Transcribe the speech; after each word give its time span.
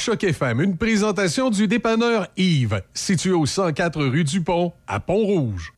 Choc 0.00 0.24
une 0.60 0.78
présentation 0.78 1.50
du 1.50 1.68
dépanneur 1.68 2.28
Yves, 2.38 2.80
situé 2.94 3.32
au 3.32 3.44
104 3.44 4.02
rue 4.02 4.24
du 4.24 4.40
Pont, 4.40 4.72
à 4.86 4.98
Pont-Rouge. 4.98 5.74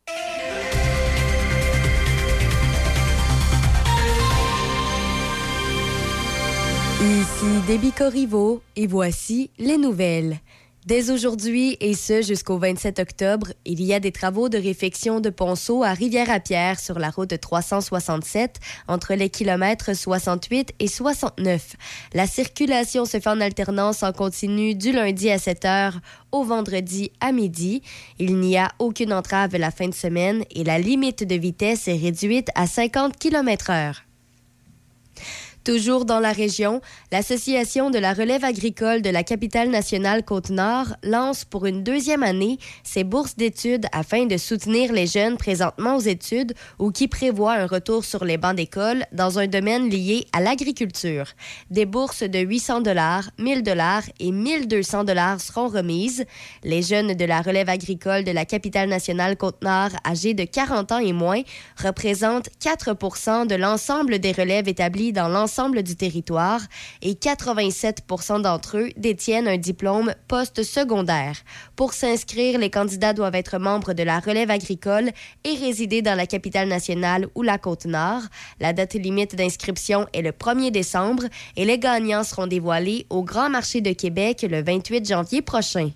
Ici 7.01 7.45
Déby 7.67 7.91
Corriveau 7.91 8.61
et 8.77 8.87
voici 8.87 9.51
les 9.59 9.77
nouvelles. 9.77 10.37
Dès 10.85 11.11
aujourd'hui 11.11 11.77
et 11.79 11.93
ce 11.93 12.21
jusqu'au 12.21 12.57
27 12.57 12.99
octobre, 12.99 13.53
il 13.63 13.81
y 13.81 13.93
a 13.93 14.01
des 14.01 14.11
travaux 14.11 14.49
de 14.49 14.57
réfection 14.57 15.21
de 15.21 15.29
ponceau 15.29 15.81
à 15.81 15.93
Rivière-à-Pierre 15.93 16.77
sur 16.77 16.99
la 16.99 17.09
route 17.09 17.39
367 17.39 18.59
entre 18.89 19.13
les 19.13 19.29
kilomètres 19.29 19.95
68 19.95 20.73
et 20.79 20.87
69. 20.89 21.77
La 22.13 22.27
circulation 22.27 23.05
se 23.05 23.21
fait 23.21 23.29
en 23.29 23.39
alternance 23.39 24.03
en 24.03 24.11
continu 24.11 24.75
du 24.75 24.91
lundi 24.91 25.29
à 25.31 25.39
7 25.39 25.63
heures 25.63 25.99
au 26.33 26.43
vendredi 26.43 27.13
à 27.21 27.31
midi. 27.31 27.81
Il 28.19 28.35
n'y 28.35 28.57
a 28.57 28.69
aucune 28.79 29.13
entrave 29.13 29.55
la 29.55 29.71
fin 29.71 29.87
de 29.87 29.93
semaine 29.93 30.43
et 30.51 30.65
la 30.65 30.79
limite 30.79 31.23
de 31.23 31.35
vitesse 31.35 31.87
est 31.87 31.95
réduite 31.95 32.49
à 32.55 32.67
50 32.67 33.17
km 33.17 33.69
heure. 33.69 34.03
Toujours 35.63 36.03
dans 36.03 36.19
la 36.19 36.33
région, 36.33 36.81
l'Association 37.13 37.89
de 37.89 37.97
la 37.97 38.13
relève 38.13 38.43
agricole 38.43 39.01
de 39.01 39.09
la 39.09 39.23
capitale 39.23 39.69
nationale 39.69 40.25
Côte-Nord 40.25 40.87
lance 41.03 41.45
pour 41.45 41.65
une 41.65 41.83
deuxième 41.83 42.21
année 42.21 42.57
ses 42.83 43.05
bourses 43.05 43.37
d'études 43.37 43.85
afin 43.93 44.25
de 44.25 44.35
soutenir 44.35 44.91
les 44.91 45.07
jeunes 45.07 45.37
présentement 45.37 45.95
aux 45.95 46.01
études 46.01 46.53
ou 46.79 46.91
qui 46.91 47.07
prévoient 47.07 47.53
un 47.53 47.65
retour 47.65 48.03
sur 48.03 48.25
les 48.25 48.37
bancs 48.37 48.57
d'école 48.57 49.05
dans 49.13 49.39
un 49.39 49.47
domaine 49.47 49.89
lié 49.89 50.27
à 50.33 50.41
l'agriculture. 50.41 51.27
Des 51.69 51.85
bourses 51.85 52.23
de 52.23 52.39
800 52.39 52.81
dollars, 52.81 53.29
1000 53.39 53.63
dollars 53.63 54.03
et 54.19 54.33
1200 54.33 55.05
dollars 55.05 55.39
seront 55.39 55.69
remises. 55.69 56.25
Les 56.65 56.81
jeunes 56.81 57.13
de 57.13 57.25
la 57.25 57.41
relève 57.41 57.69
agricole 57.69 58.25
de 58.25 58.31
la 58.31 58.43
capitale 58.43 58.89
nationale 58.89 59.37
Côte-Nord 59.37 59.91
âgés 60.05 60.33
de 60.33 60.43
40 60.43 60.91
ans 60.91 60.99
et 60.99 61.13
moins 61.13 61.41
représentent 61.81 62.49
4 62.59 63.45
de 63.47 63.55
l'ensemble 63.55 64.19
des 64.19 64.33
relèves 64.33 64.67
établies 64.67 65.13
dans 65.13 65.29
l'ensemble 65.29 65.52
du 65.83 65.95
territoire 65.95 66.61
et 67.01 67.13
87% 67.13 68.41
d'entre 68.41 68.77
eux 68.77 68.89
détiennent 68.97 69.47
un 69.47 69.57
diplôme 69.57 70.13
post-secondaire. 70.27 71.37
Pour 71.75 71.93
s'inscrire, 71.93 72.57
les 72.57 72.69
candidats 72.69 73.13
doivent 73.13 73.35
être 73.35 73.59
membres 73.59 73.93
de 73.93 74.03
la 74.03 74.19
relève 74.19 74.49
agricole 74.49 75.11
et 75.43 75.55
résider 75.55 76.01
dans 76.01 76.15
la 76.15 76.25
capitale 76.25 76.67
nationale 76.67 77.27
ou 77.35 77.43
la 77.43 77.57
Côte-Nord. 77.57 78.21
La 78.59 78.73
date 78.73 78.95
limite 78.95 79.35
d'inscription 79.35 80.07
est 80.13 80.21
le 80.21 80.31
1er 80.31 80.71
décembre 80.71 81.23
et 81.55 81.65
les 81.65 81.77
gagnants 81.77 82.23
seront 82.23 82.47
dévoilés 82.47 83.05
au 83.09 83.23
Grand 83.23 83.49
Marché 83.49 83.81
de 83.81 83.93
Québec 83.93 84.45
le 84.49 84.63
28 84.63 85.07
janvier 85.07 85.41
prochain. 85.41 85.91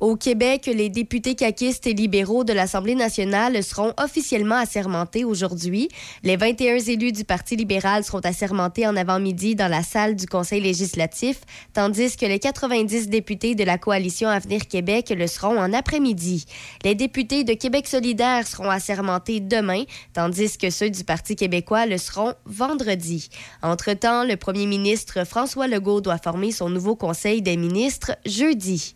Au 0.00 0.16
Québec, 0.16 0.70
les 0.72 0.88
députés 0.90 1.34
caquistes 1.34 1.86
et 1.86 1.94
libéraux 1.94 2.44
de 2.44 2.52
l'Assemblée 2.52 2.94
nationale 2.94 3.62
seront 3.62 3.94
officiellement 3.96 4.56
assermentés 4.56 5.24
aujourd'hui. 5.24 5.88
Les 6.22 6.36
21 6.36 6.78
élus 6.78 7.12
du 7.12 7.24
Parti 7.24 7.56
libéral 7.56 8.04
seront 8.04 8.20
assermentés 8.20 8.86
en 8.86 8.96
avant-midi 8.96 9.54
dans 9.54 9.68
la 9.68 9.82
salle 9.82 10.16
du 10.16 10.26
Conseil 10.26 10.60
législatif, 10.60 11.40
tandis 11.72 12.16
que 12.16 12.26
les 12.26 12.38
90 12.38 13.08
députés 13.08 13.54
de 13.54 13.64
la 13.64 13.78
coalition 13.78 14.28
Avenir 14.28 14.66
Québec 14.68 15.14
le 15.16 15.26
seront 15.26 15.58
en 15.58 15.72
après-midi. 15.72 16.44
Les 16.84 16.94
députés 16.94 17.44
de 17.44 17.54
Québec 17.54 17.86
solidaire 17.86 18.46
seront 18.46 18.70
assermentés 18.70 19.40
demain, 19.40 19.84
tandis 20.12 20.58
que 20.58 20.70
ceux 20.70 20.90
du 20.90 21.04
Parti 21.04 21.36
québécois 21.36 21.86
le 21.86 21.98
seront 21.98 22.34
vendredi. 22.44 23.28
Entre-temps, 23.62 24.24
le 24.24 24.36
premier 24.36 24.66
ministre 24.66 25.24
François 25.26 25.68
Legault 25.68 26.00
doit 26.00 26.18
former 26.18 26.52
son 26.52 26.68
nouveau 26.68 26.96
Conseil 26.96 27.40
des 27.40 27.56
ministres 27.56 28.12
jeudi. 28.26 28.95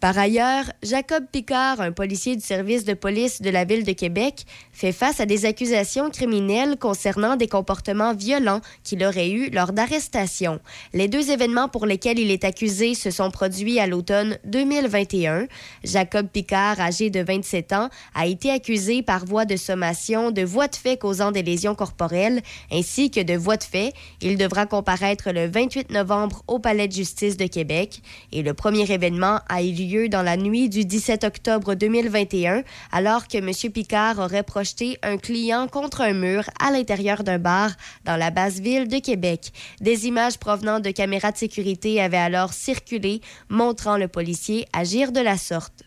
Par 0.00 0.16
ailleurs, 0.16 0.64
Jacob 0.84 1.24
Picard, 1.32 1.80
un 1.80 1.90
policier 1.90 2.36
du 2.36 2.42
service 2.42 2.84
de 2.84 2.94
police 2.94 3.42
de 3.42 3.50
la 3.50 3.64
ville 3.64 3.82
de 3.82 3.92
Québec, 3.92 4.44
fait 4.70 4.92
face 4.92 5.18
à 5.18 5.26
des 5.26 5.44
accusations 5.44 6.08
criminelles 6.08 6.76
concernant 6.78 7.34
des 7.34 7.48
comportements 7.48 8.14
violents 8.14 8.60
qu'il 8.84 9.04
aurait 9.04 9.30
eus 9.30 9.50
lors 9.50 9.72
d'arrestations. 9.72 10.60
Les 10.94 11.08
deux 11.08 11.32
événements 11.32 11.68
pour 11.68 11.84
lesquels 11.84 12.20
il 12.20 12.30
est 12.30 12.44
accusé 12.44 12.94
se 12.94 13.10
sont 13.10 13.32
produits 13.32 13.80
à 13.80 13.88
l'automne 13.88 14.38
2021. 14.44 15.48
Jacob 15.82 16.28
Picard, 16.28 16.78
âgé 16.78 17.10
de 17.10 17.20
27 17.20 17.72
ans, 17.72 17.88
a 18.14 18.26
été 18.26 18.52
accusé 18.52 19.02
par 19.02 19.24
voie 19.24 19.46
de 19.46 19.56
sommation 19.56 20.30
de 20.30 20.42
voies 20.42 20.68
de 20.68 20.76
fait 20.76 20.96
causant 20.96 21.32
des 21.32 21.42
lésions 21.42 21.74
corporelles 21.74 22.40
ainsi 22.70 23.10
que 23.10 23.20
de 23.20 23.34
voies 23.34 23.56
de 23.56 23.64
fait. 23.64 23.92
Il 24.20 24.36
devra 24.36 24.66
comparaître 24.66 25.32
le 25.32 25.48
28 25.48 25.90
novembre 25.90 26.44
au 26.46 26.60
Palais 26.60 26.86
de 26.86 26.92
justice 26.92 27.36
de 27.36 27.48
Québec 27.48 28.00
et 28.30 28.42
le 28.42 28.54
premier 28.54 28.88
événement 28.92 29.40
a 29.48 29.60
eu 29.60 29.72
lieu 29.72 29.87
lieu 29.88 30.08
dans 30.08 30.22
la 30.22 30.36
nuit 30.36 30.68
du 30.68 30.84
17 30.84 31.24
octobre 31.24 31.74
2021, 31.74 32.62
alors 32.92 33.26
que 33.26 33.38
M. 33.38 33.72
Picard 33.72 34.18
aurait 34.18 34.42
projeté 34.42 34.98
un 35.02 35.16
client 35.16 35.66
contre 35.66 36.02
un 36.02 36.12
mur 36.12 36.44
à 36.60 36.70
l'intérieur 36.70 37.24
d'un 37.24 37.38
bar 37.38 37.70
dans 38.04 38.16
la 38.16 38.30
basse 38.30 38.60
ville 38.60 38.86
de 38.88 38.98
Québec. 38.98 39.52
Des 39.80 40.06
images 40.06 40.38
provenant 40.38 40.80
de 40.80 40.90
caméras 40.90 41.32
de 41.32 41.38
sécurité 41.38 42.00
avaient 42.00 42.16
alors 42.18 42.52
circulé, 42.52 43.20
montrant 43.48 43.96
le 43.96 44.08
policier 44.08 44.66
agir 44.72 45.10
de 45.10 45.20
la 45.20 45.38
sorte. 45.38 45.84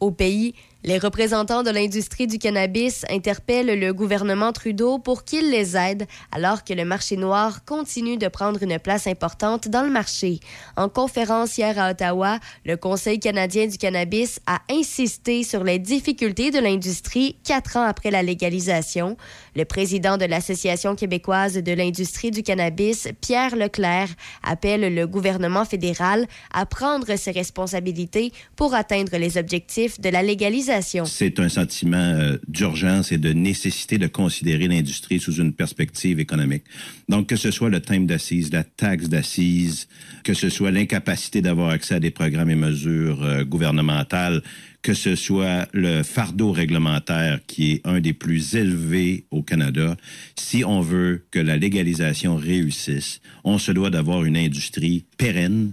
Au 0.00 0.10
pays, 0.10 0.54
les 0.84 0.98
représentants 0.98 1.62
de 1.62 1.70
l'industrie 1.70 2.26
du 2.26 2.38
cannabis 2.38 3.04
interpellent 3.08 3.78
le 3.78 3.92
gouvernement 3.94 4.52
Trudeau 4.52 4.98
pour 4.98 5.24
qu'il 5.24 5.48
les 5.50 5.76
aide 5.76 6.06
alors 6.32 6.64
que 6.64 6.72
le 6.72 6.84
marché 6.84 7.16
noir 7.16 7.64
continue 7.64 8.16
de 8.16 8.26
prendre 8.26 8.60
une 8.64 8.80
place 8.80 9.06
importante 9.06 9.68
dans 9.68 9.82
le 9.82 9.90
marché. 9.90 10.40
En 10.76 10.88
conférence 10.88 11.56
hier 11.56 11.78
à 11.78 11.90
Ottawa, 11.92 12.40
le 12.64 12.76
Conseil 12.76 13.20
canadien 13.20 13.68
du 13.68 13.78
cannabis 13.78 14.40
a 14.46 14.60
insisté 14.70 15.44
sur 15.44 15.62
les 15.62 15.78
difficultés 15.78 16.50
de 16.50 16.58
l'industrie 16.58 17.36
quatre 17.44 17.76
ans 17.76 17.86
après 17.86 18.10
la 18.10 18.24
légalisation. 18.24 19.16
Le 19.54 19.64
président 19.64 20.16
de 20.16 20.24
l'Association 20.24 20.96
québécoise 20.96 21.54
de 21.54 21.72
l'industrie 21.72 22.32
du 22.32 22.42
cannabis, 22.42 23.06
Pierre 23.20 23.54
Leclerc, 23.54 24.08
appelle 24.42 24.92
le 24.92 25.06
gouvernement 25.06 25.64
fédéral 25.64 26.26
à 26.52 26.66
prendre 26.66 27.14
ses 27.14 27.30
responsabilités 27.30 28.32
pour 28.56 28.74
atteindre 28.74 29.16
les 29.16 29.38
objectifs 29.38 30.00
de 30.00 30.08
la 30.08 30.24
légalisation 30.24 30.71
c'est 31.06 31.40
un 31.40 31.48
sentiment 31.48 31.96
euh, 31.96 32.36
d'urgence 32.48 33.12
et 33.12 33.18
de 33.18 33.32
nécessité 33.32 33.98
de 33.98 34.06
considérer 34.06 34.68
l'industrie 34.68 35.20
sous 35.20 35.34
une 35.34 35.52
perspective 35.52 36.20
économique. 36.20 36.64
Donc, 37.08 37.28
que 37.28 37.36
ce 37.36 37.50
soit 37.50 37.70
le 37.70 37.80
thème 37.80 38.06
d'assises, 38.06 38.52
la 38.52 38.64
taxe 38.64 39.08
d'assises, 39.08 39.88
que 40.24 40.34
ce 40.34 40.48
soit 40.48 40.70
l'incapacité 40.70 41.42
d'avoir 41.42 41.70
accès 41.70 41.96
à 41.96 42.00
des 42.00 42.10
programmes 42.10 42.50
et 42.50 42.54
mesures 42.54 43.22
euh, 43.22 43.44
gouvernementales, 43.44 44.42
que 44.82 44.94
ce 44.94 45.14
soit 45.14 45.68
le 45.72 46.02
fardeau 46.02 46.52
réglementaire 46.52 47.40
qui 47.46 47.72
est 47.72 47.80
un 47.86 48.00
des 48.00 48.12
plus 48.12 48.54
élevés 48.54 49.26
au 49.30 49.42
Canada, 49.42 49.96
si 50.36 50.64
on 50.64 50.80
veut 50.80 51.24
que 51.30 51.38
la 51.38 51.56
légalisation 51.56 52.36
réussisse, 52.36 53.20
on 53.44 53.58
se 53.58 53.70
doit 53.72 53.90
d'avoir 53.90 54.24
une 54.24 54.36
industrie 54.36 55.04
pérenne, 55.18 55.72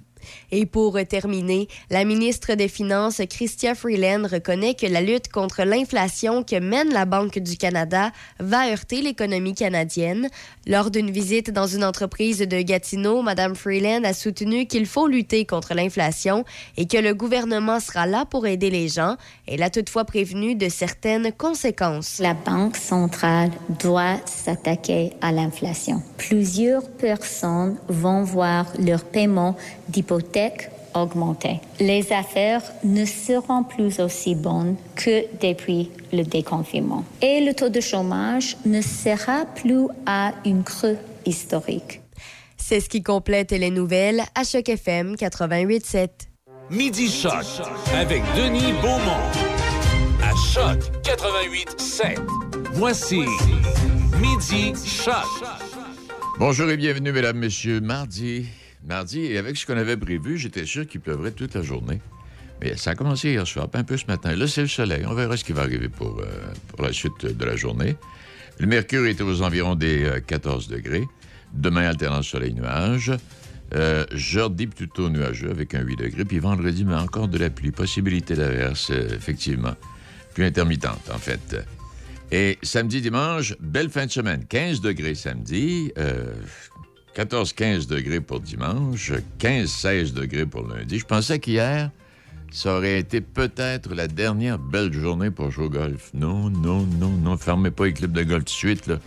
et 0.52 0.66
pour 0.66 0.98
terminer, 1.08 1.68
la 1.90 2.04
ministre 2.06 2.56
des 2.56 2.68
Finances, 2.68 3.22
Chrystia 3.30 3.76
Freeland, 3.76 4.28
reconnaît 4.28 4.74
que 4.74 4.88
la 4.88 5.02
lutte 5.02 5.30
contre 5.32 5.64
l'inflation 5.64 6.44
que 6.44 6.60
mène 6.60 6.92
la 6.92 7.06
Banque 7.06 7.38
du 7.40 7.58
Canada 7.58 8.12
va 8.40 8.70
heurter 8.72 9.02
l'économie 9.02 9.54
canadienne. 9.54 10.30
Lors 10.66 10.90
d'une 10.90 11.12
visite 11.12 11.52
dans 11.52 11.68
une 11.68 11.84
entreprise 11.84 12.40
de 12.40 12.62
Gatineau, 12.62 13.22
Mme 13.22 13.56
Freeland 13.56 14.04
a 14.04 14.14
soutenu 14.14 14.66
qu'il 14.66 14.86
faut 14.86 15.08
lutter 15.08 15.46
contre 15.46 15.74
l'inflation 15.74 16.46
et 16.78 16.88
que 16.88 16.98
le 16.98 17.14
gouvernement 17.14 17.80
sera 17.80 18.06
là 18.06 18.26
pour 18.26 18.48
aider 18.48 18.70
les 18.70 18.88
gens. 18.88 19.18
Elle 19.48 19.64
a 19.64 19.70
toutefois 19.70 20.06
prévenu 20.06 20.56
de 20.56 20.70
certaines 20.70 21.32
conséquences. 21.32 22.20
La 22.20 22.34
Banque 22.34 22.78
centrale 22.78 23.52
doit 23.80 24.18
s'attaquer 24.26 25.14
à 25.22 25.32
l'inflation. 25.32 26.02
Plusieurs 26.18 26.90
personnes 26.90 27.78
vont 27.88 28.24
voir 28.24 28.66
leur 28.80 29.04
paiement 29.04 29.56
d'hypothèque 29.90 30.39
augmenter. 30.94 31.60
Les 31.80 32.12
affaires 32.12 32.64
ne 32.84 33.06
seront 33.06 33.64
plus 33.64 34.00
aussi 34.00 34.36
bonnes 34.36 34.76
que 34.96 35.26
depuis 35.42 35.92
le 36.12 36.24
déconfinement. 36.24 37.04
Et 37.22 37.42
le 37.42 37.54
taux 37.54 37.70
de 37.70 37.80
chômage 37.80 38.58
ne 38.66 38.82
sera 38.82 39.46
plus 39.46 39.88
à 40.06 40.34
une 40.46 40.64
creux 40.64 40.98
historique. 41.26 42.02
C'est 42.58 42.80
ce 42.80 42.90
qui 42.90 43.02
complète 43.02 43.52
les 43.52 43.72
nouvelles 43.72 44.22
à 44.36 44.44
Choc 44.44 44.70
FM 44.70 45.16
88.7. 45.16 46.10
Midi 46.70 47.10
Choc 47.10 47.46
avec 47.96 48.22
Denis 48.36 48.74
Beaumont. 48.82 49.26
À 50.22 50.36
Choc 50.54 50.80
88.7. 51.04 52.18
Voici 52.74 53.22
Midi 54.22 54.74
Choc. 54.86 55.26
Bonjour 56.38 56.70
et 56.70 56.78
bienvenue, 56.78 57.12
mesdames, 57.12 57.38
messieurs. 57.38 57.82
Mardi, 57.82 58.46
mardi, 58.90 59.22
et 59.22 59.38
avec 59.38 59.56
ce 59.56 59.66
qu'on 59.66 59.78
avait 59.78 59.96
prévu, 59.96 60.38
j'étais 60.38 60.66
sûr 60.66 60.86
qu'il 60.86 61.00
pleuvrait 61.00 61.32
toute 61.32 61.54
la 61.54 61.62
journée. 61.62 62.02
Mais 62.62 62.76
ça 62.76 62.92
a 62.92 62.96
commencé 62.96 63.30
hier 63.30 63.48
soir, 63.48 63.70
un 63.74 63.84
peu 63.84 63.96
ce 63.96 64.06
matin. 64.08 64.36
Là, 64.36 64.48
c'est 64.48 64.62
le 64.62 64.68
soleil. 64.68 65.06
On 65.08 65.14
verra 65.14 65.38
ce 65.38 65.46
qui 65.46 65.54
va 65.54 65.62
arriver 65.62 65.88
pour, 65.88 66.20
euh, 66.20 66.84
la 66.84 66.92
suite 66.92 67.26
de 67.26 67.46
la 67.46 67.56
journée. 67.56 67.96
Le 68.58 68.68
mercure 68.68 69.06
est 69.06 69.22
aux 69.22 69.42
environs 69.42 69.76
des 69.76 70.10
14 70.28 70.68
euh, 70.70 70.76
degrés. 70.76 71.06
Demain, 71.54 71.88
alternance 71.88 72.28
soleil-nuage. 72.28 73.14
Euh, 73.76 74.06
jeudi, 74.12 74.68
plutôt 74.68 75.10
nuageux 75.10 75.52
avec 75.52 75.74
un 75.74 75.82
8 75.82 75.96
degrés. 75.96 76.26
Puis 76.26 76.40
vendredi, 76.40 76.84
mais 76.84 76.96
encore 76.96 77.30
de 77.30 77.38
la 77.38 77.50
pluie. 77.50 77.72
Possibilité 77.72 78.36
d'averse, 78.36 78.90
effectivement. 78.90 79.76
Plus 80.34 80.44
intermittente, 80.44 81.10
en 81.14 81.18
fait. 81.18 81.56
Et 82.32 82.58
samedi, 82.62 83.00
dimanche, 83.00 83.56
belle 83.62 83.90
fin 83.90 84.06
de 84.06 84.12
semaine. 84.12 84.46
15 84.46 84.82
degrés 84.82 85.16
samedi, 85.16 85.94
14-15 87.16 87.88
degrés 87.88 88.22
pour 88.22 88.40
dimanche, 88.40 89.12
15-16 89.40 90.14
degrés 90.14 90.46
pour 90.46 90.68
lundi. 90.68 91.00
Je 91.00 91.06
pensais 91.06 91.40
qu'hier, 91.40 91.92
ça 92.52 92.78
aurait 92.78 93.00
été 93.00 93.22
peut-être 93.22 93.94
la 93.94 94.08
dernière 94.08 94.60
belle 94.60 94.94
journée 94.94 95.32
pour 95.32 95.52
jouer 95.52 95.66
au 95.66 95.70
golf. 95.70 96.12
Non, 96.14 96.50
non, 96.50 96.86
non, 97.00 97.10
non. 97.10 97.38
Fermez 97.38 97.72
pas 97.72 97.86
les 97.86 97.94
clubs 97.94 98.12
de 98.12 98.24
golf 98.24 98.46
tout 98.46 98.46
de 98.46 98.50
suite, 98.50 98.88
là. 98.88 99.00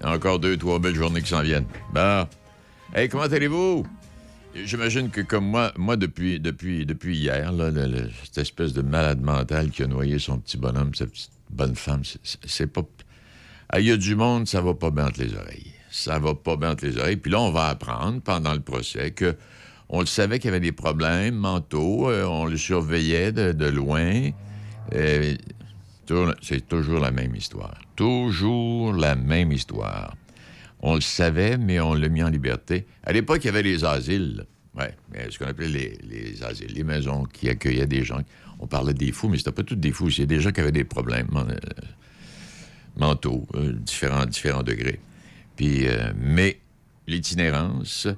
Il 0.00 0.06
y 0.06 0.08
a 0.08 0.12
encore 0.12 0.38
deux, 0.38 0.56
trois 0.56 0.78
belles 0.78 0.94
journées 0.94 1.22
qui 1.22 1.28
s'en 1.28 1.42
viennent. 1.42 1.66
Bah. 1.92 2.28
Hey, 2.94 3.08
comment 3.08 3.24
allez-vous? 3.24 3.86
J'imagine 4.54 5.10
que 5.10 5.20
comme 5.20 5.46
moi, 5.46 5.72
moi 5.76 5.96
depuis, 5.96 6.38
depuis, 6.38 6.86
depuis 6.86 7.16
hier, 7.16 7.52
cette 8.22 8.38
espèce 8.38 8.72
de 8.72 8.82
malade 8.82 9.20
mental 9.20 9.70
qui 9.70 9.82
a 9.82 9.86
noyé 9.86 10.18
son 10.18 10.38
petit 10.38 10.56
bonhomme, 10.56 10.94
cette 10.94 11.10
petite 11.10 11.30
bonne 11.50 11.74
femme, 11.74 12.02
c'est 12.22 12.66
pas. 12.68 12.82
Ah, 13.68 13.80
il 13.80 13.86
y 13.86 13.90
a 13.90 13.96
du 13.96 14.14
monde, 14.14 14.46
ça 14.46 14.60
va 14.60 14.74
pas 14.74 14.90
bien 14.90 15.06
entre 15.06 15.20
les 15.20 15.34
oreilles 15.34 15.73
ça 15.94 16.18
va 16.18 16.34
pas 16.34 16.56
bien 16.56 16.72
entre 16.72 16.84
les 16.84 16.98
oreilles. 16.98 17.16
Puis 17.16 17.30
là, 17.30 17.40
on 17.40 17.52
va 17.52 17.68
apprendre 17.68 18.20
pendant 18.20 18.52
le 18.52 18.60
procès 18.60 19.12
que 19.12 19.36
on 19.88 20.00
le 20.00 20.06
savait 20.06 20.40
qu'il 20.40 20.48
y 20.48 20.48
avait 20.48 20.58
des 20.58 20.72
problèmes 20.72 21.36
mentaux, 21.36 22.10
euh, 22.10 22.24
on 22.24 22.46
le 22.46 22.56
surveillait 22.56 23.30
de, 23.30 23.66
loin. 23.66 24.30
Euh, 24.92 25.36
c'est 26.42 26.66
toujours 26.66 26.98
la 26.98 27.12
même 27.12 27.36
histoire. 27.36 27.78
Toujours 27.94 28.92
la 28.92 29.14
même 29.14 29.52
histoire. 29.52 30.16
On 30.80 30.96
le 30.96 31.00
savait, 31.00 31.58
mais 31.58 31.78
on 31.78 31.94
l'a 31.94 32.08
mis 32.08 32.24
en 32.24 32.28
liberté. 32.28 32.86
À 33.04 33.12
l'époque, 33.12 33.44
il 33.44 33.46
y 33.46 33.50
avait 33.50 33.62
les 33.62 33.84
asiles. 33.84 34.46
Oui, 34.76 34.86
ce 35.30 35.38
qu'on 35.38 35.46
appelait 35.46 35.68
les, 35.68 35.98
les, 36.02 36.42
asiles, 36.42 36.72
les 36.74 36.82
maisons 36.82 37.24
qui 37.24 37.48
accueillaient 37.48 37.86
des 37.86 38.04
gens. 38.04 38.20
On 38.58 38.66
parlait 38.66 38.94
des 38.94 39.12
fous, 39.12 39.28
mais 39.28 39.38
c'était 39.38 39.52
pas 39.52 39.62
tous 39.62 39.76
des 39.76 39.92
fous. 39.92 40.10
C'est 40.10 40.26
des 40.26 40.40
gens 40.40 40.50
qui 40.50 40.60
avaient 40.60 40.72
des 40.72 40.84
problèmes 40.84 41.28
euh, 41.36 41.54
mentaux, 42.96 43.46
différents, 43.84 44.26
différents 44.26 44.64
degrés. 44.64 44.98
Puis, 45.56 45.86
euh, 45.86 46.12
mais 46.16 46.60
l'itinérance 47.06 48.08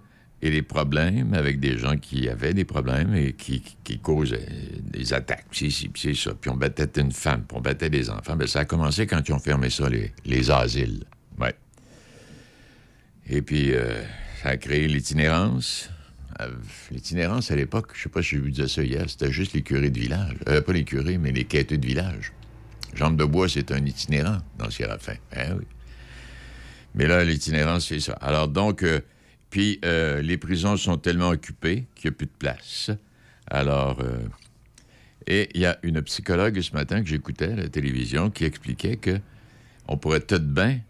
et 0.42 0.50
les 0.50 0.62
problèmes 0.62 1.34
avec 1.34 1.60
des 1.60 1.78
gens 1.78 1.96
qui 1.96 2.28
avaient 2.28 2.54
des 2.54 2.64
problèmes 2.64 3.14
et 3.14 3.32
qui, 3.32 3.62
qui 3.84 3.98
causaient 3.98 4.48
des 4.82 5.12
attaques, 5.12 5.46
ça. 5.52 6.34
Puis 6.34 6.50
on 6.50 6.56
battait 6.56 7.00
une 7.00 7.12
femme, 7.12 7.44
puis 7.48 7.56
on 7.56 7.60
battait 7.60 7.90
des 7.90 8.10
enfants. 8.10 8.36
Bien, 8.36 8.46
ça 8.46 8.60
a 8.60 8.64
commencé 8.64 9.06
quand 9.06 9.26
ils 9.28 9.32
ont 9.32 9.38
fermé 9.38 9.70
ça, 9.70 9.88
les, 9.88 10.12
les 10.24 10.50
asiles. 10.50 11.04
Ouais. 11.38 11.54
Et 13.28 13.42
puis, 13.42 13.74
euh, 13.74 14.02
ça 14.42 14.50
a 14.50 14.56
créé 14.56 14.86
l'itinérance. 14.88 15.90
Euh, 16.40 16.50
l'itinérance, 16.90 17.50
à 17.50 17.56
l'époque, 17.56 17.92
je 17.94 18.02
sais 18.02 18.08
pas 18.08 18.22
si 18.22 18.36
je 18.36 18.42
vous 18.42 18.50
disais 18.50 18.68
ça 18.68 18.82
hier, 18.82 19.08
c'était 19.08 19.32
juste 19.32 19.54
les 19.54 19.62
curés 19.62 19.90
de 19.90 19.98
village. 19.98 20.36
pas 20.44 20.72
les 20.72 20.84
curés, 20.84 21.18
mais 21.18 21.32
les 21.32 21.44
quêteux 21.44 21.78
de 21.78 21.86
village. 21.86 22.32
Jambe 22.94 23.16
de 23.16 23.24
bois, 23.24 23.48
c'est 23.48 23.72
un 23.72 23.84
itinérant 23.84 24.38
dans 24.58 24.70
Séraphin. 24.70 25.16
Eh 25.34 25.52
oui. 25.52 25.64
Mais 26.96 27.06
là, 27.06 27.22
l'itinérance, 27.24 27.88
c'est 27.88 28.00
ça. 28.00 28.14
Alors 28.14 28.48
donc, 28.48 28.82
euh, 28.82 29.00
puis 29.50 29.78
euh, 29.84 30.22
les 30.22 30.38
prisons 30.38 30.76
sont 30.76 30.96
tellement 30.96 31.28
occupées 31.28 31.84
qu'il 31.94 32.10
n'y 32.10 32.14
a 32.14 32.16
plus 32.16 32.26
de 32.26 32.32
place. 32.38 32.90
Alors, 33.48 34.00
euh, 34.00 34.18
et 35.26 35.50
il 35.54 35.60
y 35.60 35.66
a 35.66 35.78
une 35.82 36.00
psychologue 36.02 36.60
ce 36.60 36.72
matin 36.72 37.02
que 37.02 37.08
j'écoutais 37.08 37.52
à 37.52 37.56
la 37.56 37.68
télévision 37.68 38.30
qui 38.30 38.44
expliquait 38.44 38.96
que 38.96 39.18
on 39.88 39.98
pourrait 39.98 40.20
tout 40.20 40.38
de 40.38 40.44
bien 40.44 40.80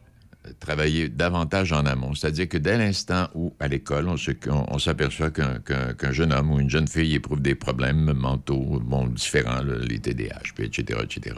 travailler 0.60 1.08
davantage 1.08 1.72
en 1.72 1.84
amont. 1.86 2.14
C'est-à-dire 2.14 2.48
que 2.48 2.56
dès 2.56 2.78
l'instant 2.78 3.28
où, 3.34 3.52
à 3.58 3.66
l'école, 3.66 4.08
on, 4.08 4.78
s'aperçoit 4.78 5.30
qu'un 5.30 6.12
jeune 6.12 6.32
homme 6.32 6.52
ou 6.52 6.60
une 6.60 6.70
jeune 6.70 6.86
fille 6.86 7.14
éprouve 7.14 7.42
des 7.42 7.56
problèmes 7.56 8.12
mentaux, 8.12 8.80
bon, 8.84 9.08
différents, 9.08 9.62
les 9.62 9.98
TDAH, 9.98 10.52
etc., 10.60 11.00
etc., 11.02 11.36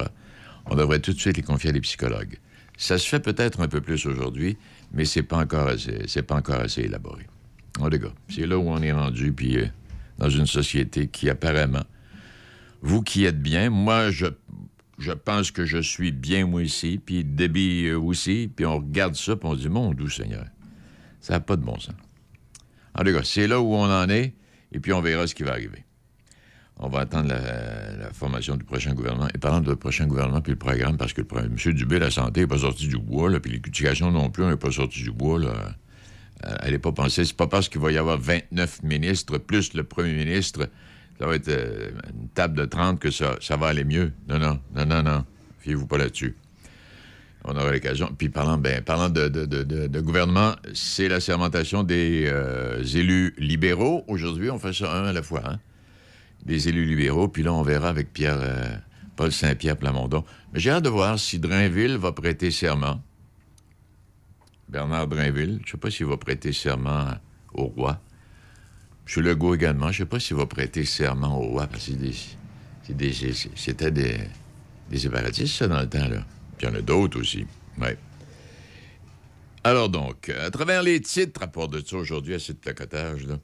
on 0.67 0.75
devrait 0.75 1.01
tout 1.01 1.15
de 1.15 1.19
suite 1.19 1.39
les 1.39 1.43
confier 1.43 1.71
à 1.71 1.73
des 1.73 1.81
psychologues. 1.81 2.39
Ça 2.79 2.97
se 2.97 3.09
fait 3.09 3.19
peut-être 3.19 3.61
un 3.61 3.67
peu 3.67 3.81
plus 3.81 4.07
aujourd'hui, 4.07 4.57
mais 4.93 5.05
c'est 5.05 5.25
pas 5.25 5.39
encore 5.39 5.67
assez, 5.67 6.05
c'est 6.07 6.23
pas 6.23 6.37
encore 6.37 6.61
assez 6.61 6.83
élaboré. 6.83 7.27
En 7.81 7.91
tout 7.91 7.99
cas, 7.99 8.13
c'est 8.29 8.47
là 8.47 8.57
où 8.57 8.69
on 8.69 8.81
est 8.81 8.93
rendu, 8.93 9.33
puis 9.33 9.59
euh, 9.59 9.67
dans 10.19 10.31
une 10.31 10.47
société 10.47 11.09
qui 11.09 11.29
apparemment, 11.29 11.85
vous 12.81 13.03
qui 13.03 13.25
êtes 13.25 13.43
bien, 13.43 13.69
moi 13.69 14.13
je, 14.13 14.27
je 14.97 15.11
pense 15.11 15.51
que 15.51 15.65
je 15.65 15.79
suis 15.79 16.13
bien 16.13 16.47
moi 16.47 16.63
aussi, 16.63 16.99
puis 17.05 17.25
Debbie 17.25 17.87
euh, 17.87 17.99
aussi, 17.99 18.49
puis 18.55 18.65
on 18.65 18.79
regarde 18.79 19.17
ça, 19.17 19.35
puis 19.35 19.49
on 19.49 19.55
se 19.55 19.63
dit 19.63 19.69
mon 19.69 19.93
doux 19.93 20.09
Seigneur, 20.09 20.47
ça 21.21 21.35
n'a 21.35 21.41
pas 21.41 21.57
de 21.57 21.65
bon 21.65 21.79
sens. 21.81 21.97
En 22.95 23.03
tout 23.03 23.13
cas, 23.13 23.25
c'est 23.25 23.49
là 23.49 23.61
où 23.61 23.75
on 23.75 23.91
en 23.91 24.09
est, 24.09 24.35
et 24.71 24.79
puis 24.79 24.93
on 24.93 25.01
verra 25.01 25.27
ce 25.27 25.35
qui 25.35 25.43
va 25.43 25.51
arriver. 25.51 25.85
On 26.81 26.89
va 26.89 27.01
attendre 27.01 27.29
la, 27.29 28.13
formation 28.13 28.57
du 28.57 28.65
prochain 28.65 28.95
gouvernement. 28.95 29.29
Et 29.35 29.39
parlant 29.39 29.61
de 29.61 29.75
prochain 29.75 30.07
gouvernement 30.07 30.41
puis 30.41 30.53
le 30.53 30.59
programme, 30.59 30.97
parce 30.97 31.13
que 31.13 31.23
le 31.23 31.27
M. 31.39 31.75
Dubé, 31.75 31.99
la 31.99 32.11
santé, 32.11 32.43
n'est 32.43 32.47
pas 32.47 32.59
sorti 32.59 32.87
du 32.87 32.99
bois, 32.99 33.31
là, 33.31 33.41
puis 33.41 33.53
l'éducation 33.53 34.11
non 34.13 34.31
plus, 34.31 34.45
n'est 34.45 34.57
pas 34.57 34.71
sorti 34.71 35.03
du 35.03 35.11
bois. 35.11 35.41
Là. 35.41 35.75
Euh, 36.45 36.57
Elle 36.63 36.73
n'est 36.73 36.79
pas 36.79 36.93
pensée. 36.93 37.25
C'est 37.25 37.37
pas 37.37 37.49
parce 37.49 37.69
qu'il 37.69 37.81
va 37.81 37.91
y 37.91 37.99
avoir 37.99 38.19
29 38.19 38.83
ministres 38.85 39.39
plus 39.39 39.75
le 39.75 39.83
premier 39.83 40.13
ministre, 40.13 40.69
ça 41.19 41.27
va 41.27 41.35
être 41.35 41.49
euh, 41.49 41.91
une 42.15 42.29
table 42.29 42.57
de 42.57 42.65
30 42.65 43.01
que 43.01 43.11
ça, 43.11 43.35
ça 43.41 43.57
va 43.57 43.67
aller 43.67 43.85
mieux. 43.85 44.13
Non, 44.29 44.39
non, 44.39 44.61
non, 44.75 44.87
non, 44.87 45.03
non. 45.03 45.25
Fiez-vous 45.59 45.87
pas 45.87 45.99
là-dessus. 45.99 46.37
On 47.45 47.57
aura 47.57 47.73
l'occasion. 47.73 48.15
Puis 48.17 48.29
parlant, 48.29 48.57
ben, 48.57 48.83
parlant 48.83 49.09
de 49.11 50.01
gouvernement, 50.01 50.55
c'est 50.75 51.09
la 51.09 51.19
sermentation 51.19 51.83
des 51.83 52.25
euh, 52.27 52.83
élus 52.95 53.35
libéraux. 53.39 54.05
Aujourd'hui, 54.07 54.51
on 54.51 54.59
fait 54.59 54.73
ça 54.73 54.93
un 54.93 55.07
à 55.07 55.13
la 55.13 55.23
fois. 55.23 55.43
Hein? 55.45 55.59
Des 56.49 56.69
élus 56.69 56.87
libéraux. 56.87 57.29
Puis 57.29 57.43
là, 57.43 57.53
on 57.53 57.63
verra 57.63 57.89
avec 57.91 58.13
Pierre, 58.13 58.39
euh, 58.41 58.77
Paul 59.17 59.31
Saint-Pierre 59.31 59.77
Plamondon. 59.77 60.25
Mais 60.53 60.61
j'ai 60.61 60.71
hâte 60.71 60.85
de 60.85 60.89
voir 60.89 61.19
si 61.19 61.39
Drainville 61.39 61.97
va 61.97 62.13
prêter 62.13 62.51
serment. 62.51 63.01
Bernard 64.69 65.07
Drainville, 65.09 65.59
je 65.63 65.67
ne 65.67 65.71
sais 65.73 65.77
pas 65.79 65.91
s'il 65.91 66.07
va 66.07 66.17
prêter 66.17 66.53
serment 66.53 67.07
au 67.55 67.65
roi. 67.65 68.01
M. 69.17 69.23
Legault 69.25 69.55
également, 69.55 69.87
je 69.93 70.03
ne 70.03 70.07
sais 70.07 70.09
pas 70.11 70.21
s'il 70.21 70.37
va 70.37 70.47
prêter 70.47 70.85
serment 70.85 71.39
au 71.39 71.47
roi, 71.49 71.67
parce 71.67 71.87
que 71.87 71.93
c'est 72.87 72.95
des- 72.97 73.11
des- 73.11 73.35
c'était 73.57 73.91
des, 73.91 74.19
séparatistes, 74.99 75.55
ça, 75.57 75.69
dans 75.69 75.81
le 75.81 75.89
temps, 75.89 76.07
là. 76.09 76.25
Puis 76.59 76.67
il 76.67 76.71
y 76.71 76.73
en 76.73 76.79
a 76.79 76.83
d'autres 76.83 77.19
aussi. 77.21 77.47
Ouais. 77.81 77.97
Alors 79.65 79.89
donc, 79.89 80.29
à 80.29 80.51
travers 80.51 80.83
les 80.83 81.01
titres, 81.01 81.41
rapport 81.41 81.69
de 81.69 81.81
ça 81.85 81.97
aujourd'hui 81.97 82.35
à 82.35 82.39
ce 82.39 82.53
placotage, 82.53 83.27
là, 83.27 83.39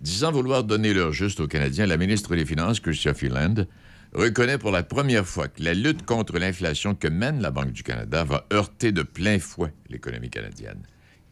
disant 0.00 0.32
vouloir 0.32 0.64
donner 0.64 0.94
leur 0.94 1.12
juste 1.12 1.40
aux 1.40 1.48
Canadiens, 1.48 1.86
la 1.86 1.96
ministre 1.96 2.34
des 2.34 2.46
Finances, 2.46 2.80
Chrystia 2.80 3.14
Freeland, 3.14 3.66
reconnaît 4.12 4.58
pour 4.58 4.70
la 4.70 4.82
première 4.82 5.26
fois 5.26 5.48
que 5.48 5.62
la 5.62 5.74
lutte 5.74 6.04
contre 6.04 6.38
l'inflation 6.38 6.94
que 6.94 7.08
mène 7.08 7.40
la 7.40 7.50
Banque 7.50 7.72
du 7.72 7.82
Canada 7.82 8.24
va 8.24 8.46
heurter 8.52 8.92
de 8.92 9.02
plein 9.02 9.38
fouet 9.38 9.72
l'économie 9.88 10.30
canadienne, 10.30 10.82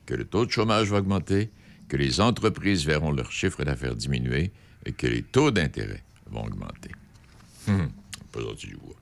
que 0.04 0.14
le 0.14 0.24
taux 0.24 0.46
de 0.46 0.50
chômage 0.50 0.90
va 0.90 0.98
augmenter, 0.98 1.50
que 1.88 1.96
les 1.96 2.20
entreprises 2.20 2.84
verront 2.84 3.12
leur 3.12 3.30
chiffre 3.30 3.64
d'affaires 3.64 3.96
diminuer 3.96 4.52
et 4.84 4.92
que 4.92 5.06
les 5.06 5.22
taux 5.22 5.50
d'intérêt 5.50 6.02
vont 6.30 6.44
augmenter. 6.44 6.90
Hum, 7.68 7.90
pas 8.32 8.40
du 8.58 8.76
bois. 8.76 8.96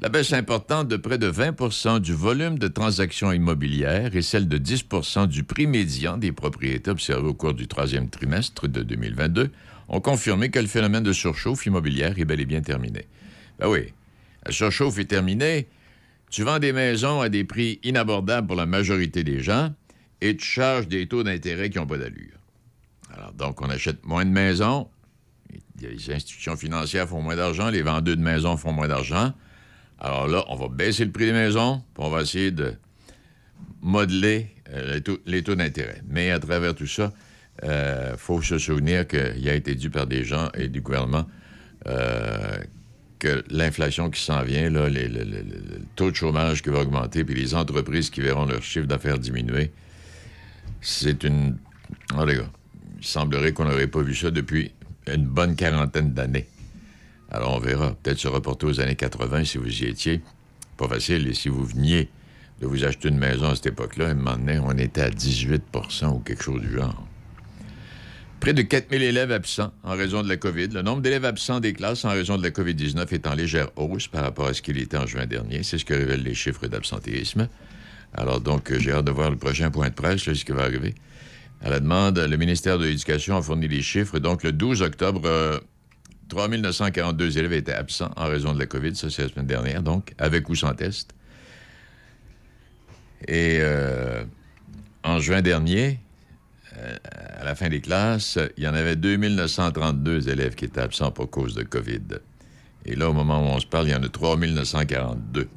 La 0.00 0.08
baisse 0.08 0.32
importante 0.32 0.88
de 0.88 0.96
près 0.96 1.18
de 1.18 1.30
20% 1.30 2.00
du 2.00 2.12
volume 2.12 2.58
de 2.58 2.66
transactions 2.66 3.30
immobilières 3.30 4.16
et 4.16 4.22
celle 4.22 4.48
de 4.48 4.58
10% 4.58 5.28
du 5.28 5.44
prix 5.44 5.66
médian 5.66 6.16
des 6.16 6.32
propriétés 6.32 6.90
observées 6.90 7.28
au 7.28 7.34
cours 7.34 7.54
du 7.54 7.68
troisième 7.68 8.08
trimestre 8.10 8.66
de 8.66 8.82
2022 8.82 9.50
ont 9.88 10.00
confirmé 10.00 10.50
que 10.50 10.58
le 10.58 10.66
phénomène 10.66 11.04
de 11.04 11.12
surchauffe 11.12 11.66
immobilière 11.66 12.18
est 12.18 12.24
bel 12.24 12.40
et 12.40 12.44
bien 12.44 12.60
terminé. 12.60 13.06
Ben 13.60 13.68
oui, 13.68 13.92
la 14.44 14.50
surchauffe 14.50 14.98
est 14.98 15.04
terminée. 15.04 15.68
Tu 16.28 16.42
vends 16.42 16.58
des 16.58 16.72
maisons 16.72 17.20
à 17.20 17.28
des 17.28 17.44
prix 17.44 17.78
inabordables 17.84 18.48
pour 18.48 18.56
la 18.56 18.66
majorité 18.66 19.22
des 19.22 19.40
gens 19.40 19.72
et 20.20 20.36
tu 20.36 20.44
charges 20.44 20.88
des 20.88 21.06
taux 21.06 21.22
d'intérêt 21.22 21.70
qui 21.70 21.78
n'ont 21.78 21.86
pas 21.86 21.98
d'allure. 21.98 22.38
Alors, 23.12 23.32
donc, 23.32 23.62
on 23.62 23.70
achète 23.70 24.04
moins 24.04 24.24
de 24.24 24.30
maisons, 24.30 24.88
les 25.80 26.12
institutions 26.12 26.56
financières 26.56 27.08
font 27.08 27.22
moins 27.22 27.36
d'argent, 27.36 27.70
les 27.70 27.82
vendeurs 27.82 28.16
de 28.16 28.22
maisons 28.22 28.56
font 28.56 28.72
moins 28.72 28.88
d'argent. 28.88 29.32
Alors 30.04 30.28
là, 30.28 30.44
on 30.48 30.56
va 30.56 30.68
baisser 30.68 31.02
le 31.06 31.10
prix 31.10 31.24
des 31.24 31.32
maisons, 31.32 31.82
puis 31.94 32.04
on 32.04 32.10
va 32.10 32.20
essayer 32.20 32.50
de 32.50 32.74
modeler 33.80 34.48
euh, 34.70 35.00
les 35.24 35.42
taux, 35.42 35.54
d'intérêt. 35.54 36.02
Mais 36.06 36.30
à 36.30 36.38
travers 36.38 36.74
tout 36.74 36.86
ça, 36.86 37.10
il 37.62 37.70
faut 38.18 38.42
se 38.42 38.58
souvenir 38.58 39.06
qu'il 39.06 39.48
a 39.48 39.54
été 39.54 39.74
dû 39.74 39.88
par 39.88 40.06
des 40.06 40.22
gens 40.22 40.50
et 40.52 40.68
du 40.68 40.82
gouvernement 40.82 41.24
euh, 41.86 42.58
que 43.18 43.42
l'inflation 43.48 44.10
qui 44.10 44.20
s'en 44.20 44.42
vient, 44.42 44.68
le 44.68 44.90
taux 45.96 46.10
de 46.10 46.16
chômage 46.16 46.62
qui 46.62 46.68
va 46.68 46.80
augmenter, 46.80 47.24
puis 47.24 47.34
les 47.34 47.54
entreprises 47.54 48.10
qui 48.10 48.20
verront 48.20 48.44
leur 48.44 48.62
chiffre 48.62 48.86
d'affaires 48.86 49.18
diminuer, 49.18 49.72
c'est 50.82 51.24
une... 51.24 51.56
Oh, 52.14 52.26
les 52.26 52.34
gars, 52.34 52.50
il 53.00 53.06
semblerait 53.06 53.52
qu'on 53.52 53.64
n'aurait 53.64 53.86
pas 53.86 54.02
vu 54.02 54.14
ça 54.14 54.30
depuis 54.30 54.70
une 55.06 55.24
bonne 55.24 55.56
quarantaine 55.56 56.12
d'années. 56.12 56.46
Alors, 57.34 57.56
on 57.56 57.58
verra. 57.58 57.96
Peut-être 58.00 58.20
se 58.20 58.28
reporter 58.28 58.64
aux 58.64 58.80
années 58.80 58.94
80 58.94 59.44
si 59.44 59.58
vous 59.58 59.82
y 59.82 59.86
étiez. 59.86 60.20
Pas 60.76 60.86
facile. 60.86 61.26
Et 61.26 61.34
si 61.34 61.48
vous 61.48 61.64
veniez 61.64 62.08
de 62.60 62.66
vous 62.68 62.84
acheter 62.84 63.08
une 63.08 63.18
maison 63.18 63.50
à 63.50 63.56
cette 63.56 63.66
époque-là, 63.66 64.10
un 64.10 64.14
moment 64.14 64.36
donné, 64.36 64.60
on 64.60 64.70
était 64.78 65.00
à 65.00 65.10
18% 65.10 66.14
ou 66.14 66.18
quelque 66.20 66.44
chose 66.44 66.60
du 66.60 66.72
genre. 66.72 67.04
Près 68.38 68.52
de 68.52 68.62
4000 68.62 69.02
élèves 69.02 69.32
absents 69.32 69.72
en 69.82 69.96
raison 69.96 70.22
de 70.22 70.28
la 70.28 70.36
COVID. 70.36 70.68
Le 70.68 70.82
nombre 70.82 71.02
d'élèves 71.02 71.24
absents 71.24 71.58
des 71.58 71.72
classes 71.72 72.04
en 72.04 72.10
raison 72.10 72.38
de 72.38 72.42
la 72.44 72.50
COVID-19 72.50 73.12
est 73.12 73.26
en 73.26 73.34
légère 73.34 73.70
hausse 73.74 74.06
par 74.06 74.22
rapport 74.22 74.46
à 74.46 74.54
ce 74.54 74.62
qu'il 74.62 74.78
était 74.78 74.96
en 74.96 75.06
juin 75.06 75.26
dernier. 75.26 75.64
C'est 75.64 75.78
ce 75.78 75.84
que 75.84 75.94
révèlent 75.94 76.22
les 76.22 76.34
chiffres 76.34 76.68
d'absentéisme. 76.68 77.48
Alors, 78.12 78.40
donc, 78.40 78.72
j'ai 78.78 78.92
hâte 78.92 79.06
de 79.06 79.10
voir 79.10 79.32
le 79.32 79.36
prochain 79.36 79.72
point 79.72 79.88
de 79.88 79.94
presse, 79.94 80.26
là, 80.26 80.36
ce 80.36 80.44
qui 80.44 80.52
va 80.52 80.62
arriver. 80.62 80.94
À 81.64 81.70
la 81.70 81.80
demande, 81.80 82.16
le 82.16 82.36
ministère 82.36 82.78
de 82.78 82.84
l'Éducation 82.84 83.36
a 83.36 83.42
fourni 83.42 83.66
les 83.66 83.82
chiffres. 83.82 84.20
Donc, 84.20 84.44
le 84.44 84.52
12 84.52 84.82
octobre, 84.82 85.22
euh, 85.24 85.58
3 86.28 86.48
942 86.48 87.38
élèves 87.38 87.52
étaient 87.52 87.72
absents 87.72 88.10
en 88.16 88.26
raison 88.26 88.52
de 88.52 88.58
la 88.58 88.66
COVID, 88.66 88.94
ça 88.96 89.10
c'est 89.10 89.22
la 89.22 89.28
semaine 89.28 89.46
dernière, 89.46 89.82
donc, 89.82 90.14
avec 90.18 90.48
ou 90.48 90.54
sans 90.54 90.74
test. 90.74 91.14
Et 93.26 93.58
euh, 93.60 94.24
en 95.02 95.18
juin 95.20 95.42
dernier, 95.42 96.00
euh, 96.76 96.96
à 97.38 97.44
la 97.44 97.54
fin 97.54 97.68
des 97.68 97.80
classes, 97.80 98.38
il 98.56 98.64
y 98.64 98.68
en 98.68 98.74
avait 98.74 98.96
2 98.96 99.16
932 99.16 100.28
élèves 100.28 100.54
qui 100.54 100.64
étaient 100.64 100.80
absents 100.80 101.10
pour 101.10 101.30
cause 101.30 101.54
de 101.54 101.62
COVID. 101.62 102.20
Et 102.86 102.96
là, 102.96 103.08
au 103.08 103.12
moment 103.12 103.40
où 103.40 103.54
on 103.54 103.60
se 103.60 103.66
parle, 103.66 103.88
il 103.88 103.92
y 103.92 103.94
en 103.94 104.02
a 104.02 104.08
3 104.08 104.36
942. 104.36 105.48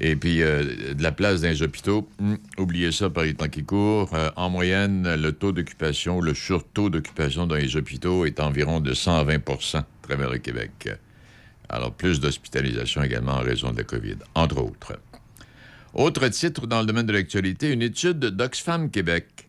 Et 0.00 0.14
puis, 0.14 0.42
euh, 0.42 0.94
de 0.94 1.02
la 1.02 1.10
place 1.10 1.40
dans 1.40 1.48
les 1.48 1.62
hôpitaux, 1.62 2.08
hum, 2.20 2.38
oubliez 2.56 2.92
ça 2.92 3.10
par 3.10 3.24
les 3.24 3.34
temps 3.34 3.48
qui 3.48 3.64
courent. 3.64 4.14
Euh, 4.14 4.30
en 4.36 4.48
moyenne, 4.48 5.14
le 5.14 5.32
taux 5.32 5.52
d'occupation, 5.52 6.20
le 6.20 6.34
surtaux 6.34 6.88
d'occupation 6.88 7.46
dans 7.46 7.56
les 7.56 7.76
hôpitaux 7.76 8.24
est 8.24 8.38
environ 8.38 8.80
de 8.80 8.94
120% 8.94 9.78
à 9.78 9.86
travers 10.02 10.30
le 10.30 10.38
Québec. 10.38 10.88
Alors, 11.68 11.92
plus 11.92 12.20
d'hospitalisation 12.20 13.02
également 13.02 13.32
en 13.32 13.40
raison 13.40 13.72
de 13.72 13.78
la 13.78 13.84
COVID, 13.84 14.16
entre 14.34 14.58
autres. 14.58 14.98
Autre 15.94 16.28
titre 16.28 16.66
dans 16.66 16.80
le 16.80 16.86
domaine 16.86 17.06
de 17.06 17.12
l'actualité, 17.12 17.72
une 17.72 17.82
étude 17.82 18.20
d'Oxfam 18.20 18.90
Québec 18.90 19.48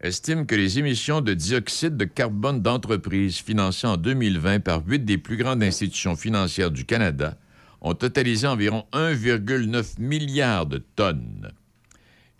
estime 0.00 0.46
que 0.46 0.54
les 0.54 0.78
émissions 0.78 1.20
de 1.20 1.34
dioxyde 1.34 1.96
de 1.96 2.04
carbone 2.04 2.62
d'entreprises 2.62 3.38
financées 3.38 3.86
en 3.86 3.96
2020 3.96 4.60
par 4.60 4.84
huit 4.86 5.04
des 5.04 5.18
plus 5.18 5.36
grandes 5.36 5.62
institutions 5.62 6.16
financières 6.16 6.70
du 6.70 6.84
Canada 6.84 7.36
ont 7.80 7.94
totalisé 7.94 8.46
environ 8.46 8.86
1,9 8.92 10.00
milliard 10.00 10.66
de 10.66 10.78
tonnes. 10.78 11.50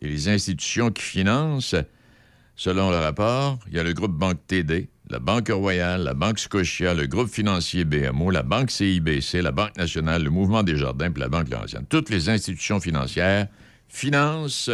Et 0.01 0.09
les 0.09 0.29
institutions 0.29 0.91
qui 0.91 1.03
financent, 1.03 1.75
selon 2.57 2.91
le 2.91 2.97
rapport, 2.97 3.59
il 3.69 3.75
y 3.75 3.79
a 3.79 3.83
le 3.83 3.93
groupe 3.93 4.13
Banque 4.13 4.47
TD, 4.47 4.89
la 5.11 5.19
Banque 5.19 5.49
Royale, 5.49 6.03
la 6.03 6.15
Banque 6.15 6.39
Scotia, 6.39 6.95
le 6.95 7.07
groupe 7.07 7.29
financier 7.29 7.85
BMO, 7.85 8.31
la 8.31 8.43
Banque 8.43 8.71
CIBC, 8.71 9.43
la 9.43 9.53
Banque 9.53 9.77
nationale, 9.77 10.23
le 10.23 10.31
Mouvement 10.31 10.63
des 10.63 10.77
Jardins 10.77 11.11
puis 11.11 11.21
la 11.21 11.29
Banque 11.29 11.49
Laurentienne. 11.49 11.87
Toutes 11.89 12.11
les 12.11 12.29
institutions 12.29 12.79
financières 12.79 13.49
financent, 13.89 14.71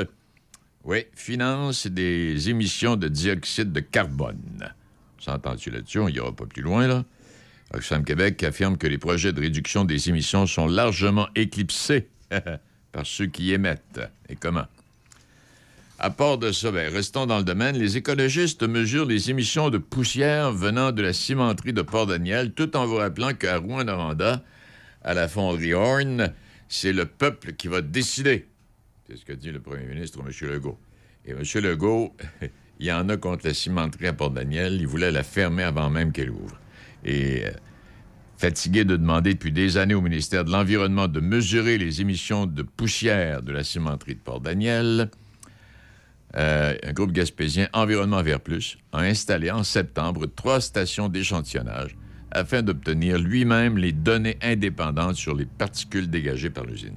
oui, 0.84 1.04
financent 1.14 1.86
des 1.86 2.50
émissions 2.50 2.96
de 2.96 3.08
dioxyde 3.08 3.72
de 3.72 3.80
carbone. 3.80 4.72
S'entend-tu 5.18 5.70
là-dessus? 5.70 6.00
On 6.00 6.08
ira 6.08 6.32
pas 6.32 6.46
plus 6.46 6.62
loin, 6.62 6.86
là. 6.86 7.04
Oxfam 7.72 8.04
Québec 8.04 8.42
affirme 8.42 8.76
que 8.76 8.86
les 8.86 8.98
projets 8.98 9.32
de 9.32 9.40
réduction 9.40 9.84
des 9.84 10.08
émissions 10.08 10.46
sont 10.46 10.66
largement 10.66 11.28
éclipsés 11.34 12.08
par 12.92 13.06
ceux 13.06 13.26
qui 13.26 13.52
émettent. 13.52 14.00
Et 14.28 14.36
comment? 14.36 14.66
À 15.98 16.10
part 16.10 16.38
de 16.38 16.52
ça, 16.52 16.70
ben, 16.70 16.92
restons 16.92 17.26
dans 17.26 17.38
le 17.38 17.44
domaine. 17.44 17.76
Les 17.76 17.96
écologistes 17.96 18.62
mesurent 18.62 19.06
les 19.06 19.30
émissions 19.30 19.70
de 19.70 19.78
poussière 19.78 20.52
venant 20.52 20.92
de 20.92 21.02
la 21.02 21.12
cimenterie 21.12 21.72
de 21.72 21.82
Port-Daniel, 21.82 22.52
tout 22.52 22.76
en 22.76 22.86
vous 22.86 22.96
rappelant 22.96 23.32
qu'à 23.32 23.58
Rouen-Noranda, 23.58 24.42
à 25.02 25.14
la 25.14 25.28
fonderie 25.28 25.72
Horn, 25.72 26.32
c'est 26.68 26.92
le 26.92 27.06
peuple 27.06 27.52
qui 27.52 27.68
va 27.68 27.80
décider. 27.80 28.48
C'est 29.08 29.16
ce 29.16 29.24
que 29.24 29.32
dit 29.32 29.52
le 29.52 29.60
premier 29.60 29.86
ministre, 29.86 30.18
M. 30.20 30.48
Legault. 30.48 30.78
Et 31.26 31.30
M. 31.30 31.42
Legault, 31.62 32.16
il 32.80 32.86
y 32.86 32.92
en 32.92 33.08
a 33.08 33.16
contre 33.16 33.46
la 33.46 33.54
cimenterie 33.54 34.08
à 34.08 34.12
Port-Daniel. 34.12 34.74
Il 34.74 34.86
voulait 34.86 35.12
la 35.12 35.22
fermer 35.22 35.62
avant 35.62 35.90
même 35.90 36.12
qu'elle 36.12 36.30
ouvre. 36.30 36.58
Et 37.04 37.44
euh, 37.44 37.50
fatigué 38.36 38.84
de 38.84 38.96
demander 38.96 39.34
depuis 39.34 39.52
des 39.52 39.76
années 39.76 39.94
au 39.94 40.00
ministère 40.00 40.44
de 40.44 40.50
l'Environnement 40.50 41.08
de 41.08 41.20
mesurer 41.20 41.78
les 41.78 42.00
émissions 42.00 42.46
de 42.46 42.62
poussière 42.62 43.42
de 43.42 43.52
la 43.52 43.64
cimenterie 43.64 44.14
de 44.14 44.20
Port-Daniel, 44.20 45.10
euh, 46.36 46.74
un 46.82 46.92
groupe 46.92 47.12
gaspésien 47.12 47.68
Environnement 47.72 48.22
Vert 48.22 48.40
Plus 48.40 48.78
a 48.92 49.00
installé 49.00 49.50
en 49.50 49.62
septembre 49.62 50.26
trois 50.26 50.60
stations 50.60 51.08
d'échantillonnage 51.08 51.96
afin 52.32 52.62
d'obtenir 52.62 53.18
lui-même 53.18 53.78
les 53.78 53.92
données 53.92 54.36
indépendantes 54.42 55.14
sur 55.14 55.34
les 55.36 55.44
particules 55.44 56.10
dégagées 56.10 56.50
par 56.50 56.64
l'usine. 56.64 56.96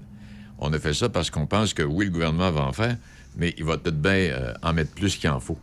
On 0.58 0.74
a 0.74 0.80
fait 0.80 0.96
ça 0.96 1.10
parce 1.10 1.30
qu'on 1.30 1.46
pense 1.46 1.76
que 1.76 1.84
oui, 1.84 2.06
le 2.06 2.12
gouvernement 2.12 2.50
va 2.50 2.62
en 2.64 2.74
faire, 2.74 2.98
mais 3.38 3.54
il 3.58 3.64
va 3.64 3.78
peut-être 3.78 4.02
bien 4.02 4.12
euh, 4.12 4.54
en 4.64 4.74
mettre 4.74 4.94
plus 4.94 5.16
qu'il 5.16 5.30
en 5.30 5.40
faut. 5.40 5.60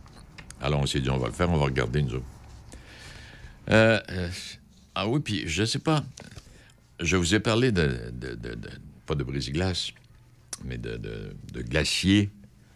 Alors 0.61 0.79
on 0.79 0.85
s'est 0.85 1.01
dit, 1.01 1.09
on 1.09 1.17
va 1.17 1.27
le 1.27 1.33
faire, 1.33 1.49
on 1.49 1.57
va 1.57 1.65
regarder 1.65 2.01
nous 2.01 2.15
autres. 2.15 2.34
Euh, 3.71 3.99
euh, 4.11 4.29
Ah 4.95 5.07
oui, 5.07 5.19
puis 5.19 5.43
je 5.47 5.63
sais 5.65 5.79
pas. 5.79 6.03
Je 6.99 7.17
vous 7.17 7.35
ai 7.35 7.39
parlé 7.39 7.71
de, 7.71 7.99
pas 9.05 9.15
de 9.15 9.23
brise-glace, 9.23 9.91
mais 10.63 10.77
de, 10.77 10.95
de, 10.97 11.35
de 11.53 11.61
glacier 11.61 12.29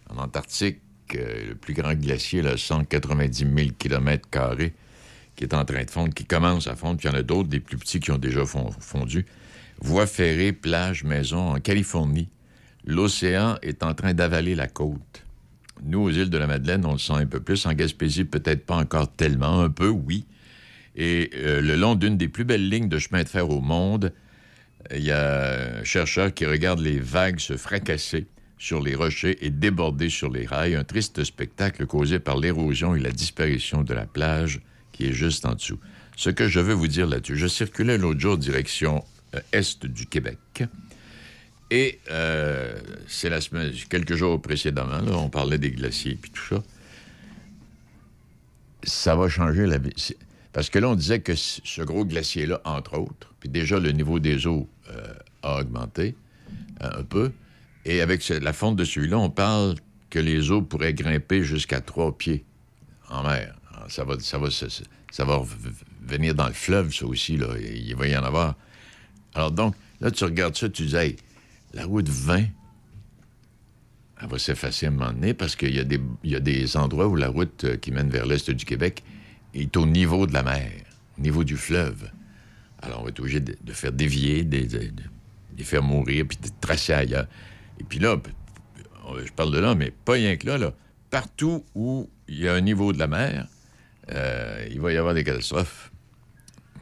en 0.09 0.17
Antarctique, 0.17 0.79
euh, 1.15 1.49
le 1.49 1.55
plus 1.55 1.73
grand 1.73 1.93
glacier, 1.93 2.41
là, 2.41 2.57
190 2.57 3.37
000 3.55 3.69
km 3.77 4.27
qui 5.35 5.43
est 5.45 5.53
en 5.53 5.63
train 5.63 5.83
de 5.85 5.89
fondre, 5.89 6.13
qui 6.13 6.25
commence 6.25 6.67
à 6.67 6.75
fondre, 6.75 6.97
puis 6.97 7.07
il 7.07 7.11
y 7.11 7.15
en 7.15 7.17
a 7.17 7.23
d'autres, 7.23 7.47
des 7.47 7.61
plus 7.61 7.77
petits 7.77 8.01
qui 8.01 8.11
ont 8.11 8.17
déjà 8.17 8.45
fon- 8.45 8.71
fondu. 8.79 9.25
Voies 9.79 10.05
ferrées, 10.07 10.51
plages, 10.51 11.05
maisons 11.05 11.51
en 11.55 11.59
Californie. 11.61 12.27
L'océan 12.85 13.55
est 13.61 13.83
en 13.83 13.93
train 13.93 14.13
d'avaler 14.13 14.55
la 14.55 14.67
côte. 14.67 15.23
Nous, 15.83 15.99
aux 15.99 16.09
îles 16.09 16.29
de 16.29 16.37
la 16.37 16.47
Madeleine, 16.47 16.85
on 16.85 16.91
le 16.93 16.97
sent 16.97 17.13
un 17.13 17.25
peu 17.25 17.39
plus. 17.39 17.65
En 17.65 17.71
Gaspésie, 17.73 18.25
peut-être 18.25 18.65
pas 18.65 18.75
encore 18.75 19.09
tellement. 19.13 19.61
Un 19.61 19.69
peu, 19.69 19.87
oui. 19.87 20.25
Et 20.95 21.29
euh, 21.35 21.61
le 21.61 21.75
long 21.75 21.95
d'une 21.95 22.17
des 22.17 22.27
plus 22.27 22.43
belles 22.43 22.69
lignes 22.69 22.89
de 22.89 22.99
chemin 22.99 23.23
de 23.23 23.29
fer 23.29 23.49
au 23.49 23.61
monde, 23.61 24.13
il 24.91 25.03
y 25.03 25.11
a 25.11 25.79
un 25.79 25.83
chercheur 25.83 26.33
qui 26.33 26.45
regarde 26.45 26.79
les 26.79 26.99
vagues 26.99 27.39
se 27.39 27.57
fracasser 27.57 28.25
sur 28.57 28.81
les 28.81 28.95
rochers 28.95 29.37
et 29.45 29.49
déborder 29.49 30.09
sur 30.09 30.29
les 30.29 30.45
rails. 30.45 30.75
Un 30.75 30.83
triste 30.83 31.23
spectacle 31.23 31.85
causé 31.85 32.19
par 32.19 32.37
l'érosion 32.37 32.95
et 32.95 32.99
la 32.99 33.11
disparition 33.11 33.83
de 33.83 33.93
la 33.93 34.05
plage 34.05 34.61
qui 34.91 35.07
est 35.07 35.13
juste 35.13 35.45
en 35.45 35.53
dessous. 35.53 35.79
Ce 36.17 36.29
que 36.29 36.49
je 36.49 36.59
veux 36.59 36.73
vous 36.73 36.87
dire 36.87 37.07
là-dessus, 37.07 37.37
je 37.37 37.47
circulais 37.47 37.97
l'autre 37.97 38.19
jour 38.19 38.37
direction 38.37 39.03
euh, 39.35 39.39
est 39.53 39.85
du 39.85 40.05
Québec. 40.05 40.37
Et 41.71 41.99
euh, 42.11 42.77
c'est 43.07 43.29
la 43.29 43.41
semaine, 43.41 43.71
quelques 43.89 44.15
jours 44.15 44.41
précédemment, 44.41 44.99
là, 44.99 45.17
on 45.17 45.29
parlait 45.29 45.57
des 45.57 45.71
glaciers 45.71 46.17
puis 46.21 46.31
tout 46.31 46.55
ça. 46.55 46.63
Ça 48.83 49.15
va 49.15 49.29
changer 49.29 49.65
la 49.65 49.77
vie. 49.77 49.93
Parce 50.59 50.69
que 50.69 50.77
là, 50.79 50.89
on 50.89 50.95
disait 50.95 51.21
que 51.21 51.35
ce 51.35 51.81
gros 51.83 52.03
glacier-là, 52.03 52.59
entre 52.65 52.97
autres, 52.97 53.33
puis 53.39 53.47
déjà 53.47 53.79
le 53.79 53.93
niveau 53.93 54.19
des 54.19 54.45
eaux 54.45 54.67
euh, 54.89 55.13
a 55.41 55.61
augmenté 55.61 56.17
euh, 56.83 56.99
un 56.99 57.03
peu. 57.05 57.31
Et 57.85 58.01
avec 58.01 58.27
la 58.27 58.51
fonte 58.51 58.75
de 58.75 58.83
celui-là, 58.83 59.17
on 59.19 59.29
parle 59.29 59.75
que 60.09 60.19
les 60.19 60.51
eaux 60.51 60.61
pourraient 60.61 60.93
grimper 60.93 61.45
jusqu'à 61.45 61.79
trois 61.79 62.17
pieds 62.17 62.43
en 63.07 63.23
mer. 63.23 63.55
Ça 63.87 64.03
va, 64.03 64.19
ça 64.19 64.37
va, 64.37 64.49
ça 64.51 65.23
va 65.23 65.41
venir 66.05 66.35
dans 66.35 66.47
le 66.47 66.53
fleuve, 66.53 66.93
ça 66.93 67.05
aussi. 67.05 67.37
Là. 67.37 67.47
Il 67.57 67.95
va 67.95 68.07
y 68.09 68.17
en 68.17 68.23
avoir. 68.25 68.55
Alors 69.35 69.51
donc, 69.51 69.75
là, 70.01 70.11
tu 70.11 70.25
regardes 70.25 70.57
ça, 70.57 70.67
tu 70.67 70.87
dis, 70.87 70.95
hey, 70.97 71.15
la 71.73 71.85
route 71.85 72.09
20, 72.09 72.43
elle 74.21 74.27
va 74.27 74.37
s'effacer 74.37 74.87
à 74.87 74.89
un 74.89 74.91
moment 74.91 75.13
donné 75.13 75.33
parce 75.33 75.55
qu'il 75.55 75.73
y, 75.73 75.79
a 75.79 75.85
des- 75.85 76.01
il 76.25 76.31
y 76.31 76.35
a 76.35 76.41
des 76.41 76.75
endroits 76.75 77.07
où 77.07 77.15
la 77.15 77.29
route 77.29 77.63
euh, 77.63 77.77
qui 77.77 77.93
mène 77.93 78.09
vers 78.09 78.25
l'est 78.25 78.51
du 78.51 78.65
Québec 78.65 79.05
est 79.53 79.75
au 79.77 79.85
niveau 79.85 80.27
de 80.27 80.33
la 80.33 80.43
mer, 80.43 80.71
au 81.17 81.21
niveau 81.21 81.43
du 81.43 81.57
fleuve. 81.57 82.09
Alors, 82.81 83.01
on 83.01 83.03
va 83.03 83.09
être 83.09 83.19
obligé 83.19 83.39
de, 83.39 83.73
faire 83.73 83.91
dévier, 83.91 84.43
de, 84.43 84.65
les 85.57 85.63
faire 85.63 85.83
mourir, 85.83 86.25
puis 86.27 86.37
de 86.37 86.49
tracer 86.61 86.93
ailleurs. 86.93 87.27
Et 87.79 87.83
puis 87.83 87.99
là, 87.99 88.15
je 89.23 89.31
parle 89.31 89.51
de 89.51 89.59
là, 89.59 89.75
mais 89.75 89.91
pas 89.91 90.13
rien 90.13 90.37
que 90.37 90.47
là, 90.47 90.57
là. 90.57 90.73
Partout 91.09 91.65
où 91.75 92.09
il 92.27 92.39
y 92.39 92.47
a 92.47 92.53
un 92.53 92.61
niveau 92.61 92.93
de 92.93 92.99
la 92.99 93.07
mer, 93.07 93.47
euh, 94.11 94.67
il 94.71 94.79
va 94.79 94.93
y 94.93 94.97
avoir 94.97 95.13
des 95.13 95.23
catastrophes. 95.23 95.91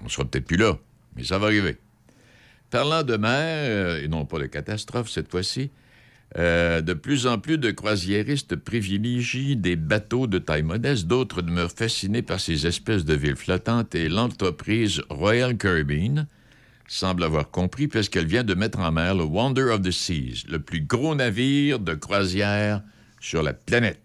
On 0.04 0.10
sera 0.10 0.26
peut-être 0.26 0.46
plus 0.46 0.58
là, 0.58 0.78
mais 1.16 1.24
ça 1.24 1.40
va 1.40 1.48
arriver. 1.48 1.78
Parlant 2.70 3.04
de 3.04 3.16
mer, 3.16 3.32
euh, 3.32 4.04
et 4.04 4.08
non 4.08 4.26
pas 4.26 4.40
de 4.40 4.46
catastrophe 4.46 5.10
cette 5.10 5.32
fois-ci, 5.32 5.72
euh, 6.38 6.82
de 6.82 6.94
plus 6.94 7.26
en 7.26 7.40
plus 7.40 7.58
de 7.58 7.72
croisiéristes 7.72 8.56
privilégient 8.58 9.56
des 9.56 9.76
bateaux 9.76 10.28
de 10.28 10.40
taille 10.40 10.64
modeste, 10.64 11.08
d'autres 11.08 11.42
demeurent 11.42 11.72
fascinés 11.72 12.22
par 12.22 12.40
ces 12.40 12.68
espèces 12.68 13.06
de 13.06 13.14
villes 13.14 13.38
flottantes 13.38 13.96
et 13.96 14.10
l'entreprise 14.10 15.02
Royal 15.10 15.58
Caribbean 15.58 16.28
semble 16.88 17.24
avoir 17.24 17.50
compris 17.50 17.88
puisqu'elle 17.88 18.28
vient 18.28 18.44
de 18.44 18.54
mettre 18.54 18.80
en 18.80 18.92
mer 18.92 19.16
le 19.16 19.24
Wonder 19.24 19.64
of 19.64 19.82
the 19.82 19.92
Seas, 19.92 20.44
le 20.50 20.60
plus 20.60 20.82
gros 20.82 21.16
navire 21.16 21.80
de 21.80 21.94
croisière 21.94 22.82
sur 23.20 23.42
la 23.42 23.54
planète. 23.54 24.02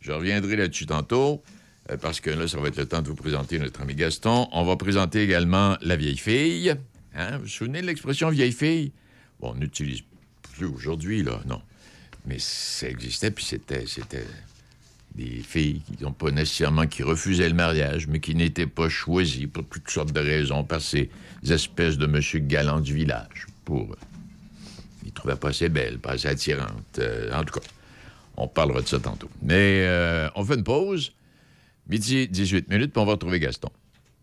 Je 0.00 0.12
reviendrai 0.12 0.56
là-dessus 0.56 0.86
tantôt, 0.86 1.42
euh, 1.90 1.96
parce 1.96 2.20
que 2.20 2.30
là, 2.30 2.48
ça 2.48 2.58
va 2.58 2.68
être 2.68 2.76
le 2.76 2.86
temps 2.86 3.02
de 3.02 3.08
vous 3.08 3.14
présenter 3.14 3.58
notre 3.58 3.82
ami 3.82 3.94
Gaston. 3.94 4.48
On 4.52 4.64
va 4.64 4.76
présenter 4.76 5.22
également 5.22 5.76
la 5.82 5.96
vieille 5.96 6.16
fille. 6.16 6.74
Hein? 7.14 7.36
Vous 7.36 7.42
vous 7.42 7.48
souvenez 7.48 7.82
de 7.82 7.86
l'expression 7.86 8.30
vieille 8.30 8.52
fille? 8.52 8.92
Bon, 9.40 9.52
on 9.52 9.54
n'utilise 9.56 10.02
aujourd'hui, 10.66 11.22
là, 11.22 11.40
non. 11.46 11.60
Mais 12.26 12.38
ça 12.38 12.88
existait, 12.88 13.30
puis 13.30 13.44
c'était, 13.44 13.86
c'était 13.86 14.26
des 15.14 15.42
filles 15.42 15.82
qui 15.96 16.02
n'ont 16.02 16.12
pas 16.12 16.30
nécessairement 16.30 16.86
qui 16.86 17.02
refusaient 17.02 17.48
le 17.48 17.54
mariage, 17.54 18.06
mais 18.06 18.20
qui 18.20 18.34
n'étaient 18.34 18.66
pas 18.66 18.88
choisies 18.88 19.46
pour 19.46 19.64
toutes 19.64 19.90
sortes 19.90 20.12
de 20.12 20.20
raisons 20.20 20.64
par 20.64 20.80
ces 20.80 21.10
espèces 21.48 21.98
de 21.98 22.06
monsieur 22.06 22.40
galants 22.40 22.80
du 22.80 22.94
village. 22.94 23.46
Pour, 23.64 23.96
ils 25.04 25.12
trouvaient 25.12 25.36
pas 25.36 25.48
assez 25.48 25.68
belle, 25.68 25.98
pas 25.98 26.12
assez 26.12 26.28
attirante. 26.28 26.98
Euh, 26.98 27.32
en 27.32 27.44
tout 27.44 27.58
cas, 27.58 27.66
on 28.36 28.46
parlera 28.46 28.80
de 28.82 28.86
ça 28.86 28.98
tantôt. 29.00 29.30
Mais 29.42 29.82
euh, 29.86 30.28
on 30.36 30.44
fait 30.44 30.54
une 30.54 30.64
pause. 30.64 31.12
Midi 31.88 32.28
18 32.28 32.68
minutes, 32.68 32.92
puis 32.92 33.00
on 33.00 33.06
va 33.06 33.12
retrouver 33.12 33.40
Gaston. 33.40 33.70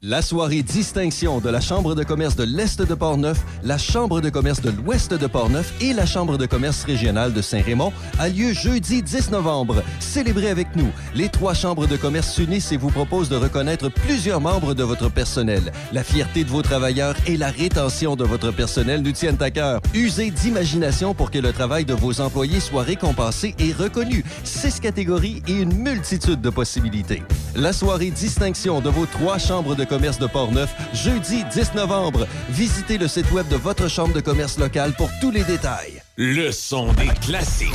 La 0.01 0.21
soirée 0.21 0.61
distinction 0.61 1.39
de 1.39 1.49
la 1.49 1.61
Chambre 1.61 1.95
de 1.95 2.03
commerce 2.03 2.35
de 2.35 2.43
l'Est 2.43 2.81
de 2.81 2.93
Portneuf, 2.93 3.43
la 3.63 3.77
Chambre 3.77 4.19
de 4.19 4.29
commerce 4.29 4.61
de 4.61 4.69
l'Ouest 4.69 5.13
de 5.13 5.25
Portneuf 5.25 5.73
et 5.81 5.93
la 5.93 6.05
Chambre 6.05 6.37
de 6.37 6.45
commerce 6.45 6.83
régionale 6.83 7.31
de 7.31 7.41
Saint-Raymond 7.41 7.93
a 8.19 8.27
lieu 8.27 8.53
jeudi 8.53 9.01
10 9.01 9.31
novembre. 9.31 9.81
Célébrez 10.01 10.49
avec 10.49 10.75
nous. 10.75 10.89
Les 11.15 11.29
trois 11.29 11.53
chambres 11.53 11.87
de 11.87 11.95
commerce 11.95 12.31
s'unissent 12.33 12.73
et 12.73 12.77
vous 12.77 12.91
proposent 12.91 13.29
de 13.29 13.37
reconnaître 13.37 13.89
plusieurs 13.89 14.41
membres 14.41 14.73
de 14.73 14.83
votre 14.83 15.09
personnel. 15.09 15.71
La 15.93 16.03
fierté 16.03 16.43
de 16.43 16.49
vos 16.49 16.61
travailleurs 16.61 17.15
et 17.25 17.37
la 17.37 17.49
rétention 17.49 18.17
de 18.17 18.25
votre 18.25 18.51
personnel 18.51 19.01
nous 19.01 19.13
tiennent 19.13 19.41
à 19.41 19.49
cœur. 19.49 19.81
Usez 19.93 20.29
d'imagination 20.29 21.13
pour 21.15 21.31
que 21.31 21.39
le 21.39 21.53
travail 21.53 21.85
de 21.85 21.93
vos 21.93 22.19
employés 22.19 22.59
soit 22.59 22.83
récompensé 22.83 23.55
et 23.59 23.71
reconnu. 23.71 24.25
Six 24.43 24.81
catégories 24.81 25.41
et 25.47 25.53
une 25.53 25.73
multitude 25.73 26.41
de 26.41 26.49
possibilités. 26.49 27.23
La 27.55 27.71
soirée 27.71 28.11
distinction 28.11 28.81
de 28.81 28.89
vos 28.89 29.05
trois 29.05 29.37
chambres 29.37 29.73
de 29.73 29.84
commerce 29.85 30.19
de 30.19 30.27
Portneuf, 30.27 30.73
jeudi 30.93 31.43
10 31.53 31.73
novembre. 31.75 32.27
Visitez 32.49 32.97
le 32.97 33.07
site 33.07 33.31
web 33.31 33.47
de 33.47 33.55
votre 33.55 33.89
chambre 33.89 34.13
de 34.13 34.21
commerce 34.21 34.57
locale 34.57 34.93
pour 34.93 35.09
tous 35.21 35.31
les 35.31 35.43
détails. 35.43 36.01
Le 36.17 36.51
son 36.51 36.93
des 36.93 37.09
classiques. 37.21 37.71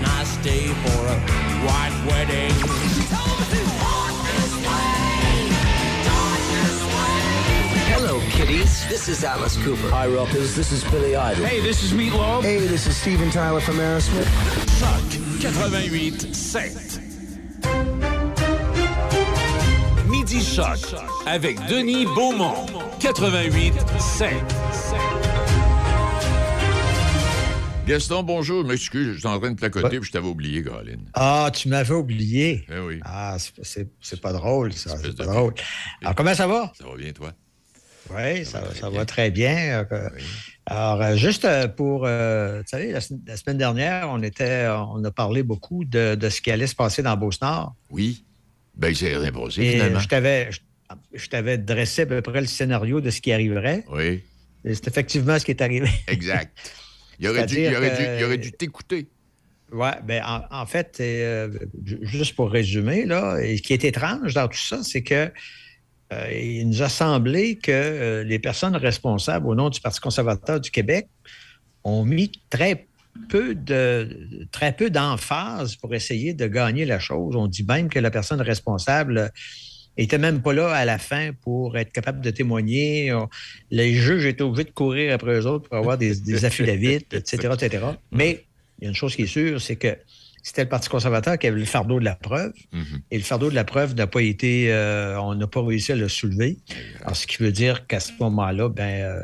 Nice 0.00 0.38
day 0.42 0.66
for 0.84 1.06
a 1.08 1.16
white 1.64 1.94
wedding. 2.08 2.54
Hello, 7.88 8.20
kiddies. 8.30 8.86
This 8.88 9.08
is 9.08 9.24
Alice 9.24 9.56
Cooper. 9.64 9.90
Hi, 9.90 10.06
rockers. 10.06 10.54
This 10.54 10.70
is 10.70 10.84
Billy 10.84 11.16
Idol. 11.16 11.44
Hey, 11.44 11.60
this 11.60 11.82
is 11.82 11.92
Meatloaf. 11.92 12.42
Hey, 12.42 12.58
this 12.58 12.86
is 12.86 12.96
Steven 12.96 13.30
Tyler 13.30 13.60
from 13.60 13.76
Aerosmith. 13.76 14.28
Choc 14.78 15.02
88 15.74 16.34
7. 16.34 18.15
Midi 20.28 20.44
Choc 20.44 20.78
avec 21.24 21.56
Denis 21.68 22.04
Beaumont. 22.04 22.66
88 22.98 23.74
7. 24.00 24.28
Gaston, 27.86 28.24
bonjour. 28.24 28.64
Je 28.64 28.66
m'excuse, 28.66 29.14
j'étais 29.14 29.28
en 29.28 29.38
train 29.38 29.52
de 29.52 29.56
placoter 29.56 30.00
puis 30.00 30.08
je 30.08 30.10
t'avais 30.12 30.26
oublié, 30.26 30.64
Caroline. 30.64 31.04
Ah, 31.14 31.48
tu 31.54 31.68
m'avais 31.68 31.94
oublié. 31.94 32.66
Eh 32.68 32.80
oui. 32.80 32.98
Ah, 33.04 33.36
c'est- 33.62 34.20
pas 34.20 34.32
drôle, 34.32 34.72
ça. 34.72 34.96
C'est 35.00 35.16
pas 35.16 35.26
drôle. 35.26 35.54
Alors, 36.02 36.16
comment 36.16 36.34
ça 36.34 36.48
va? 36.48 36.72
Ça 36.76 36.84
va 36.88 36.96
bien, 36.96 37.12
toi? 37.12 37.30
Oui, 38.10 38.44
ça, 38.44 38.62
ça 38.74 38.90
va 38.90 39.04
très 39.04 39.30
bien. 39.30 39.84
Euh, 39.92 40.08
Alors, 40.66 41.02
euh, 41.02 41.14
juste 41.16 41.44
euh, 41.44 41.68
pour, 41.68 42.02
euh, 42.04 42.62
tu 42.62 42.70
savez, 42.70 42.90
la, 42.90 43.00
se- 43.00 43.14
la 43.24 43.36
semaine 43.36 43.58
dernière, 43.58 44.08
on 44.10 44.20
était, 44.24 44.66
on 44.68 45.04
a 45.04 45.10
parlé 45.12 45.44
beaucoup 45.44 45.84
de, 45.84 46.16
de 46.16 46.28
ce 46.30 46.40
qui 46.40 46.50
allait 46.50 46.66
se 46.66 46.74
passer 46.74 47.04
dans 47.04 47.16
Beauce-Nord. 47.16 47.76
Oui. 47.90 48.24
Ben, 48.76 48.88
il 48.90 48.96
s'est 48.96 49.16
rien 49.16 49.32
passé, 49.32 49.62
Et 49.62 49.72
finalement. 49.72 49.98
je 50.00 50.08
t'avais, 50.08 50.52
je, 50.52 50.60
je 51.14 51.26
t'avais 51.28 51.58
dressé 51.58 52.02
à 52.02 52.06
peu 52.06 52.20
près 52.22 52.40
le 52.40 52.46
scénario 52.46 53.00
de 53.00 53.10
ce 53.10 53.20
qui 53.20 53.32
arriverait. 53.32 53.84
Oui. 53.90 54.22
Et 54.64 54.74
c'est 54.74 54.88
effectivement 54.88 55.38
ce 55.38 55.44
qui 55.44 55.52
est 55.52 55.62
arrivé. 55.62 55.88
Exact. 56.08 56.56
Il 57.18 57.28
aurait 57.28 57.46
dû, 57.46 57.56
il 57.60 57.74
aurait 57.74 57.96
dû, 57.96 58.04
il 58.18 58.24
aurait 58.24 58.38
dû 58.38 58.52
t'écouter. 58.52 59.06
Oui, 59.72 59.88
ben 60.04 60.22
en, 60.24 60.42
en 60.62 60.66
fait, 60.66 60.98
euh, 61.00 61.48
ju- 61.84 61.98
juste 62.02 62.34
pour 62.36 62.50
résumer, 62.52 63.04
là, 63.04 63.36
ce 63.40 63.60
qui 63.62 63.72
est 63.72 63.84
étrange 63.84 64.34
dans 64.34 64.46
tout 64.46 64.58
ça, 64.58 64.82
c'est 64.84 65.02
que 65.02 65.32
euh, 66.12 66.32
il 66.32 66.68
nous 66.68 66.82
a 66.82 66.88
semblé 66.88 67.56
que 67.56 67.72
euh, 67.72 68.22
les 68.22 68.38
personnes 68.38 68.76
responsables 68.76 69.46
au 69.48 69.54
nom 69.56 69.70
du 69.70 69.80
Parti 69.80 69.98
conservateur 70.00 70.60
du 70.60 70.70
Québec 70.70 71.08
ont 71.82 72.04
mis 72.04 72.30
très 72.48 72.86
peu 73.28 73.54
de 73.54 74.46
très 74.52 74.72
peu 74.72 74.90
d'emphase 74.90 75.76
pour 75.76 75.94
essayer 75.94 76.34
de 76.34 76.46
gagner 76.46 76.84
la 76.84 76.98
chose. 76.98 77.36
On 77.36 77.46
dit 77.46 77.64
même 77.64 77.88
que 77.88 77.98
la 77.98 78.10
personne 78.10 78.40
responsable 78.40 79.32
était 79.96 80.18
même 80.18 80.42
pas 80.42 80.52
là 80.52 80.68
à 80.72 80.84
la 80.84 80.98
fin 80.98 81.32
pour 81.32 81.76
être 81.78 81.92
capable 81.92 82.20
de 82.20 82.30
témoigner. 82.30 83.14
Les 83.70 83.94
juges 83.94 84.26
étaient 84.26 84.42
obligés 84.42 84.64
de 84.64 84.70
courir 84.70 85.14
après 85.14 85.40
eux 85.40 85.46
autres 85.46 85.68
pour 85.68 85.78
avoir 85.78 85.96
des, 85.98 86.14
des 86.16 86.44
affidavits, 86.46 87.06
etc., 87.12 87.48
etc. 87.54 87.84
Mais 88.12 88.44
il 88.78 88.84
y 88.84 88.86
a 88.86 88.90
une 88.90 88.96
chose 88.96 89.16
qui 89.16 89.22
est 89.22 89.26
sûre, 89.26 89.60
c'est 89.60 89.76
que 89.76 89.96
c'était 90.46 90.62
le 90.62 90.68
Parti 90.68 90.88
conservateur 90.88 91.38
qui 91.38 91.48
avait 91.48 91.58
le 91.58 91.64
fardeau 91.64 91.98
de 91.98 92.04
la 92.04 92.14
preuve. 92.14 92.52
Mhm. 92.72 93.00
Et 93.10 93.18
le 93.18 93.24
fardeau 93.24 93.50
de 93.50 93.56
la 93.56 93.64
preuve 93.64 93.96
n'a 93.96 94.06
pas 94.06 94.22
été, 94.22 94.72
euh, 94.72 95.20
on 95.20 95.34
n'a 95.34 95.48
pas 95.48 95.60
réussi 95.60 95.90
à 95.90 95.96
le 95.96 96.08
soulever. 96.08 96.58
Alors, 97.02 97.16
ce 97.16 97.26
qui 97.26 97.38
veut 97.42 97.50
dire 97.50 97.88
qu'à 97.88 97.98
ce 97.98 98.12
moment-là, 98.20 98.68
ben, 98.68 98.84
euh, 98.84 99.22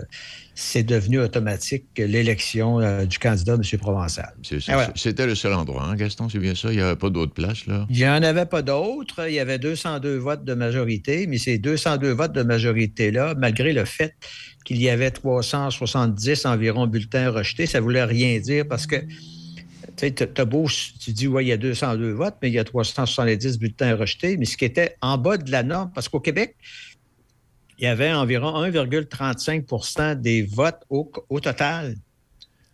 c'est 0.56 0.82
devenu 0.82 1.20
automatique 1.20 1.84
l'élection 1.96 2.80
euh, 2.80 3.04
du 3.04 3.20
candidat, 3.20 3.54
M. 3.54 3.78
Provençal. 3.78 4.34
Ah. 4.66 4.88
C'était 4.96 5.26
le 5.26 5.36
seul 5.36 5.52
endroit, 5.52 5.84
hein, 5.84 5.94
Gaston, 5.94 6.28
c'est 6.28 6.40
bien 6.40 6.56
ça? 6.56 6.72
Il 6.72 6.78
n'y 6.78 6.82
avait 6.82 6.96
pas 6.96 7.08
d'autre 7.08 7.32
place, 7.32 7.66
là? 7.66 7.86
Il 7.88 7.98
n'y 7.98 8.08
en 8.08 8.20
avait 8.24 8.46
pas 8.46 8.62
d'autres. 8.62 9.28
Il 9.28 9.34
y 9.34 9.38
avait 9.38 9.60
202 9.60 10.16
votes 10.16 10.44
de 10.44 10.54
majorité, 10.54 11.28
mais 11.28 11.38
ces 11.38 11.56
202 11.56 12.10
votes 12.10 12.32
de 12.32 12.42
majorité-là, 12.42 13.36
malgré 13.38 13.72
le 13.72 13.84
fait 13.84 14.16
qu'il 14.64 14.82
y 14.82 14.90
avait 14.90 15.12
370 15.12 16.46
environ 16.46 16.88
bulletins 16.88 17.30
rejetés, 17.30 17.66
ça 17.66 17.78
ne 17.78 17.84
voulait 17.84 18.04
rien 18.04 18.40
dire 18.40 18.66
parce 18.68 18.88
que 18.88 18.96
tu 20.10 20.24
sais, 20.24 20.44
beau, 20.46 20.66
tu 21.00 21.12
dis, 21.12 21.28
ouais, 21.28 21.44
il 21.44 21.48
y 21.48 21.52
a 21.52 21.56
202 21.56 22.10
votes, 22.12 22.36
mais 22.42 22.48
il 22.48 22.54
y 22.54 22.58
a 22.58 22.64
370 22.64 23.58
bulletins 23.58 23.94
rejetés, 23.94 24.36
mais 24.36 24.44
ce 24.46 24.56
qui 24.56 24.64
était 24.64 24.96
en 25.00 25.18
bas 25.18 25.36
de 25.36 25.50
la 25.50 25.62
norme, 25.62 25.90
parce 25.94 26.08
qu'au 26.08 26.20
Québec, 26.20 26.56
il 27.78 27.84
y 27.84 27.86
avait 27.86 28.12
environ 28.12 28.64
1,35% 28.64 30.20
des 30.20 30.42
votes 30.42 30.80
au, 30.90 31.10
au 31.28 31.40
total 31.40 31.96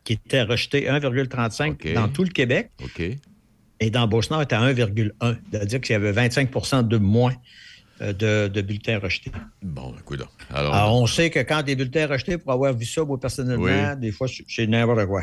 qui 0.04 0.14
étaient 0.14 0.42
rejetés, 0.42 0.86
1,35 0.88 1.72
OK. 1.72 1.92
dans 1.94 2.08
tout 2.08 2.24
le 2.24 2.30
Québec. 2.30 2.70
Et 3.80 3.90
dans 3.90 4.08
Beauce-Nord, 4.08 4.42
était 4.42 4.56
à 4.56 4.72
1,1. 4.72 5.36
C'est-à-dire 5.52 5.80
qu'il 5.80 5.92
y 5.92 5.96
avait 5.96 6.12
25% 6.12 6.88
de 6.88 6.96
moins 6.96 7.34
euh, 8.00 8.12
de, 8.12 8.48
de 8.48 8.60
bulletins 8.60 8.98
rejetés. 8.98 9.30
Bon, 9.62 9.94
écoute. 10.00 10.22
Alors, 10.52 10.74
Alors, 10.74 11.00
on 11.02 11.06
sait 11.06 11.30
que 11.30 11.40
quand 11.40 11.62
des 11.62 11.76
bulletins 11.76 12.06
rejetés, 12.06 12.38
pour 12.38 12.52
avoir 12.52 12.72
vu 12.74 12.84
ça, 12.84 13.04
moi, 13.04 13.20
personnellement, 13.20 13.64
Oui. 13.64 14.00
des 14.00 14.10
fois, 14.12 14.26
c'est 14.48 14.66
n'importe 14.66 15.06
quoi. 15.06 15.22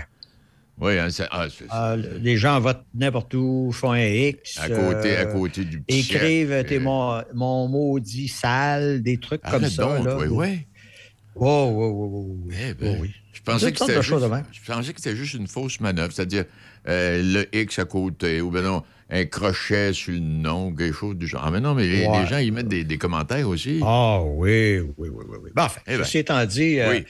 Oui, 0.80 0.98
hein, 1.00 1.10
c'est- 1.10 1.28
ah, 1.32 1.48
Ah, 1.70 1.96
les 1.96 2.38
gens 2.38 2.60
votent 2.60 2.86
n'importe 2.94 3.34
où, 3.34 3.72
font 3.74 3.92
un 3.92 4.06
X. 4.06 4.58
à, 4.60 4.70
côté, 4.70 5.18
euh, 5.18 5.22
à 5.22 5.26
côté 5.26 5.64
du 5.66 5.82
petit 5.82 6.00
Écrivent 6.00 6.64
t'es 6.68 6.78
euh, 6.78 6.80
mon, 6.82 7.22
mon 7.34 7.68
maudit 7.68 8.28
sale, 8.28 9.02
des 9.02 9.18
trucs 9.20 9.42
comme 9.42 9.66
ça. 9.68 9.84
donc, 9.84 10.06
là. 10.06 10.18
oui, 10.18 10.28
oui. 10.30 10.60
Oh, 11.38 11.70
oui, 11.74 11.88
oui, 11.92 12.08
oui, 12.10 12.36
oui. 12.48 12.56
Eh 12.70 12.74
ben, 12.74 12.96
Oh, 12.98 13.02
oui. 13.02 13.12
Je 13.34 13.42
pensais 13.42 13.72
que 13.74 13.78
c'était 13.80 14.02
juste, 14.02 14.22
de 14.22 14.28
même. 14.28 14.46
je 14.52 14.72
pensais 14.72 14.94
que 14.94 15.02
c'était 15.02 15.16
juste 15.16 15.34
une 15.34 15.48
fausse 15.48 15.80
manœuvre, 15.82 16.14
c'est-à-dire 16.14 16.46
euh, 16.88 17.22
le 17.22 17.56
X 17.58 17.80
à 17.80 17.86
côté, 17.86 18.40
ou 18.42 18.50
ben 18.50 18.62
non, 18.64 18.84
un 19.10 19.26
crochet 19.26 19.92
sur 19.92 20.14
le 20.14 20.20
nom, 20.20 20.74
quelque 20.74 20.94
chose 20.96 21.16
du 21.18 21.28
genre. 21.28 21.44
Ah, 21.46 21.52
mais 21.52 21.60
non, 21.60 21.74
mais 21.76 21.86
les, 21.88 22.06
Ouais. 22.08 22.22
les 22.22 22.28
gens, 22.28 22.38
ils 22.38 22.54
mettent 22.54 22.70
des, 22.70 22.86
des 22.86 22.98
commentaires 22.98 23.48
aussi. 23.50 23.82
Ah 23.84 24.22
oui, 24.24 24.80
oui, 24.80 24.94
oui, 24.98 25.10
oui. 25.28 25.38
oui. 25.44 25.50
Bon, 25.54 25.64
enfin, 25.64 25.82
Eh 25.88 25.98
ben. 25.98 26.04
ceci 26.06 26.20
étant 26.20 26.46
dit, 26.46 26.80
euh, 26.80 26.90
Oui. 26.92 27.04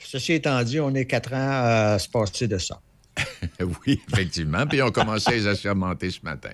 ceci 0.00 0.32
étant 0.32 0.60
dit, 0.64 0.80
on 0.80 0.92
est 0.94 1.06
quatre 1.06 1.32
ans 1.32 1.36
à 1.38 1.98
se 2.00 2.08
passer 2.08 2.48
de 2.48 2.58
ça. 2.58 2.80
oui, 3.86 4.00
effectivement. 4.12 4.66
Puis 4.66 4.80
on 4.82 4.90
commençait 4.90 5.32
à 5.32 5.34
les 5.36 5.46
assermenter 5.46 6.10
ce 6.10 6.20
matin. 6.22 6.50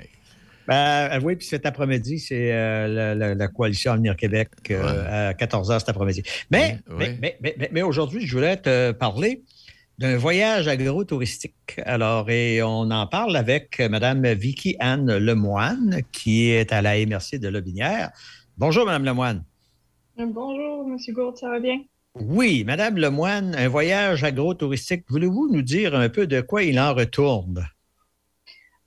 Ben, 0.66 1.10
euh, 1.12 1.20
oui, 1.22 1.36
puis 1.36 1.46
cet 1.46 1.66
après-midi, 1.66 2.18
c'est 2.18 2.50
euh, 2.52 2.88
la, 2.88 3.14
la- 3.14 3.34
la 3.34 3.48
coalition 3.48 3.92
Avenir 3.92 4.16
Québec 4.16 4.48
euh, 4.70 5.28
à 5.30 5.34
14 5.34 5.70
h 5.70 5.78
cet 5.80 5.88
après-midi. 5.90 6.22
Mais, 6.50 6.78
Oui, 6.88 6.94
mais, 6.96 7.06
oui. 7.10 7.16
mais, 7.20 7.36
mais, 7.42 7.54
mais- 7.58 7.68
mais 7.70 7.82
aujourd'hui, 7.82 8.26
je 8.26 8.34
voulais 8.34 8.56
te 8.56 8.92
parler 8.92 9.42
d'un 9.98 10.16
voyage 10.16 10.66
agro-touristique. 10.66 11.76
Alors, 11.84 12.28
et 12.30 12.62
on 12.62 12.90
en 12.90 13.06
parle 13.06 13.36
avec 13.36 13.78
Mme 13.78 14.26
Vicky 14.32 14.74
Anne 14.80 15.18
Lemoine, 15.18 16.00
qui 16.12 16.50
est 16.50 16.72
à 16.72 16.80
la 16.82 16.96
MRC 17.04 17.38
de 17.38 17.48
Lobinière. 17.48 18.10
Bonjour, 18.56 18.86
Mme 18.86 19.04
Lemoine. 19.04 19.44
Bonjour, 20.16 20.86
M. 20.88 20.96
Gourde, 21.12 21.36
ça 21.36 21.50
va 21.50 21.60
bien? 21.60 21.80
Oui, 22.20 22.62
Madame 22.62 22.96
Lemoine, 22.96 23.56
un 23.56 23.66
voyage 23.66 24.22
agro-touristique. 24.22 25.04
Voulez-vous 25.08 25.48
nous 25.50 25.62
dire 25.62 25.96
un 25.96 26.08
peu 26.08 26.28
de 26.28 26.40
quoi 26.40 26.62
il 26.62 26.78
en 26.78 26.94
retourne? 26.94 27.66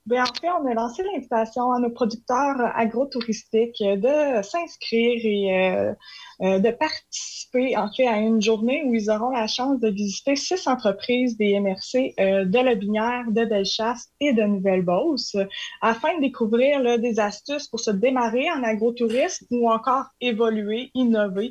Bien, 0.06 0.22
en 0.22 0.34
fait, 0.40 0.48
on 0.48 0.66
a 0.66 0.72
lancé 0.72 1.02
l'invitation 1.02 1.70
à 1.70 1.78
nos 1.78 1.90
producteurs 1.90 2.56
agrotouristiques 2.74 3.82
de 3.82 4.42
s'inscrire 4.42 5.20
et 5.22 5.52
euh, 5.52 5.92
euh, 6.40 6.58
de 6.58 6.70
participer, 6.70 7.76
à 7.76 8.18
une 8.18 8.40
journée 8.40 8.84
où 8.86 8.94
ils 8.94 9.10
auront 9.10 9.28
la 9.28 9.46
chance 9.46 9.78
de 9.80 9.90
visiter 9.90 10.34
six 10.34 10.66
entreprises 10.66 11.36
des 11.36 11.60
MRC 11.60 12.14
euh, 12.18 12.46
de 12.46 12.58
Lobinière, 12.58 13.26
de 13.28 13.44
Bellechasse 13.44 14.08
et 14.20 14.32
de 14.32 14.42
Nouvelle-Beauce, 14.42 15.36
afin 15.82 16.16
de 16.16 16.22
découvrir 16.22 16.98
des 16.98 17.20
astuces 17.20 17.68
pour 17.68 17.80
se 17.80 17.90
démarrer 17.90 18.50
en 18.50 18.62
agrotourisme 18.62 19.46
ou 19.50 19.70
encore 19.70 20.06
évoluer, 20.22 20.90
innover 20.94 21.50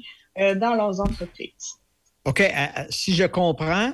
dans 0.56 0.76
leurs 0.76 1.00
entreprises. 1.00 1.78
OK, 2.26 2.42
euh, 2.42 2.46
euh, 2.46 2.84
si 2.90 3.14
je 3.14 3.24
comprends, 3.24 3.94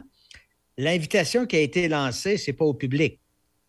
l'invitation 0.78 1.46
qui 1.46 1.56
a 1.56 1.60
été 1.60 1.88
lancée, 1.88 2.38
c'est 2.38 2.54
pas 2.54 2.66
au 2.66 2.74
public. 2.74 3.20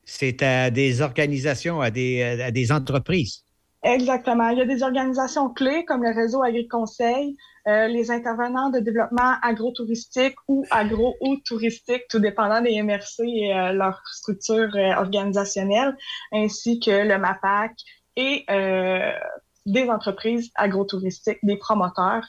C'est 0.04 0.42
à 0.42 0.70
des 0.70 1.02
organisations, 1.02 1.80
à 1.80 1.90
des, 1.90 2.22
à 2.22 2.50
des 2.50 2.72
entreprises. 2.72 3.44
Exactement. 3.84 4.48
Il 4.48 4.58
y 4.58 4.62
a 4.62 4.64
des 4.64 4.82
organisations 4.82 5.50
clés 5.50 5.84
comme 5.84 6.02
le 6.02 6.14
réseau 6.14 6.42
Agri-Conseil, 6.42 7.36
euh, 7.68 7.86
les 7.86 8.10
intervenants 8.10 8.70
de 8.70 8.78
développement 8.78 9.34
agro-touristique 9.42 10.36
ou 10.48 10.64
agro 10.70 11.14
ou 11.20 11.36
touristique, 11.44 12.02
tout 12.08 12.18
dépendant 12.18 12.62
des 12.62 12.82
MRC 12.82 13.20
et 13.20 13.54
euh, 13.54 13.72
leur 13.72 14.00
structure 14.06 14.74
euh, 14.74 14.94
organisationnelle, 14.96 15.94
ainsi 16.32 16.80
que 16.80 17.06
le 17.06 17.18
MAPAC 17.18 17.72
et 18.16 18.44
euh, 18.50 19.12
des 19.66 19.88
entreprises 19.90 20.50
agro-touristiques, 20.54 21.40
des 21.42 21.58
promoteurs. 21.58 22.26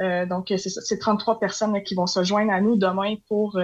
Euh, 0.00 0.26
donc, 0.26 0.46
c'est 0.48 0.58
ça, 0.70 0.80
c'est 0.82 0.98
33 0.98 1.38
personnes 1.38 1.82
qui 1.82 1.94
vont 1.94 2.06
se 2.06 2.24
joindre 2.24 2.52
à 2.52 2.60
nous 2.60 2.76
demain 2.76 3.14
pour 3.28 3.56
euh, 3.56 3.60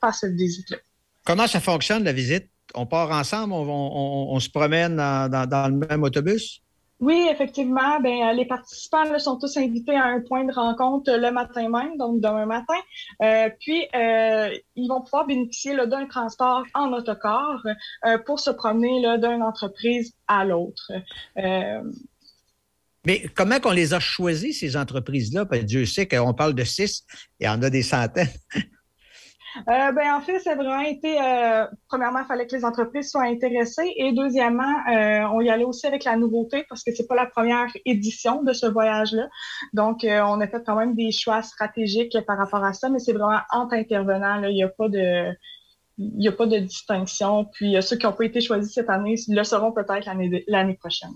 faire 0.00 0.14
cette 0.14 0.34
visite-là. 0.34 0.78
Comment 1.26 1.46
ça 1.46 1.60
fonctionne, 1.60 2.04
la 2.04 2.12
visite? 2.12 2.48
On 2.74 2.86
part 2.86 3.10
ensemble, 3.10 3.52
on, 3.52 3.62
on- 3.68 4.34
on 4.34 4.40
se 4.40 4.48
promène 4.48 4.96
dans, 4.96 5.30
dans- 5.30 5.46
dans 5.48 5.68
le 5.68 5.74
même 5.86 6.02
autobus? 6.02 6.60
Oui, 7.00 7.26
effectivement. 7.30 7.98
Ben, 8.00 8.28
euh, 8.28 8.32
les 8.34 8.44
participants 8.44 9.04
là, 9.04 9.18
sont 9.18 9.38
tous 9.38 9.56
invités 9.56 9.96
à 9.96 10.04
un 10.04 10.20
point 10.20 10.44
de 10.44 10.52
rencontre 10.52 11.10
le 11.10 11.30
matin 11.30 11.68
même, 11.70 11.96
donc 11.96 12.20
demain 12.20 12.44
matin. 12.44 12.74
Euh, 13.22 13.48
puis, 13.58 13.86
ils 14.76 14.86
vont 14.88 15.00
pouvoir 15.00 15.26
bénéficier 15.26 15.74
d'un 15.86 16.06
transport 16.06 16.62
en 16.74 16.92
autocar 16.92 17.62
pour 18.26 18.38
se 18.38 18.50
promener 18.50 19.00
d'une 19.18 19.42
entreprise 19.42 20.12
à 20.28 20.44
l'autre. 20.44 20.92
Mais 23.06 23.26
comment 23.34 23.60
qu'on 23.60 23.72
les 23.72 23.94
a 23.94 24.00
choisis, 24.00 24.60
ces 24.60 24.76
entreprises-là? 24.76 25.46
Dieu 25.62 25.86
sait 25.86 26.06
qu'on 26.06 26.34
parle 26.34 26.54
de 26.54 26.64
six, 26.64 27.04
y 27.40 27.48
en 27.48 27.62
a 27.62 27.70
des 27.70 27.82
centaines. 27.82 28.28
Euh, 29.68 29.92
ben, 29.92 30.14
en 30.14 30.20
fait, 30.20 30.38
ça 30.38 30.52
a 30.52 30.54
vraiment 30.54 30.80
été, 30.80 31.20
euh, 31.20 31.66
premièrement, 31.88 32.20
il 32.20 32.26
fallait 32.26 32.46
que 32.46 32.54
les 32.54 32.64
entreprises 32.64 33.10
soient 33.10 33.24
intéressées 33.24 33.92
et 33.96 34.12
deuxièmement, 34.12 34.74
euh, 34.92 35.22
on 35.32 35.40
y 35.40 35.50
allait 35.50 35.64
aussi 35.64 35.86
avec 35.86 36.04
la 36.04 36.16
nouveauté 36.16 36.64
parce 36.68 36.84
que 36.84 36.94
c'est 36.94 37.06
pas 37.06 37.16
la 37.16 37.26
première 37.26 37.66
édition 37.84 38.42
de 38.42 38.52
ce 38.52 38.66
voyage-là. 38.66 39.28
Donc, 39.72 40.04
on 40.04 40.40
a 40.40 40.46
fait 40.46 40.62
quand 40.64 40.76
même 40.76 40.94
des 40.94 41.10
choix 41.10 41.42
stratégiques 41.42 42.16
par 42.26 42.38
rapport 42.38 42.64
à 42.64 42.72
ça, 42.72 42.88
mais 42.90 43.00
c'est 43.00 43.12
vraiment 43.12 43.40
entre 43.50 43.74
intervenants. 43.74 44.42
Il 44.44 44.54
n'y 44.54 44.62
a 44.62 44.68
pas 44.68 44.88
de, 44.88 45.32
il 45.98 46.28
a 46.28 46.32
pas 46.32 46.46
de 46.46 46.58
distinction. 46.58 47.46
Puis, 47.52 47.76
ceux 47.82 47.96
qui 47.96 48.06
n'ont 48.06 48.12
pas 48.12 48.24
été 48.24 48.40
choisis 48.40 48.72
cette 48.72 48.88
année 48.88 49.16
le 49.28 49.42
seront 49.42 49.72
peut-être 49.72 50.08
l'année 50.46 50.74
prochaine. 50.74 51.10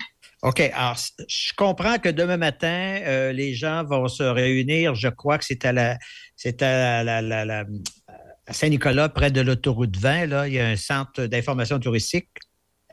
OK. 0.45 0.61
Alors, 0.75 0.97
je 1.27 1.53
comprends 1.57 1.97
que 1.97 2.11
demain 2.11 2.37
matin, 2.37 2.99
euh, 3.07 3.33
les 3.33 3.55
gens 3.55 3.83
vont 3.83 4.09
se 4.09 4.23
réunir. 4.23 4.95
Je 4.95 5.09
crois 5.09 5.39
que 5.39 5.45
c'est 5.47 5.65
à 5.65 5.73
la, 5.73 7.65
Saint-Nicolas, 8.51 9.09
près 9.09 9.31
de 9.31 9.41
l'autoroute 9.41 9.97
20. 9.97 10.27
Là, 10.27 10.47
il 10.47 10.53
y 10.53 10.61
a 10.61 10.67
un 10.67 10.77
centre 10.77 11.25
d'information 11.25 11.79
touristique. 11.79 12.29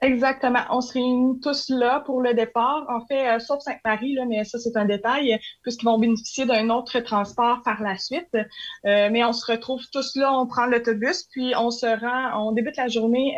Exactement. 0.02 0.62
On 0.70 0.80
se 0.80 0.94
réunit 0.94 1.42
tous 1.42 1.68
là 1.70 2.00
pour 2.06 2.22
le 2.22 2.34
départ. 2.34 2.86
En 2.88 3.06
fait, 3.06 3.36
euh, 3.36 3.40
sauf 3.40 3.60
Sainte-Marie, 3.60 4.18
mais 4.30 4.46
ça, 4.46 4.58
c'est 4.58 4.78
un 4.78 4.86
détail, 4.86 5.38
puisqu'ils 5.62 5.86
vont 5.86 6.00
bénéficier 6.00 6.46
d'un 6.46 6.70
autre 6.70 7.02
transport 7.02 7.62
par 7.66 7.82
la 7.82 7.98
suite. 7.98 8.34
Euh, 8.34 9.10
mais 9.12 9.26
on 9.26 9.34
se 9.34 9.52
retrouve 9.52 9.82
tous 9.92 10.16
là, 10.16 10.34
on 10.34 10.48
prend 10.48 10.68
l'autobus, 10.68 11.28
puis 11.30 11.54
on 11.58 11.70
se 11.70 11.86
rend, 11.86 12.48
on 12.48 12.54
débute 12.54 12.78
la 12.78 12.88
journée 12.88 13.36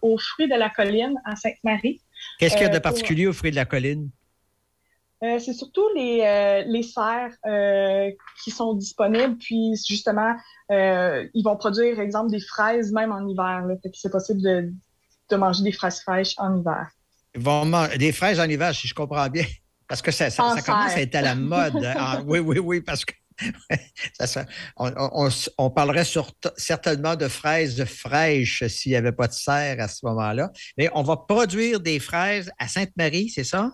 aux 0.00 0.16
fruits 0.16 0.48
de 0.48 0.56
la 0.56 0.70
colline 0.70 1.14
à 1.26 1.36
Sainte-Marie. 1.36 2.00
Qu'est-ce 2.38 2.54
qu'il 2.54 2.62
y 2.62 2.66
a 2.66 2.68
de 2.68 2.74
Euh, 2.76 2.80
pour- 2.80 2.90
particulier 2.92 3.26
au 3.26 3.32
fruit 3.32 3.50
de 3.50 3.56
la 3.56 3.64
colline? 3.64 4.10
Euh, 5.22 5.38
c'est 5.38 5.52
surtout 5.52 5.84
les, 5.94 6.22
euh, 6.22 6.62
les 6.66 6.82
serres 6.82 7.34
euh, 7.46 8.10
qui 8.42 8.50
sont 8.50 8.72
disponibles. 8.74 9.36
Puis 9.36 9.72
justement, 9.86 10.34
ils 10.70 11.42
vont 11.44 11.56
produire, 11.56 12.00
exemple, 12.00 12.30
des 12.30 12.40
fraises 12.40 12.90
même 12.92 13.12
en 13.12 13.26
hiver. 13.28 13.66
Là. 13.66 13.74
Fait 13.82 13.90
que 13.90 13.96
c'est 13.98 14.10
possible 14.10 14.40
de, 14.40 14.72
de 15.30 15.36
manger 15.36 15.62
des 15.62 15.72
fraises 15.72 16.00
fraîches 16.00 16.34
en 16.38 16.58
hiver. 16.58 16.88
Ils 17.34 17.42
vont 17.42 17.64
manger 17.66 17.98
des 17.98 18.12
fraises 18.12 18.40
en 18.40 18.48
hiver, 18.48 18.74
si 18.74 18.88
je 18.88 18.94
comprends 18.94 19.28
bien. 19.28 19.44
Parce 19.86 20.00
que 20.02 20.10
ça, 20.10 20.30
ça- 20.30 20.42
En 20.44 20.54
ça 20.56 20.62
commence 20.62 20.92
à 20.94 21.02
être 21.02 21.14
à 21.16 21.22
la 21.22 21.34
mode. 21.34 21.84
hein. 21.84 21.94
Ah, 21.98 22.20
oui, 22.26 22.38
oui, 22.38 22.58
oui, 22.58 22.80
parce 22.80 23.04
que 23.04 23.12
ça, 24.20 24.44
on, 24.76 25.70
parlerait 25.70 26.04
sur- 26.04 26.32
certainement 26.56 27.16
de 27.16 27.28
fraises 27.28 27.84
fraîches 27.84 28.64
s'il 28.66 28.92
n'y 28.92 28.96
avait 28.96 29.12
pas 29.12 29.28
de 29.28 29.32
serre 29.32 29.80
à 29.80 29.88
ce 29.88 30.04
moment-là. 30.06 30.50
Mais 30.76 30.88
on 30.94 31.02
va 31.02 31.16
produire 31.16 31.80
des 31.80 31.98
fraises 31.98 32.50
à 32.58 32.68
Sainte-Marie, 32.68 33.28
c'est 33.28 33.44
ça? 33.44 33.70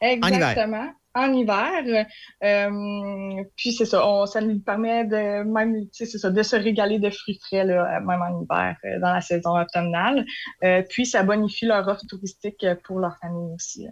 Exactement. 0.00 0.88
en 1.14 1.32
hiver. 1.32 2.06
Euh, 2.42 3.44
puis 3.56 3.72
c'est 3.72 3.84
ça, 3.84 4.06
on, 4.06 4.26
ça 4.26 4.40
nous 4.40 4.58
permet 4.60 5.04
de 5.04 5.42
même, 5.44 5.86
c'est 5.92 6.06
ça, 6.06 6.30
de 6.30 6.42
se 6.42 6.56
régaler 6.56 6.98
de 6.98 7.10
fruits 7.10 7.38
frais 7.46 7.64
là, 7.64 8.00
même 8.00 8.22
en 8.22 8.42
hiver 8.42 8.76
euh, 8.84 8.98
dans 8.98 9.12
la 9.12 9.20
saison 9.20 9.60
automnale. 9.60 10.24
Euh, 10.64 10.82
puis 10.88 11.06
ça 11.06 11.22
bonifie 11.22 11.66
leur 11.66 11.86
offre 11.86 12.02
touristique 12.08 12.66
pour 12.84 12.98
leur 12.98 13.16
famille 13.18 13.54
aussi. 13.54 13.84
là. 13.84 13.90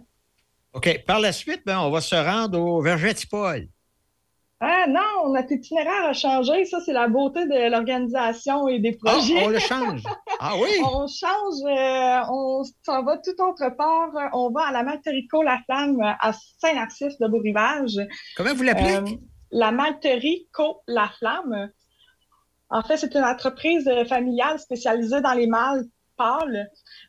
OK. 0.73 1.03
Par 1.05 1.19
la 1.19 1.31
suite, 1.31 1.63
ben, 1.65 1.79
on 1.79 1.91
va 1.91 2.01
se 2.01 2.15
rendre 2.15 2.59
au 2.59 2.81
Vergeti-Paul. 2.81 3.67
Ah 4.63 4.85
non, 4.87 5.33
notre 5.33 5.51
itinéraire 5.53 6.05
a 6.05 6.13
changé. 6.13 6.65
Ça, 6.65 6.79
c'est 6.85 6.93
la 6.93 7.07
beauté 7.07 7.45
de 7.47 7.71
l'organisation 7.71 8.67
et 8.67 8.77
des 8.79 8.95
Ah, 9.05 9.11
projets. 9.13 9.43
on 9.43 9.49
le 9.49 9.57
change. 9.59 10.03
Ah 10.39 10.53
oui? 10.61 10.69
on 10.83 11.07
change, 11.07 11.61
euh, 11.65 12.21
on 12.31 12.61
s'en 12.85 13.03
va 13.03 13.17
tout 13.17 13.31
autre 13.41 13.75
part. 13.75 14.11
On 14.33 14.51
va 14.51 14.67
à 14.67 14.71
la 14.71 14.83
Malterico 14.83 15.41
La 15.41 15.57
Flamme 15.65 15.99
à 16.01 16.31
Saint-Narcisse 16.59 17.17
de 17.17 17.27
Beau-Rivage. 17.27 17.97
Comment 18.37 18.53
vous 18.53 18.61
l'appelez? 18.63 18.97
Euh, 18.97 19.15
la 19.51 19.71
Malterico 19.71 20.81
La 20.87 21.09
Flamme. 21.17 21.71
En 22.69 22.83
fait, 22.83 22.97
c'est 22.97 23.13
une 23.15 23.23
entreprise 23.23 23.89
familiale 24.07 24.59
spécialisée 24.59 25.21
dans 25.21 25.33
les 25.33 25.47
mâles 25.47 25.85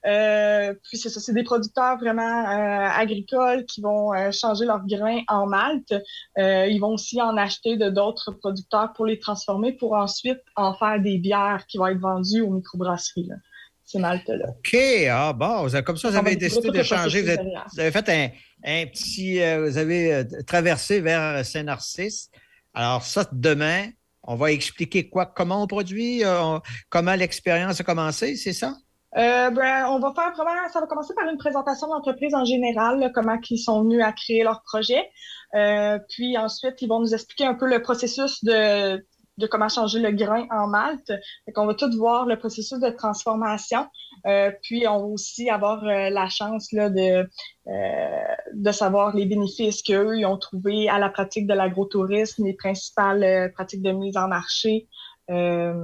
Euh, 0.06 0.74
puis 0.88 0.98
c'est 0.98 1.08
ça, 1.08 1.20
c'est 1.20 1.32
des 1.32 1.44
producteurs 1.44 1.98
vraiment 1.98 2.22
euh, 2.22 2.88
agricoles 2.96 3.64
qui 3.66 3.80
vont 3.80 4.12
euh, 4.14 4.30
changer 4.32 4.64
leurs 4.64 4.84
grains 4.86 5.20
en 5.28 5.46
malt. 5.46 5.92
Euh, 6.38 6.66
ils 6.66 6.78
vont 6.80 6.94
aussi 6.94 7.20
en 7.20 7.36
acheter 7.36 7.76
de 7.76 7.88
d'autres 7.90 8.32
producteurs 8.32 8.92
pour 8.94 9.06
les 9.06 9.18
transformer 9.18 9.72
pour 9.72 9.94
ensuite 9.94 10.40
en 10.56 10.74
faire 10.74 11.00
des 11.00 11.18
bières 11.18 11.64
qui 11.68 11.78
vont 11.78 11.86
être 11.86 12.00
vendues 12.00 12.40
aux 12.42 12.50
microbrasseries. 12.50 13.26
là, 13.28 13.36
Ces 13.84 13.98
maltes-là. 13.98 14.46
OK. 14.48 14.76
Ah 15.10 15.32
bon, 15.32 15.68
comme 15.84 15.96
ça, 15.96 16.10
vous 16.10 16.16
avez 16.16 16.36
décidé 16.36 16.70
de 16.70 16.82
changer. 16.82 17.22
Vous, 17.22 17.30
êtes- 17.30 17.40
avez 17.78 17.90
fait 17.92 18.08
un, 18.08 18.28
un 18.64 18.86
petit. 18.86 19.36
vous 19.38 19.78
avez 19.78 20.24
traversé 20.46 21.00
vers 21.00 21.44
Saint-Narcisse. 21.44 22.30
Alors, 22.74 23.02
ça, 23.02 23.26
demain, 23.32 23.88
on 24.24 24.36
va 24.36 24.52
expliquer 24.52 25.08
quoi, 25.08 25.26
comment 25.26 25.62
on 25.62 25.66
produit, 25.66 26.24
euh, 26.24 26.58
comment 26.88 27.14
l'expérience 27.14 27.80
a 27.80 27.84
commencé, 27.84 28.36
c'est 28.36 28.52
ça? 28.52 28.74
Euh, 29.16 29.50
ben, 29.50 29.86
on 29.90 29.98
va 29.98 30.12
faire 30.14 30.34
ça 30.72 30.80
va 30.80 30.86
commencer 30.86 31.14
par 31.14 31.28
une 31.28 31.36
présentation 31.36 31.88
d'entreprise 31.88 32.34
en 32.34 32.44
général, 32.44 32.98
là, 32.98 33.10
comment 33.10 33.38
ils 33.50 33.58
sont 33.58 33.82
venus 33.82 34.02
à 34.02 34.12
créer 34.12 34.42
leur 34.42 34.62
projet. 34.62 35.10
Euh, 35.54 35.98
puis 36.08 36.38
ensuite, 36.38 36.80
ils 36.80 36.88
vont 36.88 37.00
nous 37.00 37.14
expliquer 37.14 37.44
un 37.44 37.54
peu 37.54 37.68
le 37.68 37.82
processus 37.82 38.42
de, 38.42 39.04
de 39.36 39.46
comment 39.46 39.68
changer 39.68 40.00
le 40.00 40.12
grain 40.12 40.46
en 40.50 40.66
malt. 40.66 41.06
Fait 41.44 41.52
qu'on 41.52 41.66
va 41.66 41.74
tout 41.74 41.90
voir 41.94 42.24
le 42.24 42.38
processus 42.38 42.78
de 42.80 42.88
transformation. 42.88 43.86
Euh, 44.26 44.50
puis 44.62 44.88
on 44.88 44.98
va 45.00 45.06
aussi 45.06 45.50
avoir 45.50 45.84
la 45.84 46.28
chance 46.30 46.72
là, 46.72 46.88
de, 46.88 47.28
euh, 47.66 48.34
de 48.54 48.72
savoir 48.72 49.14
les 49.14 49.26
bénéfices 49.26 49.82
qu'eux 49.82 50.16
ils 50.16 50.24
ont 50.24 50.38
trouvés 50.38 50.88
à 50.88 50.98
la 50.98 51.10
pratique 51.10 51.46
de 51.46 51.54
l'agrotourisme, 51.54 52.46
les 52.46 52.54
principales 52.54 53.52
pratiques 53.52 53.82
de 53.82 53.92
mise 53.92 54.16
en 54.16 54.28
marché. 54.28 54.88
Euh, 55.30 55.74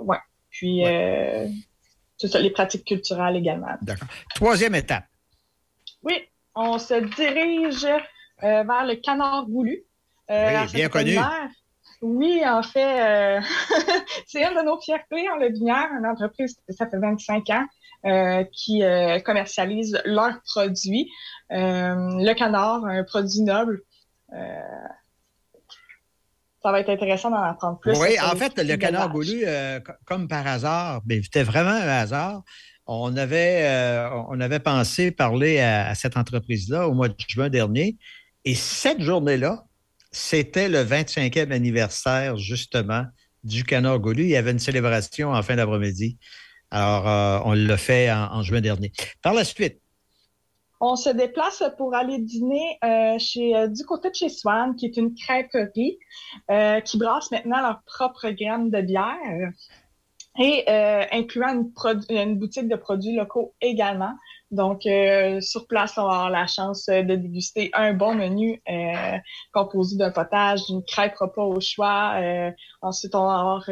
ouais. 0.00 0.18
Puis 0.50 0.84
euh, 0.84 1.46
c'est 2.18 2.28
ça, 2.28 2.40
les 2.40 2.50
pratiques 2.50 2.84
culturelles 2.84 3.36
également. 3.36 3.68
D'accord. 3.80 4.08
Troisième 4.34 4.74
étape. 4.74 5.04
Oui, 6.02 6.14
on 6.54 6.78
se 6.78 6.94
dirige 7.16 7.84
euh, 7.84 8.62
vers 8.64 8.84
le 8.84 8.96
canard 8.96 9.46
voulu. 9.48 9.84
euh, 10.30 10.62
Oui, 10.64 10.72
bien 10.74 10.88
connu. 10.88 11.16
Oui, 12.00 12.42
en 12.46 12.62
fait, 12.62 13.38
euh, 13.38 13.40
c'est 14.26 14.42
une 14.44 14.56
de 14.56 14.64
nos 14.64 14.80
fiertés 14.80 15.28
en 15.30 15.36
Lobinière, 15.36 15.88
une 15.98 16.06
entreprise, 16.06 16.56
ça 16.68 16.88
fait 16.88 16.98
25 16.98 17.50
ans, 17.50 17.66
euh, 18.04 18.44
qui 18.52 18.84
euh, 18.84 19.18
commercialise 19.20 20.00
leurs 20.04 20.40
produits. 20.42 21.10
Le 21.50 22.32
canard, 22.34 22.84
un 22.84 23.02
produit 23.02 23.40
noble. 23.42 23.82
Ça 26.62 26.72
va 26.72 26.80
être 26.80 26.88
intéressant 26.90 27.30
d'en 27.30 27.42
apprendre 27.42 27.78
plus. 27.78 27.92
Oui, 27.98 28.16
en 28.20 28.34
fait, 28.36 28.52
le 28.58 28.76
canard 28.76 29.10
goulu, 29.12 29.42
euh, 29.46 29.78
co- 29.80 29.92
comme 30.04 30.26
par 30.28 30.46
hasard, 30.46 31.02
ben, 31.04 31.22
c'était 31.22 31.44
vraiment 31.44 31.70
un 31.70 31.86
hasard. 31.88 32.42
On 32.86 33.16
avait, 33.16 33.62
euh, 33.64 34.08
on 34.28 34.40
avait 34.40 34.58
pensé 34.58 35.10
parler 35.10 35.60
à, 35.60 35.88
à 35.88 35.94
cette 35.94 36.16
entreprise-là 36.16 36.88
au 36.88 36.94
mois 36.94 37.08
de 37.08 37.14
juin 37.28 37.48
dernier. 37.48 37.96
Et 38.44 38.54
cette 38.54 39.00
journée-là, 39.00 39.64
c'était 40.10 40.68
le 40.68 40.82
25e 40.84 41.52
anniversaire, 41.52 42.36
justement, 42.38 43.04
du 43.44 43.62
canard 43.62 43.98
goulu. 44.00 44.22
Il 44.24 44.30
y 44.30 44.36
avait 44.36 44.50
une 44.52 44.58
célébration 44.58 45.32
en 45.32 45.42
fin 45.42 45.54
d'après-midi. 45.56 46.18
Alors, 46.70 47.08
euh, 47.08 47.40
on 47.44 47.52
l'a 47.52 47.76
fait 47.76 48.10
en, 48.10 48.32
en 48.32 48.42
juin 48.42 48.60
dernier. 48.60 48.92
Par 49.22 49.32
la 49.34 49.44
suite, 49.44 49.80
On 50.80 50.94
se 50.94 51.10
déplace 51.10 51.62
pour 51.76 51.94
aller 51.94 52.18
dîner 52.18 52.78
euh, 52.84 53.18
chez, 53.18 53.56
euh, 53.56 53.66
du 53.66 53.84
côté 53.84 54.10
de 54.10 54.14
chez 54.14 54.28
Swan, 54.28 54.76
qui 54.76 54.86
est 54.86 54.96
une 54.96 55.14
crêperie 55.14 55.98
euh, 56.50 56.80
qui 56.80 56.98
brasse 56.98 57.30
maintenant 57.32 57.60
leur 57.60 57.82
propre 57.84 58.30
gamme 58.30 58.70
de 58.70 58.80
bière 58.80 59.52
et 60.38 60.64
euh, 60.68 61.04
incluant 61.10 61.52
une, 61.52 61.72
une 62.10 62.38
boutique 62.38 62.68
de 62.68 62.76
produits 62.76 63.16
locaux 63.16 63.54
également. 63.60 64.12
Donc, 64.52 64.82
sur 65.42 65.66
place, 65.66 65.98
on 65.98 66.04
va 66.04 66.08
avoir 66.08 66.30
la 66.30 66.46
chance 66.46 66.86
de 66.86 67.16
déguster 67.16 67.70
un 67.74 67.92
bon 67.92 68.14
menu 68.14 68.62
composé 69.52 69.98
d'un 69.98 70.10
potage, 70.10 70.64
d'une 70.66 70.82
crêpe 70.84 71.16
repas 71.16 71.42
au 71.42 71.60
choix. 71.60 72.18
Ensuite, 72.80 73.14
on 73.14 73.26
va 73.26 73.40
avoir 73.40 73.68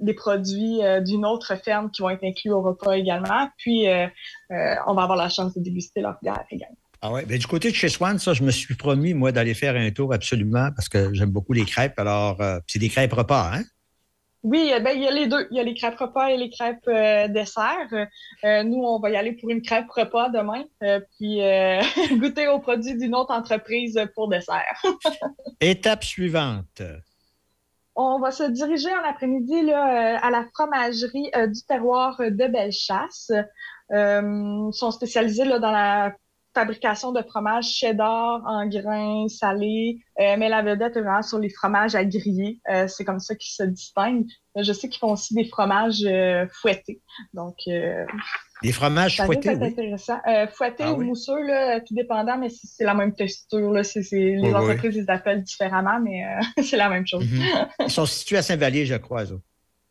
des 0.00 0.14
produits 0.14 0.82
euh, 0.82 1.00
d'une 1.00 1.24
autre 1.24 1.54
ferme 1.62 1.90
qui 1.90 2.02
vont 2.02 2.10
être 2.10 2.24
inclus 2.24 2.50
au 2.50 2.62
repas 2.62 2.92
également. 2.92 3.48
Puis, 3.58 3.88
euh, 3.88 4.06
euh, 4.50 4.74
on 4.86 4.94
va 4.94 5.02
avoir 5.02 5.16
la 5.16 5.28
chance 5.28 5.54
de 5.54 5.60
déguster 5.60 6.00
leur 6.00 6.16
bière 6.22 6.44
également. 6.50 6.76
ah 7.02 7.12
ouais, 7.12 7.24
ben, 7.24 7.38
du 7.38 7.46
côté 7.46 7.70
de 7.70 7.74
chez 7.74 7.88
Swan, 7.88 8.18
ça, 8.18 8.34
je 8.34 8.42
me 8.42 8.50
suis 8.50 8.74
promis, 8.74 9.14
moi, 9.14 9.32
d'aller 9.32 9.54
faire 9.54 9.76
un 9.76 9.90
tour 9.90 10.12
absolument 10.12 10.70
parce 10.74 10.88
que 10.88 11.12
j'aime 11.14 11.30
beaucoup 11.30 11.52
les 11.52 11.64
crêpes. 11.64 11.98
Alors, 11.98 12.38
c'est 12.66 12.78
des 12.78 12.88
crêpes 12.88 13.12
repas, 13.12 13.50
hein? 13.54 13.62
Oui, 14.42 14.72
ben, 14.82 14.92
il 14.96 15.02
y 15.02 15.06
a 15.06 15.10
les 15.10 15.26
deux. 15.26 15.46
Il 15.50 15.56
y 15.56 15.60
a 15.60 15.62
les 15.62 15.74
crêpes 15.74 15.98
repas 15.98 16.28
et 16.28 16.36
les 16.36 16.48
crêpes 16.48 16.88
euh, 16.88 17.28
dessert. 17.28 17.88
Euh, 18.44 18.62
nous, 18.62 18.82
on 18.82 18.98
va 18.98 19.10
y 19.10 19.16
aller 19.16 19.32
pour 19.32 19.50
une 19.50 19.60
crêpe 19.60 19.90
repas 19.90 20.30
demain, 20.30 20.64
euh, 20.82 21.00
puis 21.18 21.40
goûter 22.18 22.48
aux 22.48 22.58
produits 22.58 22.96
d'une 22.96 23.14
autre 23.14 23.32
entreprise 23.32 24.00
pour 24.14 24.28
dessert. 24.28 24.82
Étape 25.60 26.04
suivante. 26.04 26.82
On 27.96 28.18
va 28.20 28.30
se 28.30 28.44
diriger 28.44 28.92
en 28.94 29.04
après-midi 29.04 29.72
euh, 29.72 30.16
à 30.20 30.30
la 30.30 30.46
fromagerie 30.54 31.30
euh, 31.36 31.46
du 31.46 31.62
terroir 31.64 32.18
de 32.18 32.46
Bellechasse. 32.46 33.30
Euh, 33.92 34.68
ils 34.68 34.74
sont 34.74 34.90
spécialisés 34.90 35.44
là, 35.44 35.58
dans 35.58 35.72
la 35.72 36.14
fabrication 36.54 37.12
de 37.12 37.22
fromages 37.22 37.66
cheddar 37.68 38.42
en 38.44 38.66
grains 38.66 39.28
salés, 39.28 39.98
euh, 40.20 40.34
mais 40.38 40.48
la 40.48 40.62
vedette 40.62 40.96
est 40.96 41.00
vraiment 41.00 41.22
sur 41.22 41.38
les 41.38 41.48
fromages 41.48 41.94
à 41.94 42.04
griller. 42.04 42.60
Euh, 42.68 42.88
c'est 42.88 43.04
comme 43.04 43.20
ça 43.20 43.34
qu'ils 43.36 43.52
se 43.52 43.62
distinguent. 43.62 44.26
Je 44.56 44.72
sais 44.72 44.88
qu'ils 44.88 44.98
font 44.98 45.12
aussi 45.12 45.32
des 45.34 45.44
fromages 45.44 46.02
euh, 46.04 46.46
fouettés. 46.60 47.00
Donc, 47.34 47.54
Des 48.62 48.72
fromages 48.72 49.16
ça 49.16 49.26
fouettés, 49.26 49.50
oui. 49.54 49.64
intéressant. 49.68 50.18
Fouettés 50.52 50.82
Ah 50.86 50.92
ou 50.92 50.98
oui? 50.98 51.06
mousseux, 51.06 51.40
là, 51.46 51.80
tout 51.80 51.94
dépendant, 51.94 52.36
mais 52.36 52.48
c'est 52.50 52.84
la 52.84 52.94
même 52.94 53.14
texture. 53.14 53.70
Là. 53.72 53.82
Les 53.94 54.38
Oui, 54.42 54.54
entreprises 54.54 54.96
les 54.96 55.08
appellent 55.08 55.42
différemment, 55.44 56.00
mais 56.00 56.24
c'est 56.64 56.76
la 56.76 56.88
même 56.88 57.06
chose. 57.06 57.24
Mhm. 57.30 57.42
Ils 57.86 57.90
sont 57.90 58.06
situés 58.06 58.38
à 58.38 58.42
Saint-Vallier, 58.42 58.86
je 58.86 58.96
crois, 58.96 59.24
eux. 59.24 59.40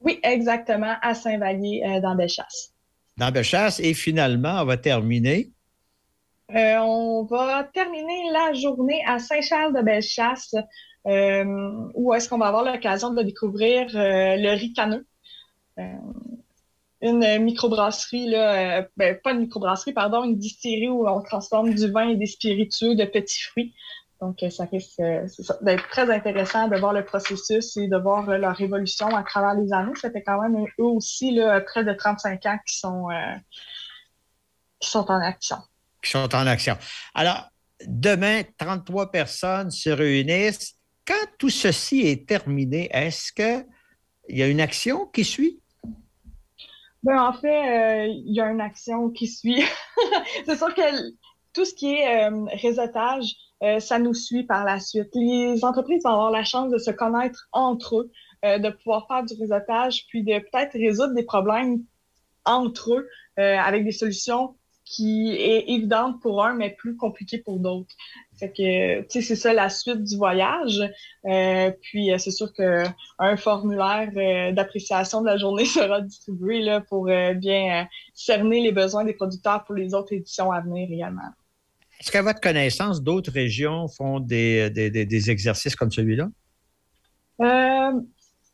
Oui, 0.02 0.20
exactement, 0.24 0.96
à 1.02 1.14
Saint-Vallier, 1.14 2.00
dans 2.02 2.16
Bellechasse. 2.16 2.74
dans 3.18 3.32
Bellechasse. 3.32 3.80
Et 3.80 3.94
finalement, 3.94 4.62
on 4.62 4.66
va 4.66 4.78
terminer. 4.78 5.52
Euh, 6.56 6.78
on 6.80 7.26
va 7.26 7.64
terminer 7.64 8.32
la 8.32 8.54
journée 8.54 9.04
à 9.06 9.20
Saint-Charles-de-Bellechasse, 9.20 10.56
euh, 11.06 11.90
où 11.94 12.14
est-ce 12.14 12.28
qu'on 12.28 12.40
va 12.40 12.48
avoir 12.48 12.64
l'occasion 12.64 13.14
de 13.14 13.22
découvrir 13.22 13.88
euh, 13.96 14.36
le 14.36 14.58
ricaneux. 14.58 15.06
Euh, 15.78 15.84
une 17.02 17.44
microbrasserie, 17.44 18.30
là, 18.30 18.80
euh, 18.80 18.88
ben, 18.98 19.18
pas 19.24 19.32
une 19.32 19.42
microbrasserie, 19.42 19.94
pardon, 19.94 20.24
une 20.24 20.38
distillerie 20.38 20.90
où 20.90 21.08
on 21.08 21.22
transforme 21.22 21.74
du 21.74 21.92
vin 21.92 22.10
et 22.10 22.16
des 22.16 22.26
spiritueux 22.26 22.96
de 22.96 23.06
petits 23.06 23.44
fruits. 23.44 23.76
Donc, 24.20 24.42
euh, 24.42 24.50
ça 24.50 24.66
risque 24.66 25.00
d'être 25.62 25.88
très 25.90 26.12
intéressant 26.12 26.68
de 26.68 26.78
voir 26.78 26.94
le 26.94 27.06
processus 27.06 27.78
et 27.78 27.88
de 27.88 27.98
voir 27.98 28.26
leur 28.26 28.60
évolution 28.60 29.08
à 29.16 29.24
travers 29.24 29.54
les 29.54 29.72
années. 29.72 29.94
Ça 29.96 30.10
fait 30.10 30.24
quand 30.24 30.42
même 30.42 30.66
eux 30.80 30.84
aussi 30.84 31.32
là, 31.32 31.62
près 31.62 31.86
de 31.86 31.94
35 31.94 32.46
ans 32.48 32.58
sont, 32.66 33.08
qui 34.80 34.90
sont 34.90 35.10
en 35.10 35.22
action. 35.22 35.58
Qui 36.02 36.12
sont 36.12 36.34
en 36.36 36.48
action. 36.48 36.78
Alors, 37.14 37.50
demain, 37.86 38.44
33 38.58 39.12
personnes 39.12 39.72
se 39.72 39.90
réunissent. 39.90 40.76
Quand 41.06 41.26
tout 41.38 41.50
ceci 41.50 42.02
est 42.02 42.28
terminé, 42.28 42.90
est-ce 42.92 43.32
qu'il 43.34 43.66
y 44.30 44.44
a 44.44 44.48
une 44.48 44.62
action 44.62 45.08
qui 45.08 45.24
suit? 45.24 45.60
Ben, 47.04 47.22
en 47.22 47.34
fait, 47.34 47.48
euh, 47.48 48.08
il 48.08 48.34
y 48.34 48.42
a 48.42 48.52
une 48.52 48.62
action 48.62 49.10
qui 49.10 49.28
suit. 49.28 49.64
c'est 50.46 50.58
sûr 50.58 50.74
que 50.74 51.12
tout 51.54 51.66
ce 51.66 51.74
qui 51.74 51.96
est 51.96 52.30
euh, 52.30 52.46
réseautage, 52.62 53.36
euh, 53.64 53.80
ça 53.80 54.00
nous 54.00 54.14
suit 54.14 54.44
par 54.44 54.66
la 54.66 54.80
suite. 54.80 55.10
Les 55.14 55.64
entreprises 55.64 56.04
vont 56.04 56.12
avoir 56.12 56.32
la 56.32 56.44
chance 56.44 56.72
de 56.72 56.78
se 56.78 56.92
connaître 56.92 57.48
entre 57.52 58.00
eux, 58.00 58.12
de 58.44 58.70
pouvoir 58.70 59.06
faire 59.08 59.24
du 59.24 59.34
réseautage, 59.34 60.06
puis 60.08 60.24
de 60.24 60.40
peut-être 60.40 60.74
résoudre 60.74 61.14
des 61.14 61.24
problèmes 61.24 61.84
entre 62.46 62.94
eux 62.94 63.10
avec 63.36 63.84
des 63.84 63.92
solutions 63.92 64.56
qui 64.92 65.30
est 65.38 65.70
évidente 65.70 66.20
pour 66.20 66.44
un, 66.44 66.56
mais 66.56 66.72
plus 66.72 66.98
compliquées 66.98 67.38
pour 67.38 67.60
d'autres. 67.60 67.94
Fait 68.40 68.50
que, 68.52 69.02
tu 69.02 69.08
sais, 69.10 69.22
c'est 69.22 69.36
ça 69.36 69.54
la 69.54 69.70
suite 69.70 70.04
du 70.04 70.18
voyage. 70.18 70.82
Euh, 71.26 71.72
puis, 71.82 72.12
euh, 72.12 72.18
c'est 72.18 72.32
sûr 72.32 72.52
qu'un 72.54 73.38
formulaire 73.38 74.10
euh, 74.18 74.52
d'appréciation 74.52 75.22
de 75.22 75.28
la 75.28 75.38
journée 75.38 75.66
sera 75.80 76.02
distribué 76.02 76.62
là, 76.62 76.82
pour 76.82 77.08
euh, 77.08 77.36
bien 77.36 77.88
cerner 78.16 78.62
les 78.62 78.72
besoins 78.72 79.04
des 79.06 79.14
producteurs 79.14 79.64
pour 79.64 79.76
les 79.76 79.94
autres 79.94 80.12
éditions 80.14 80.52
à 80.52 80.60
venir 80.62 80.90
également. 80.92 81.30
Est-ce 82.00 82.12
qu'à 82.12 82.24
votre 82.24 82.42
connaissance, 82.42 83.04
d'autres 83.04 83.32
régions 83.32 83.88
font 83.90 84.20
des, 84.20 84.72
des- 84.72 84.90
des- 84.90 85.06
des 85.06 85.30
exercices 85.30 85.76
comme 85.76 85.92
celui-là? 85.92 86.30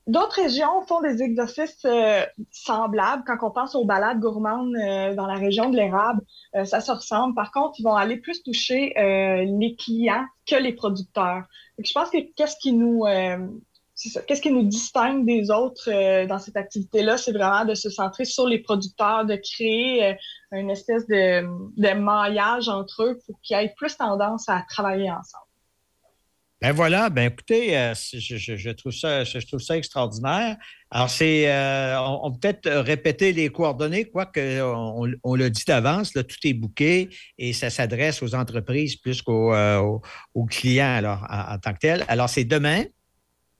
D'autres 0.08 0.44
régions 0.44 0.84
font 0.88 1.02
des 1.02 1.24
exercices 1.24 1.84
euh, 1.86 2.24
semblables. 2.52 3.24
Quand 3.26 3.38
on 3.42 3.50
pense 3.50 3.74
aux 3.74 3.86
balades 3.86 4.20
gourmandes 4.20 4.76
euh, 4.76 5.16
dans 5.16 5.26
la 5.26 5.34
région 5.34 5.72
de 5.72 5.76
l'érable, 5.76 6.22
euh, 6.56 6.64
ça 6.64 6.80
se 6.80 6.92
ressemble. 6.92 7.34
Par 7.34 7.52
contre, 7.52 7.80
ils 7.80 7.84
vont 7.84 7.96
aller 7.96 8.18
plus 8.18 8.44
toucher 8.44 8.94
euh, 9.00 9.46
les 9.60 9.76
clients 9.76 10.26
que 10.46 10.58
les 10.58 10.74
producteurs. 10.74 11.46
Je 11.80 11.92
pense 11.92 12.12
que 12.12 12.20
qu'est-ce 12.36 12.56
qui 12.58 12.72
nous 12.72 13.06
qu'est-ce 14.28 14.42
qui 14.42 14.52
nous 14.52 14.64
distingue 14.64 15.26
des 15.26 15.50
autres 15.50 15.90
dans 16.28 16.38
cette 16.38 16.58
activité-là, 16.58 17.18
c'est 17.18 17.32
vraiment 17.32 17.66
de 17.66 17.74
se 17.74 17.90
centrer 17.90 18.26
sur 18.26 18.46
les 18.46 18.60
producteurs, 18.60 19.26
de 19.26 19.38
créer 19.38 20.16
une 20.52 20.70
espèce 20.70 21.08
de, 21.08 21.42
de 21.78 21.94
maillage 21.94 22.70
entre 22.70 23.04
eux 23.04 23.20
pour 23.26 23.40
qu'ils 23.42 23.58
aient 23.58 23.74
plus 23.76 23.96
tendance 23.98 24.50
à 24.50 24.64
travailler 24.70 25.10
ensemble. 25.10 25.45
Ben 26.66 26.72
voilà, 26.72 27.12
ben 27.12 27.32
écoutez, 27.32 27.78
euh, 27.78 27.94
je, 27.94 28.72
trouve 28.72 28.92
ça, 28.92 29.24
je, 29.24 29.58
ça 29.60 29.78
extraordinaire. 29.78 30.58
Alors, 30.90 31.12
c'est, 31.12 31.48
euh, 31.48 31.96
on, 32.00 32.32
peut 32.32 32.40
peut-être 32.42 32.68
répéter 32.68 33.34
les 33.34 33.50
coordonnées, 33.50 34.06
quoique 34.06 34.64
on, 34.64 35.08
on 35.24 35.36
l'a 35.36 35.52
dit 35.52 35.64
d'avance, 35.68 36.12
tout 36.14 36.24
est 36.44 36.56
booké 36.56 37.10
et 37.38 37.54
ça 37.54 37.70
s'adresse 37.70 38.24
aux 38.24 38.34
entreprises 38.34 38.96
plus 38.96 39.22
qu'aux 39.22 39.54
euh, 39.54 40.00
clients 40.50 40.96
alors, 40.96 41.28
en, 41.30 41.60
tant 41.60 41.72
que 41.72 41.78
tel. 41.82 42.04
Alors, 42.08 42.30
c'est 42.30 42.46
demain. 42.46 42.82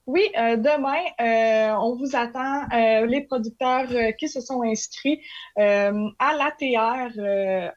Oui, 0.06 0.28
demain, 0.34 1.76
on 1.78 1.94
vous 1.94 2.16
attend, 2.16 2.66
les 3.06 3.20
producteurs 3.20 3.86
qui 4.18 4.28
se 4.28 4.40
sont 4.40 4.64
inscrits 4.64 5.20
à 5.56 5.92
l'ATR 6.36 7.70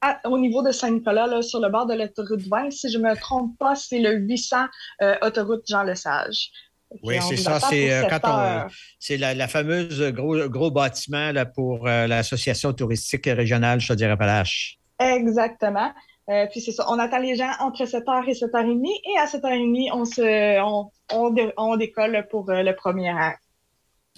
à- 0.00 0.20
au 0.28 0.38
niveau 0.38 0.62
de 0.62 0.70
Saint-Nicolas, 0.72 1.42
sur 1.42 1.60
le 1.60 1.68
bord 1.68 1.86
de 1.86 1.94
l'autoroute 1.94 2.42
20. 2.48 2.70
Si 2.70 2.90
je 2.90 2.98
me 2.98 3.14
trompe 3.16 3.56
pas, 3.58 3.74
c'est 3.74 3.98
le 3.98 4.14
800 4.16 4.56
euh, 5.02 5.14
autoroute 5.22 5.62
Jean-Lesage. 5.68 6.50
Oui, 7.02 7.16
c'est 7.20 7.36
ça. 7.36 7.60
C'est 7.60 7.92
euh, 7.92 8.04
quand 8.08 8.20
on, 8.24 8.68
c'est 8.98 9.18
la, 9.18 9.34
la 9.34 9.46
fameuse 9.48 10.02
gros, 10.12 10.48
gros 10.48 10.70
bâtiment 10.70 11.32
là, 11.32 11.44
pour 11.44 11.86
euh, 11.86 12.06
l'Association 12.06 12.72
touristique 12.72 13.26
régionale 13.26 13.80
Chaudière-Appalaches. 13.80 14.78
Exactement. 14.98 15.92
Euh, 16.30 16.46
puis 16.50 16.60
c'est 16.60 16.72
ça, 16.72 16.84
on 16.88 16.98
attend 16.98 17.18
les 17.18 17.36
gens 17.36 17.50
entre 17.60 17.84
7h 17.84 18.28
et 18.28 18.32
7h30 18.32 18.86
et 18.86 19.18
à 19.18 19.26
7h30, 19.26 19.90
on, 19.94 20.04
se, 20.04 20.60
on, 20.62 20.90
on, 21.12 21.30
dé- 21.30 21.52
on 21.56 21.76
décolle 21.76 22.26
pour 22.30 22.48
euh, 22.50 22.62
le 22.62 22.74
premier 22.74 23.10
acte. 23.10 23.42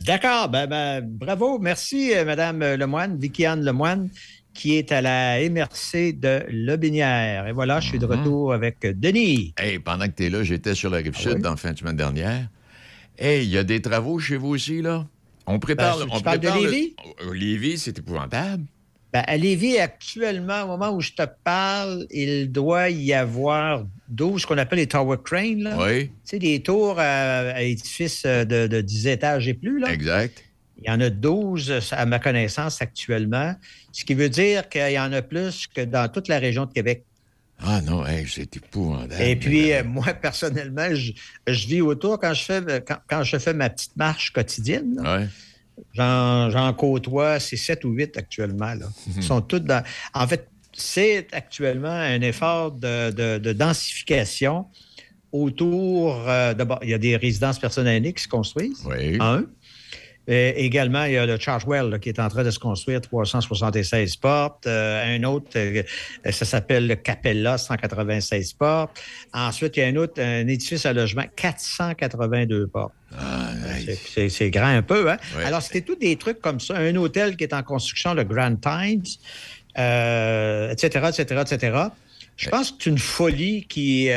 D'accord. 0.07 0.49
Ben, 0.49 0.67
ben, 0.67 1.03
bravo. 1.05 1.59
Merci, 1.59 2.13
euh, 2.15 2.25
Madame 2.25 2.61
Lemoine, 2.75 3.19
Vicky-Anne 3.19 3.65
Lemoine, 3.65 4.09
qui 4.55 4.77
est 4.77 4.93
à 4.93 5.01
la 5.01 5.39
MRC 5.49 6.13
de 6.13 6.43
Lobinière. 6.51 7.47
Et 7.47 7.53
voilà, 7.53 7.81
je 7.81 7.89
suis 7.89 7.99
de 7.99 8.07
retour 8.07 8.53
avec 8.53 8.79
Denis. 8.83 9.55
Hey, 9.59 9.79
pendant 9.79 10.07
que 10.07 10.13
tu 10.17 10.25
es 10.27 10.31
là, 10.31 10.43
j'étais 10.43 10.75
sur 10.75 10.91
la 10.91 10.99
rive 10.99 11.13
Ah 11.17 11.21
sud 11.21 11.33
oui? 11.37 11.41
dans 11.43 11.51
la 11.51 11.57
fin 11.57 11.73
de 11.73 11.79
semaine 11.79 11.97
dernière. 11.97 12.49
Hey, 13.19 13.45
il 13.45 13.51
y 13.51 13.59
a 13.59 13.65
des 13.65 13.81
travaux 13.81 14.19
chez 14.19 14.37
vous 14.37 14.49
aussi, 14.49 14.83
là? 14.83 15.07
On 15.47 15.59
prépare. 15.59 15.99
Ben, 15.99 16.05
tu 16.07 16.11
on 16.13 16.17
de 16.19 16.23
prépare 16.23 16.59
le- 16.61 16.71
Lévis? 16.71 16.95
Euh, 17.27 17.35
Lévis, 17.35 17.79
c'est 17.79 17.99
épouvantable. 17.99 18.65
Ben, 19.13 19.25
à 19.27 19.37
Lévis, 19.37 19.79
actuellement, 19.79 20.63
au 20.63 20.67
moment 20.69 20.91
où 20.95 21.01
je 21.01 21.11
te 21.13 21.23
parle, 21.43 22.07
il 22.11 22.51
doit 22.53 22.91
y 22.91 23.13
avoir 23.13 23.85
12, 24.09 24.43
ce 24.43 24.47
qu'on 24.47 24.57
appelle 24.59 24.79
les 24.79 24.87
tower 24.87 25.17
cranes. 25.25 25.63
Là. 25.65 25.77
Oui. 25.85 26.07
Tu 26.07 26.13
sais, 26.25 26.39
des 26.39 26.63
tours 26.63 26.97
à, 26.99 27.41
à 27.51 27.63
édifices 27.63 28.23
euh, 28.25 28.45
de, 28.45 28.69
de 28.69 28.81
10 28.81 29.07
étages 29.09 29.49
et 29.49 29.55
plus. 29.55 29.81
Là. 29.81 29.93
Exact. 29.93 30.45
Il 30.83 30.89
y 30.89 30.91
en 30.93 31.01
a 31.01 31.11
12, 31.11 31.73
à 31.93 32.07
ma 32.07 32.19
connaissance, 32.19 32.81
actuellement. 32.81 33.55
Ce 33.93 34.05
qui 34.05 34.15
veut 34.15 34.29
dire 34.31 34.69
qu'il 34.69 34.93
y 34.93 34.99
en 34.99 35.13
a 35.13 35.21
plus 35.23 35.67
que 35.67 35.83
dans 35.83 36.09
toute 36.11 36.29
la 36.29 36.39
région 36.39 36.65
de 36.67 36.73
Québec. 36.73 37.05
Ah 37.63 37.83
non, 37.83 38.07
hey, 38.07 38.27
c'est 38.27 38.57
épouvantable. 38.57 39.21
Et 39.23 39.37
puis, 39.37 39.73
euh, 39.73 39.85
moi, 39.85 40.15
personnellement, 40.15 40.89
je, 40.95 41.13
je 41.47 41.67
vis 41.69 41.83
autour 41.83 42.19
quand 42.19 42.33
je 42.33 42.43
fais 42.45 42.63
quand, 42.87 42.97
quand 43.07 43.23
je 43.23 43.37
fais 43.37 43.53
ma 43.53 43.69
petite 43.69 43.95
marche 43.97 44.33
quotidienne. 44.33 44.99
Ouais. 45.05 45.27
J'en, 45.95 46.73
côtoie, 46.75 47.39
c'est 47.41 47.57
7 47.57 47.85
ou 47.85 47.91
8 47.91 48.17
actuellement. 48.17 48.75
Là. 48.75 48.87
Ils 49.17 49.23
sont 49.23 49.41
tous 49.43 49.61
dans. 49.61 49.83
En 50.15 50.27
fait, 50.27 50.49
c'est 50.73 51.27
actuellement 51.33 51.89
un 51.91 52.21
effort 52.23 52.73
de, 52.73 53.11
de- 53.11 53.39
de 53.39 53.53
densification 53.53 54.67
autour. 55.33 56.29
euh, 56.29 56.55
D'abord, 56.55 56.79
il 56.83 56.91
y 56.91 56.95
a 56.95 56.99
des 56.99 57.17
résidences 57.17 57.59
personnelles 57.59 58.13
qui 58.15 58.23
se 58.23 58.29
construisent. 58.29 58.83
Oui. 58.87 59.17
Un. 59.21 59.45
Euh, 60.31 60.53
également, 60.55 61.05
il 61.05 61.13
y 61.15 61.17
a 61.17 61.27
le 61.27 61.39
Chargewell 61.39 61.89
là, 61.91 61.99
qui 61.99 62.09
est 62.09 62.21
en 62.21 62.29
train 62.29 62.45
de 62.45 62.51
se 62.51 62.59
construire, 62.61 63.01
376 63.01 64.17
portes. 64.17 64.67
Euh, 64.67 65.17
un 65.17 65.25
autre, 65.25 65.49
euh, 65.57 65.83
ça 66.31 66.45
s'appelle 66.45 66.87
le 66.87 66.95
Capella, 66.95 67.59
196 67.59 68.53
portes. 68.53 69.01
Ensuite, 69.35 69.77
il 69.77 69.81
y 69.81 69.83
a 69.83 69.87
un 69.89 69.97
autre, 69.97 70.23
un 70.23 70.47
édifice 70.47 70.87
à 70.87 70.93
logement, 70.93 71.25
482 71.35 72.67
portes. 72.69 72.93
C'est- 73.85 73.99
c'est- 74.15 74.29
C'est 74.29 74.51
grand 74.51 74.69
un 74.69 74.83
peu, 74.83 75.11
hein? 75.11 75.17
Ouais. 75.37 75.45
Alors, 75.45 75.63
c'était 75.63 75.81
tous 75.81 75.97
des 75.97 76.15
trucs 76.17 76.41
comme 76.41 76.61
ça. 76.61 76.75
Un 76.77 76.95
hôtel 76.97 77.37
qui 77.37 77.45
est 77.45 77.53
en 77.53 77.63
construction, 77.65 78.15
le 78.15 78.23
Grand 78.25 78.55
Times, 78.55 79.03
euh, 79.79 80.71
etc., 80.71 81.09
etc., 81.09 81.43
etc. 81.43 81.79
Je 82.37 82.49
pense 82.49 82.71
que 82.71 82.77
c'est 82.85 82.91
une 82.91 82.99
folie 82.99 83.67
qui, 83.69 84.09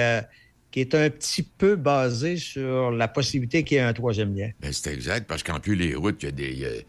qui 0.73 0.79
est 0.81 0.95
un 0.95 1.07
petit 1.11 1.43
peu 1.43 1.75
basée 1.75 2.35
sur 2.35 2.89
la 2.89 3.07
possibilité 3.07 3.63
qu'il 3.63 3.75
y 3.77 3.79
ait 3.79 3.83
un 3.83 3.93
troisième 3.93 4.35
lien. 4.35 4.49
Ben, 4.59 4.73
c'est 4.73 4.91
exact, 4.91 5.27
parce 5.27 5.43
qu'en 5.43 5.59
plus, 5.59 5.75
les 5.75 5.93
routes, 5.93 6.23
il 6.23 6.25
y 6.25 6.29
a 6.29 6.31
des. 6.31 6.85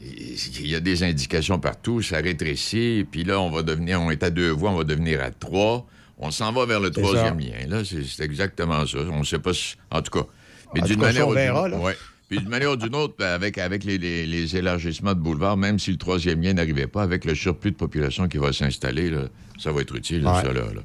il 0.00 0.66
y 0.66 0.74
a- 0.74 0.80
des 0.80 1.02
indications 1.02 1.58
partout, 1.58 2.00
ça 2.00 2.18
rétrécit, 2.18 3.04
puis 3.10 3.24
là, 3.24 3.38
on 3.40 3.50
va 3.50 3.62
devenir, 3.62 4.00
on 4.00 4.10
est 4.10 4.22
à 4.22 4.30
deux 4.30 4.50
voies, 4.50 4.70
on 4.70 4.76
va 4.76 4.84
devenir 4.84 5.22
à 5.22 5.30
trois. 5.30 5.86
On 6.18 6.30
s'en 6.30 6.52
va 6.52 6.64
vers 6.66 6.80
le 6.80 6.90
troisième 6.90 7.38
ça. 7.40 7.46
lien. 7.46 7.66
Là, 7.68 7.82
c'est 7.84 8.24
exactement 8.24 8.86
ça. 8.86 8.98
On 9.10 9.20
ne 9.20 9.24
sait 9.24 9.38
pas 9.38 9.52
si- 9.52 9.76
En 9.90 10.00
tout 10.02 10.10
cas. 10.18 10.26
Mais 10.74 10.80
d'une 10.80 10.98
manière 11.00 11.28
ouais. 11.28 11.94
Puis 12.28 12.38
d'une 12.38 12.48
manière 12.48 12.72
ou 12.72 12.76
d'une 12.76 12.94
autre, 12.94 13.14
ben, 13.18 13.26
avec, 13.28 13.56
avec 13.58 13.84
les, 13.84 13.98
les- 13.98 14.26
les 14.26 14.56
élargissements 14.56 15.14
de 15.14 15.20
boulevards, 15.20 15.56
même 15.56 15.78
si 15.78 15.90
le 15.90 15.96
troisième 15.96 16.40
lien 16.42 16.52
n'arrivait 16.54 16.86
pas, 16.86 17.02
avec 17.02 17.24
le 17.24 17.34
surplus 17.34 17.70
de 17.72 17.76
population 17.76 18.26
qui 18.28 18.38
va 18.38 18.52
s'installer, 18.52 19.12
ça 19.58 19.70
va 19.72 19.80
être 19.82 19.94
utile, 19.94 20.26
Ouais. 20.26 20.32
ça, 20.42 20.52
là. 20.52 20.60
là. 20.74 20.82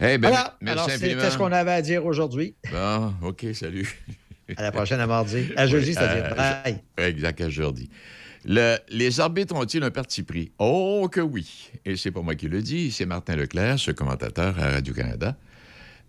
Ben, 0.00 0.20
voilà. 0.20 0.56
merci 0.60 0.78
Alors, 0.80 0.90
c'était 0.90 1.30
ce 1.30 1.36
qu'on 1.38 1.52
avait 1.52 1.72
à 1.72 1.82
dire 1.82 2.04
aujourd'hui. 2.06 2.54
Bon, 2.72 3.14
OK, 3.22 3.46
salut. 3.54 3.88
À 4.56 4.62
la 4.62 4.72
prochaine, 4.72 4.98
à 5.00 5.06
mardi. 5.06 5.46
À 5.56 5.66
jeudi, 5.68 5.88
Oui, 5.88 5.94
c'est-à-dire. 5.94 6.24
euh, 6.32 6.62
Bye. 6.64 6.82
Exact, 6.98 7.40
à 7.40 7.48
jeudi. 7.50 7.90
Le- 8.46 8.78
les 8.88 9.20
arbitres 9.20 9.54
ont-ils 9.54 9.82
un 9.82 9.90
parti 9.90 10.22
pris? 10.22 10.52
Oh 10.58 11.08
que 11.12 11.20
oui. 11.20 11.70
Et 11.84 11.96
c'est 11.96 12.10
pas 12.10 12.22
moi 12.22 12.34
qui 12.34 12.48
le 12.48 12.62
dis, 12.62 12.90
c'est 12.90 13.04
Martin 13.06 13.36
Leclerc, 13.36 13.78
ce 13.78 13.90
commentateur 13.90 14.58
à 14.58 14.70
Radio-Canada. 14.70 15.36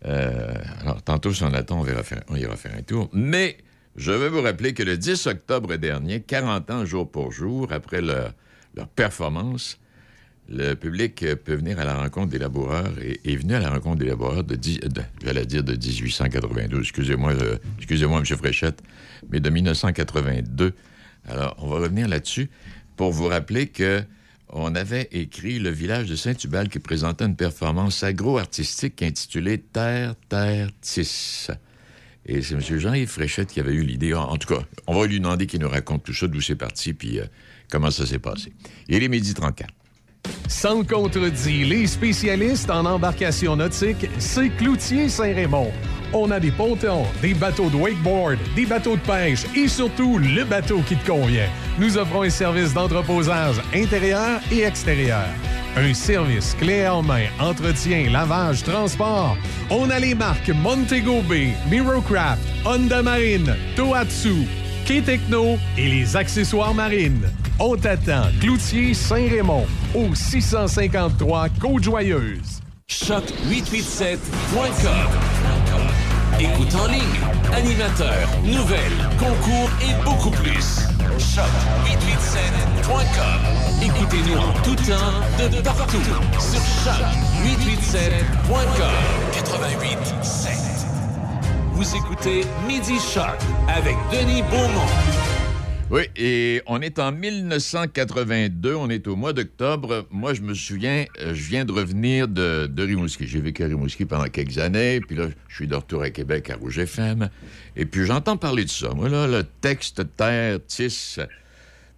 Euh, 0.06 0.54
alors, 0.82 1.02
tantôt, 1.04 1.34
si 1.34 1.44
on 1.44 1.54
attend, 1.54 1.80
on, 1.80 1.84
verra 1.84 2.04
faire- 2.04 2.24
on 2.30 2.36
ira 2.36 2.56
faire 2.56 2.74
un 2.76 2.82
tour. 2.82 3.10
Mais 3.14 3.58
je 3.98 4.12
vais 4.14 4.30
vous 4.30 4.42
rappeler 4.42 4.74
que 4.74 4.82
le 4.84 4.98
10 4.98 5.28
octobre 5.28 5.76
dernier, 5.76 6.22
40 6.22 6.72
ans 6.72 6.86
jour 6.86 7.12
pour 7.12 7.32
jour, 7.34 7.72
après 7.74 8.02
leur, 8.02 8.34
leur 8.76 8.88
performance, 8.88 9.78
le 10.52 10.76
public 10.76 11.24
euh, 11.24 11.36
peut 11.36 11.56
venir 11.56 11.80
à 11.80 11.86
la 11.86 11.96
rencontre 11.96 12.30
des 12.30 12.38
laboureurs 12.38 12.92
et 13.02 13.20
est 13.24 13.36
venu 13.36 13.56
à 13.56 13.60
la 13.60 13.70
rencontre 13.70 14.00
des 14.00 14.06
laboureurs 14.06 14.44
de, 14.44 14.56
dire 14.56 14.80
de 14.82 15.72
1892, 15.72 16.82
excusez-moi, 16.82 17.32
euh, 17.32 17.58
excusez-moi, 17.78 18.20
M. 18.20 18.26
Fréchette, 18.26 18.84
mais 19.32 19.40
de 19.40 19.50
1982. 19.50 20.74
Alors, 21.28 21.56
on 21.60 21.68
va 21.68 21.80
revenir 21.80 22.08
là-dessus 22.08 22.50
pour 22.98 23.12
vous 23.12 23.28
rappeler 23.28 23.68
que 23.68 24.04
on 24.54 24.76
avait 24.76 25.08
écrit 25.14 25.60
Le 25.60 25.70
village 25.70 26.10
de 26.10 26.18
Saint-Hubal 26.18 26.68
qui 26.68 26.80
présentait 26.80 27.24
une 27.24 27.38
performance 27.38 28.04
agro-artistique 28.04 29.02
intitulée 29.02 29.60
Terre, 29.60 30.16
Terre, 30.28 30.70
Tis. 30.82 31.48
Et 32.26 32.42
c'est 32.42 32.56
M. 32.56 32.62
Jean-Yves 32.62 33.08
Fréchette 33.08 33.48
qui 33.48 33.62
avait 33.62 33.74
eu 33.74 33.84
l'idée. 33.84 34.14
En 34.14 34.24
en 34.24 34.38
tout 34.38 34.54
cas, 34.54 34.62
on 34.88 35.00
va 35.00 35.08
lui 35.08 35.20
demander 35.22 35.48
qu'il 35.48 35.62
nous 35.62 35.70
raconte 35.70 36.04
tout 36.04 36.14
ça, 36.14 36.28
d'où 36.28 36.42
c'est 36.42 36.58
parti, 36.58 36.94
puis 36.94 37.20
euh, 37.20 37.26
comment 37.72 37.92
ça 37.92 38.06
s'est 38.06 38.20
passé. 38.20 38.52
Il 38.90 39.02
est 39.02 39.08
midi 39.08 39.34
34. 39.34 39.74
Sans 40.62 40.80
le 40.80 40.84
contredit, 40.84 41.64
les 41.64 41.88
spécialistes 41.88 42.70
en 42.70 42.86
embarcation 42.86 43.56
nautique, 43.56 44.08
c'est 44.20 44.50
Cloutier 44.50 45.10
Saint-Raymond. 45.10 45.72
On 46.14 46.30
a 46.30 46.40
des 46.40 46.52
pontons, 46.52 47.06
des 47.20 47.34
bateaux 47.34 47.72
de 47.72 47.78
wakeboard, 47.78 48.38
des 48.56 48.68
bateaux 48.68 48.96
de 48.96 49.02
pêche 49.02 49.46
et 49.56 49.68
surtout 49.68 50.20
le 50.20 50.44
bateau 50.44 50.82
qui 50.88 50.98
te 50.98 51.08
convient. 51.10 51.48
Nous 51.80 51.98
offrons 51.98 52.22
un 52.22 52.30
service 52.30 52.76
d'entreposage 52.76 53.56
intérieur 53.74 54.40
et 54.52 54.62
extérieur. 54.62 55.26
Un 55.78 55.96
service 55.96 56.54
clé 56.60 56.88
en 56.88 57.02
main, 57.02 57.26
entretien, 57.40 58.12
lavage, 58.12 58.62
transport. 58.62 59.38
On 59.72 59.90
a 59.90 59.98
les 59.98 60.14
marques 60.14 60.50
Montego 60.50 61.24
Bay, 61.24 61.54
Mirocraft, 61.72 62.44
Honda 62.66 63.02
Marine, 63.02 63.56
Tohatsu, 63.76 64.46
Quai 64.86 65.02
Techno 65.02 65.58
et 65.76 65.88
les 65.88 66.16
accessoires 66.16 66.76
marines. 66.76 67.26
On 67.60 67.76
t'attend, 67.76 68.28
Cloutier 68.40 68.94
Saint-Raymond, 68.94 69.66
au 69.94 70.16
653 70.16 71.50
Côte-Joyeuse. 71.60 72.62
choc887.com. 72.90 74.20
Écoute 76.40 76.74
en 76.76 76.88
ligne, 76.88 77.04
animateur, 77.54 78.28
nouvelles, 78.44 79.10
concours 79.20 79.70
et 79.82 79.94
beaucoup 80.04 80.32
plus. 80.32 80.88
Choc887.com. 81.20 83.42
Écoutez-nous 83.84 84.38
en 84.38 84.54
tout 84.64 84.76
temps, 84.76 85.22
de 85.38 85.62
partout, 85.62 86.02
sur 86.40 86.62
choc887.com. 86.84 88.96
88.7. 89.34 90.86
Vous 91.74 91.96
écoutez 91.96 92.46
Midi 92.68 93.00
Choc 93.00 93.38
avec 93.68 93.96
Denis 94.12 94.42
Beaumont. 94.44 94.88
Oui, 95.92 96.04
et 96.16 96.62
on 96.68 96.82
est 96.82 97.00
en 97.00 97.12
1982, 97.12 98.76
on 98.76 98.90
est 98.90 99.08
au 99.08 99.18
mois 99.18 99.34
d'octobre. 99.34 100.08
Moi, 100.10 100.34
je 100.34 100.40
me 100.40 100.54
souviens, 100.54 101.04
euh, 101.20 101.34
je 101.34 101.50
viens 101.50 101.66
de 101.66 101.74
revenir 101.74 102.30
de, 102.30 102.66
de 102.66 102.84
Rimouski. 102.84 103.28
J'ai 103.28 103.42
vécu 103.42 103.62
à 103.62 103.68
Rimouski 103.68 104.06
pendant 104.06 104.24
quelques 104.30 104.58
années, 104.58 105.02
puis 105.02 105.18
là, 105.18 105.26
je 105.50 105.54
suis 105.54 105.68
de 105.68 105.76
retour 105.76 106.04
à 106.04 106.10
Québec 106.10 106.50
à 106.50 106.56
Rouge 106.56 106.80
FM. 106.80 107.28
Et 107.76 107.86
puis, 107.86 108.06
j'entends 108.06 108.38
parler 108.38 108.64
de 108.64 108.70
ça. 108.70 108.94
Moi, 108.94 109.10
là, 109.10 109.28
le 109.28 109.44
texte 109.44 110.16
Terre, 110.16 110.60
Tis, 110.66 111.18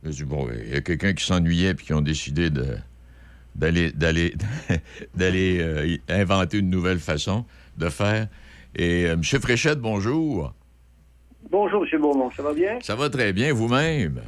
je 0.02 0.08
me 0.08 0.12
dis, 0.12 0.24
bon, 0.24 0.50
il 0.66 0.74
y 0.74 0.76
a 0.76 0.82
quelqu'un 0.82 1.14
qui 1.14 1.24
s'ennuyait, 1.24 1.76
puis 1.76 1.86
qui 1.86 1.94
ont 1.94 2.02
décidé 2.02 2.50
d'aller 2.50 3.92
d'aller 3.92 4.34
d'aller 5.16 5.60
euh, 5.62 5.98
inventer 6.10 6.58
une 6.58 6.72
nouvelle 6.72 7.00
façon 7.00 7.46
de 7.78 7.90
faire. 7.90 8.28
Et 8.76 9.06
euh, 9.06 9.14
M. 9.14 9.24
Fréchette, 9.24 9.78
bonjour. 9.78 10.52
Bonjour, 11.54 11.86
M. 11.94 12.02
Beaumont, 12.02 12.32
ça 12.36 12.42
va 12.42 12.52
bien? 12.52 12.80
Ça 12.82 12.96
va 12.96 13.12
très 13.12 13.32
bien, 13.32 13.54
vous-même? 13.54 14.20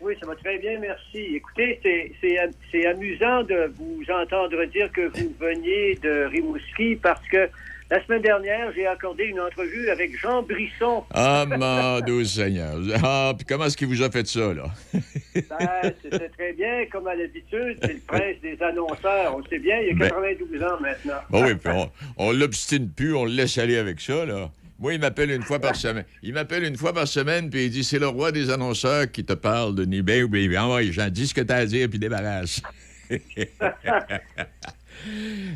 Oui, 0.00 0.14
ça 0.20 0.28
va 0.28 0.36
très 0.36 0.58
bien, 0.58 0.78
merci. 0.78 1.34
Écoutez, 1.34 1.80
c'est- 1.82 2.86
amusant 2.86 3.42
de 3.42 3.72
vous 3.76 4.00
entendre 4.12 4.64
dire 4.66 4.88
que 4.92 5.08
vous 5.18 5.34
veniez 5.40 5.96
de 6.00 6.26
Rimouski 6.30 6.94
parce 7.02 7.26
que 7.28 7.48
la 7.90 8.04
semaine 8.06 8.22
dernière, 8.22 8.72
j'ai 8.76 8.86
accordé 8.86 9.24
une 9.24 9.40
entrevue 9.40 9.88
avec 9.90 10.16
Jean 10.20 10.44
Brisson. 10.44 11.02
Ah, 11.12 11.46
mon 11.48 11.98
doux 12.06 12.24
Seigneur. 12.24 12.76
Ah, 13.02 13.32
puis 13.36 13.44
comment 13.44 13.64
est-ce 13.64 13.76
qu'il 13.76 13.88
vous 13.88 14.00
a 14.04 14.08
fait 14.12 14.28
ça, 14.28 14.54
là? 14.54 14.66
Ben, 15.34 15.92
C'était 16.00 16.28
très 16.28 16.52
bien, 16.52 16.86
comme 16.92 17.08
à 17.08 17.16
l'habitude, 17.16 17.76
c'est 17.82 17.94
le 17.94 18.00
prince 18.06 18.36
des 18.40 18.56
annonceurs. 18.62 19.34
On 19.34 19.38
le 19.38 19.44
sait 19.50 19.58
bien, 19.58 19.80
il 19.80 19.88
y 19.88 19.90
a 19.90 19.94
Ben- 19.94 20.10
92 20.10 20.62
ans 20.62 20.80
maintenant. 20.80 21.18
Bon, 21.28 21.42
oui, 21.44 21.56
puis 21.56 21.72
on, 21.74 21.90
on 22.18 22.30
l'obstine 22.30 22.88
plus, 22.88 23.14
on 23.16 23.24
le 23.24 23.32
laisse 23.32 23.58
aller 23.58 23.76
avec 23.78 24.00
ça, 24.00 24.24
là. 24.24 24.48
Moi, 24.82 24.94
il 24.94 25.00
m'appelle 25.00 25.30
une 25.30 25.42
fois 25.44 25.60
par 25.60 25.76
semaine. 25.76 26.04
Il 26.24 26.34
m'appelle 26.34 26.64
une 26.64 26.76
fois 26.76 26.92
par 26.92 27.06
semaine, 27.06 27.48
puis 27.50 27.66
il 27.66 27.70
dit 27.70 27.84
C'est 27.84 28.00
le 28.00 28.08
roi 28.08 28.32
des 28.32 28.50
annonceurs 28.50 29.08
qui 29.12 29.24
te 29.24 29.32
parle 29.32 29.76
de 29.76 29.84
Nibé 29.84 30.24
ou 30.24 30.28
Baby. 30.28 30.56
Ah 30.56 30.68
ouais, 30.68 30.90
j'en 30.90 31.08
dis 31.08 31.28
ce 31.28 31.34
que 31.34 31.40
t'as 31.40 31.58
à 31.58 31.66
dire, 31.66 31.88
puis 31.88 32.00
débarrasse. 32.00 32.60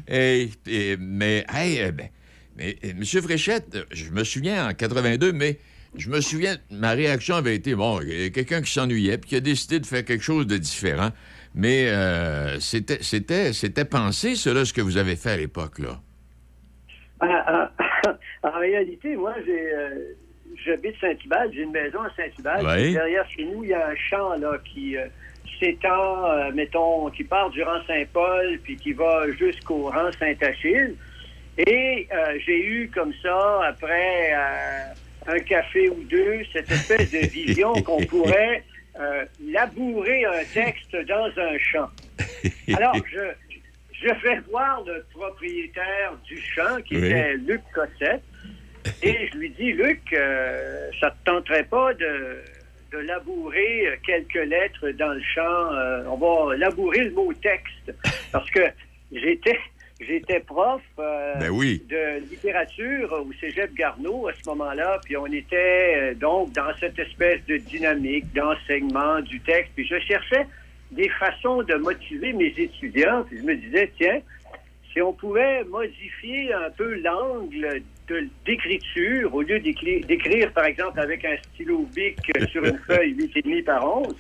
Et- 0.09 0.51
et- 0.67 0.97
mais, 0.97 1.45
hey, 1.53 1.81
euh, 1.81 1.93
ben, 1.93 2.09
mais, 2.57 2.77
euh, 2.85 2.91
M. 2.91 3.05
Fréchette, 3.23 3.75
euh, 3.77 3.85
je 3.93 4.11
me 4.11 4.25
souviens 4.25 4.69
en 4.69 4.75
82, 4.75 5.33
mais 5.33 5.59
je 5.97 6.09
me 6.09 6.21
souviens, 6.21 6.57
ma 6.71 6.93
réaction 6.93 7.35
avait 7.37 7.55
été 7.55 7.75
bon, 7.75 8.01
il 8.03 8.21
y 8.21 8.25
a 8.27 8.31
quelqu'un 8.31 8.61
qui 8.63 8.73
s'ennuyait, 8.73 9.19
puis 9.19 9.31
qui 9.31 9.37
a 9.37 9.41
décidé 9.41 9.79
de 9.79 9.87
faire 9.87 10.05
quelque 10.05 10.25
chose 10.25 10.47
de 10.47 10.57
différent. 10.57 11.11
Mais 11.55 11.89
euh, 11.89 12.59
c'était, 12.61 12.99
c'était, 13.03 13.53
c'était 13.53 13.85
pensé, 13.85 14.35
cela, 14.37 14.65
ce 14.65 14.73
que 14.73 14.81
vous 14.81 14.97
avez 14.97 15.17
fait 15.17 15.31
à 15.31 15.37
l'époque, 15.37 15.79
là? 15.79 16.01
Ah, 17.21 17.71
en 18.55 18.59
réalité, 18.61 19.17
moi, 19.17 19.35
j'ai, 19.45 19.73
euh, 19.73 20.15
j'habite 20.65 20.95
Saint-Hubert, 21.01 21.47
j'ai 21.53 21.63
une 21.63 21.73
maison 21.73 22.01
à 22.03 22.11
Saint-Hubert. 22.17 22.65
Ouais. 22.65 22.93
Derrière 22.93 23.29
chez 23.31 23.45
nous, 23.45 23.65
il 23.65 23.71
y 23.71 23.75
a 23.75 23.89
un 23.89 23.97
champ 23.97 24.37
là, 24.37 24.59
qui, 24.65 24.97
euh, 24.97 25.07
s'étend, 25.59 26.27
euh, 26.31 26.53
mettons, 26.53 27.09
qui 27.11 27.25
part 27.25 27.51
du 27.51 27.63
rang 27.63 27.81
Saint-Paul, 27.87 28.59
puis 28.63 28.77
qui 28.77 28.93
va 28.93 29.31
jusqu'au 29.33 29.91
rang 29.91 30.11
Saint-Achille. 30.19 30.95
Et 31.59 32.07
j'ai 32.45 32.59
eu 32.67 32.91
comme 32.95 33.15
ça, 33.23 33.63
après 33.65 34.35
un 35.27 35.39
café 35.39 35.89
ou 35.89 36.05
deux, 36.05 36.41
cette 36.53 36.71
espèce 36.71 37.11
de 37.11 37.27
vision 37.29 37.73
qu'on 37.83 38.05
pourrait 38.11 38.63
labourer 39.43 40.27
un 40.27 40.45
texte 40.53 40.95
dans 41.09 41.31
un 41.39 41.59
champ. 41.59 41.89
Alors, 42.77 42.95
je, 43.11 43.21
je 44.03 44.09
vais 44.23 44.39
voir 44.51 44.83
le 44.87 45.05
propriétaire 45.15 46.13
du 46.27 46.37
champ, 46.43 46.77
qui 46.85 46.97
Oui. 46.97 47.07
était 47.07 47.35
Luc 47.39 47.63
Cossette, 47.75 48.23
et 49.03 49.29
je 49.33 49.39
lui 49.39 49.51
dis, 49.51 49.73
Luc, 49.73 50.01
euh, 50.13 50.91
ça 51.01 51.11
te 51.11 51.31
tenterait 51.31 51.65
pas 51.65 51.93
de, 51.95 52.39
de 52.93 52.99
labourer 52.99 53.99
quelques 54.05 54.35
lettres 54.47 54.91
dans 54.91 55.13
le 55.13 55.23
champ? 55.23 55.73
euh, 55.73 56.05
on 56.09 56.17
va 56.17 56.57
labourer 56.57 57.05
le 57.05 57.11
mot 57.13 57.33
texte. 57.35 57.93
Parce 58.33 58.51
que 58.51 58.61
j'étais... 59.13 59.59
J'étais 59.99 60.41
prof 60.41 60.83
euh, 60.99 61.33
Ben 61.41 61.49
oui. 61.49 61.83
de 61.89 62.21
littérature 62.29 63.11
au 63.15 63.33
Cégep 63.41 63.73
Garneau 63.73 64.29
à 64.29 64.33
ce 64.35 64.47
moment-là, 64.51 65.01
puis 65.03 65.17
on 65.17 65.25
était 65.25 66.15
donc 66.17 66.53
dans 66.53 66.71
cette 66.79 66.99
espèce 66.99 67.43
de 67.47 67.57
dynamique 67.57 68.31
d'enseignement 68.35 69.21
du 69.21 69.41
texte, 69.41 69.73
puis 69.75 69.87
je 69.87 69.99
cherchais 70.01 70.47
des 70.91 71.09
façons 71.09 71.63
de 71.63 71.77
motiver 71.77 72.35
mes 72.35 72.53
étudiants, 72.59 73.25
puis 73.27 73.39
je 73.39 73.43
me 73.45 73.57
disais, 73.57 73.91
tiens, 73.97 74.21
si 74.93 75.01
on 75.01 75.15
pouvait 75.15 75.65
modifier 75.65 76.53
un 76.53 76.69
peu 76.77 76.97
l'angle 77.01 77.81
de- 78.09 78.29
d'écriture, 78.45 79.35
au 79.35 79.43
lieu 79.43 79.59
d'écri- 79.59 80.05
d'écrire, 80.07 80.53
par 80.53 80.65
exemple, 80.67 81.01
avec 81.01 81.25
un 81.25 81.37
stylo 81.53 81.89
bic 81.95 82.19
sur 82.51 82.65
une 82.65 82.79
feuille 82.87 83.15
8,5 83.15 83.65
par 83.65 83.85
11, 84.03 84.15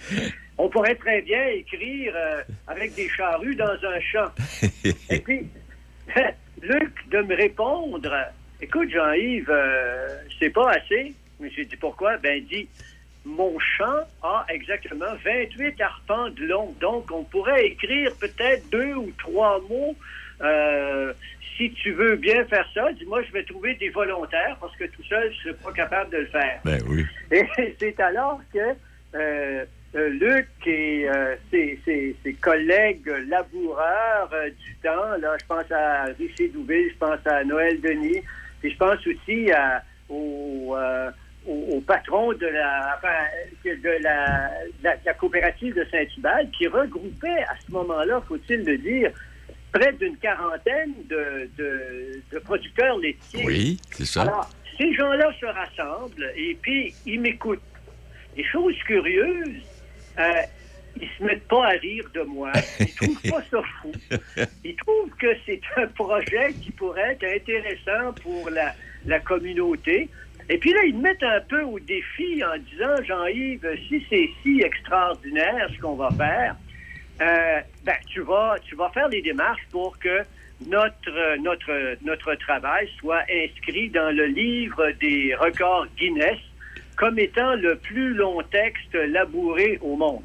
on 0.58 0.68
pourrait 0.68 0.94
très 0.96 1.22
bien 1.22 1.46
écrire 1.48 2.12
euh, 2.16 2.42
avec 2.66 2.94
des 2.94 3.08
charrues 3.08 3.54
dans 3.54 3.66
un 3.84 4.00
champ. 4.00 4.30
Et 5.10 5.18
puis, 5.20 5.46
Luc, 6.62 7.08
de 7.10 7.20
me 7.22 7.34
répondre, 7.36 8.12
écoute, 8.60 8.90
Jean-Yves, 8.90 9.50
euh, 9.50 10.08
c'est 10.38 10.50
pas 10.50 10.70
assez. 10.72 11.12
Mais 11.38 11.50
j'ai 11.54 11.64
dit 11.66 11.76
pourquoi? 11.76 12.16
Ben, 12.16 12.42
dit, 12.44 12.66
mon 13.26 13.58
champ 13.58 14.00
a 14.22 14.46
exactement 14.48 15.14
28 15.24 15.80
arpents 15.80 16.30
de 16.30 16.44
long. 16.46 16.74
Donc, 16.80 17.10
on 17.12 17.24
pourrait 17.24 17.66
écrire 17.66 18.10
peut-être 18.18 18.68
deux 18.70 18.94
ou 18.94 19.12
trois 19.18 19.60
mots. 19.68 19.94
Euh, 20.42 21.12
si 21.56 21.70
tu 21.72 21.92
veux 21.92 22.16
bien 22.16 22.44
faire 22.46 22.66
ça, 22.74 22.92
dis-moi, 22.92 23.22
je 23.22 23.32
vais 23.32 23.42
trouver 23.44 23.74
des 23.74 23.88
volontaires 23.90 24.56
parce 24.60 24.76
que 24.76 24.84
tout 24.84 25.02
seul, 25.04 25.32
je 25.42 25.48
ne 25.48 25.54
serais 25.54 25.64
pas 25.64 25.72
capable 25.72 26.10
de 26.12 26.18
le 26.18 26.26
faire. 26.26 26.60
Ben 26.64 26.80
oui. 26.88 27.04
Et 27.30 27.44
c'est 27.78 27.98
alors 28.00 28.40
que 28.52 28.58
euh, 29.14 29.64
euh, 29.94 30.08
Luc 30.10 30.48
et 30.66 31.08
euh, 31.08 31.36
ses, 31.50 31.78
ses- 31.84 32.14
ses 32.22 32.34
collègues 32.34 33.06
laboureurs 33.28 34.30
euh, 34.32 34.50
du 34.50 34.74
temps, 34.82 35.16
là, 35.20 35.36
je 35.40 35.46
pense 35.46 35.70
à 35.72 36.04
Richer 36.18 36.48
Douville, 36.48 36.90
je 36.92 36.98
pense 36.98 37.26
à 37.26 37.42
Noël 37.44 37.80
Denis, 37.80 38.22
puis 38.60 38.70
je 38.72 38.76
pense 38.76 39.04
aussi 39.06 39.50
à- 39.52 39.82
au, 40.10 40.76
au, 41.46 41.76
au 41.76 41.80
patron 41.80 42.32
de 42.32 42.46
la, 42.46 42.98
enfin, 42.98 43.14
de 43.64 43.70
la, 44.02 44.48
de 44.48 44.82
la- 44.82 44.96
de 44.96 45.00
la 45.06 45.14
coopérative 45.14 45.74
de 45.74 45.84
Saint-Hubert, 45.90 46.40
qui 46.56 46.66
regroupait 46.66 47.42
à 47.48 47.54
ce 47.66 47.72
moment-là, 47.72 48.22
faut-il 48.28 48.64
le 48.64 48.76
dire, 48.78 49.10
près 49.72 49.92
d'une 49.94 50.16
quarantaine 50.16 50.94
de, 51.08 51.48
de- 51.58 52.20
de 52.32 52.38
producteurs 52.40 52.98
laitiers. 52.98 53.44
Oui, 53.44 53.80
c'est 53.90 54.04
ça. 54.06 54.22
Alors, 54.22 54.50
ces 54.78 54.92
gens-là 54.94 55.32
se 55.40 55.46
rassemblent 55.46 56.32
et 56.36 56.56
puis 56.60 56.94
ils 57.04 57.20
m'écoutent. 57.20 57.60
Et 58.36 58.44
chose 58.44 58.74
curieuse, 58.86 59.62
euh, 60.18 60.32
ils 61.00 61.08
se 61.18 61.24
mettent 61.24 61.48
pas 61.48 61.66
à 61.66 61.70
rire 61.70 62.04
de 62.14 62.22
moi. 62.22 62.52
Ils 62.80 62.94
trouvent 62.94 63.22
pas 63.30 63.42
ça 63.50 63.62
fou. 63.80 63.92
Ils 64.64 64.76
trouvent 64.76 65.10
que 65.18 65.28
c'est 65.44 65.60
un 65.76 65.86
projet 65.88 66.52
qui 66.62 66.70
pourrait 66.72 67.12
être 67.20 67.24
intéressant 67.24 68.12
pour 68.22 68.48
la, 68.50 68.74
la 69.06 69.20
communauté. 69.20 70.08
Et 70.48 70.58
puis 70.58 70.72
là, 70.72 70.84
ils 70.84 70.94
me 70.96 71.02
mettent 71.02 71.22
un 71.22 71.40
peu 71.40 71.62
au 71.62 71.78
défi 71.80 72.42
en 72.44 72.56
disant, 72.58 73.02
Jean-Yves, 73.04 73.66
si 73.88 74.04
c'est 74.08 74.28
si 74.42 74.60
extraordinaire 74.62 75.68
ce 75.74 75.80
qu'on 75.80 75.96
va 75.96 76.10
faire, 76.10 76.56
euh, 77.20 77.60
ben, 77.84 77.96
tu 78.06 78.20
vas, 78.20 78.56
tu 78.62 78.74
vas 78.74 78.90
faire 78.90 79.08
les 79.08 79.22
démarches 79.22 79.66
pour 79.70 79.98
que 79.98 80.22
notre, 80.66 81.36
notre, 81.38 81.96
notre 82.02 82.34
travail 82.34 82.88
soit 82.98 83.24
inscrit 83.30 83.90
dans 83.90 84.14
le 84.14 84.26
livre 84.26 84.90
des 85.00 85.34
records 85.34 85.86
Guinness 85.98 86.38
comme 86.96 87.18
étant 87.18 87.54
le 87.54 87.76
plus 87.76 88.14
long 88.14 88.42
texte 88.50 88.94
labouré 88.94 89.78
au 89.82 89.96
monde. 89.96 90.22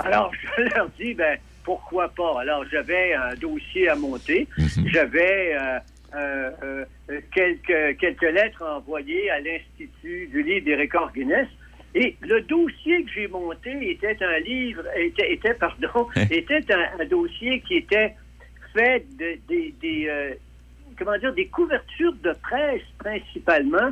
Alors, 0.00 0.32
je 0.56 0.62
leur 0.62 0.88
dis, 0.98 1.14
ben, 1.14 1.38
pourquoi 1.64 2.08
pas? 2.08 2.40
Alors, 2.40 2.64
j'avais 2.70 3.14
un 3.14 3.34
dossier 3.34 3.88
à 3.88 3.94
monter. 3.94 4.46
J'avais 4.86 5.54
euh, 5.54 5.78
euh, 6.14 6.50
euh, 7.10 7.20
quelques, 7.34 7.98
quelques 7.98 8.22
lettres 8.22 8.64
envoyées 8.64 9.30
à 9.30 9.40
l'Institut 9.40 10.28
du 10.28 10.42
livre 10.42 10.64
des 10.64 10.76
records 10.76 11.12
Guinness. 11.12 11.48
Et 12.00 12.16
le 12.20 12.40
dossier 12.42 13.02
que 13.02 13.10
j'ai 13.12 13.26
monté 13.26 13.90
était 13.90 14.16
un 14.22 14.38
livre, 14.38 14.84
était, 14.96 15.32
était 15.32 15.54
pardon, 15.54 16.06
était 16.30 16.64
un, 16.72 17.00
un 17.00 17.04
dossier 17.06 17.60
qui 17.66 17.78
était 17.78 18.14
fait 18.72 19.04
de, 19.18 19.36
des- 19.48 19.74
des, 19.80 20.06
euh, 20.08 20.34
comment 20.96 21.18
dire, 21.18 21.34
des 21.34 21.46
couvertures 21.46 22.12
de 22.22 22.32
presse 22.40 22.82
principalement, 22.98 23.90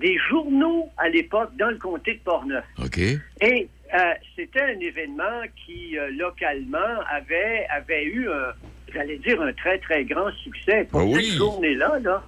des 0.00 0.18
journaux 0.28 0.88
à 0.96 1.08
l'époque 1.08 1.50
dans 1.56 1.70
le 1.70 1.76
comté 1.76 2.14
de 2.14 2.18
Portneuf. 2.20 2.64
OK. 2.84 2.98
Et 2.98 3.68
euh, 3.94 3.98
c'était 4.34 4.62
un 4.62 4.80
événement 4.80 5.42
qui, 5.64 5.96
euh, 5.96 6.10
localement, 6.10 6.98
avait, 7.08 7.66
avait 7.70 8.04
eu 8.04 8.28
un 8.28 8.52
j'allais 8.92 9.18
dire, 9.18 9.40
un 9.42 9.52
très, 9.52 9.78
très 9.78 10.04
grand 10.04 10.30
succès. 10.42 10.88
Pour 10.90 11.00
Ah 11.02 11.04
cette 11.06 11.16
oui. 11.16 11.36
journée-là, 11.36 11.98
là, 12.02 12.22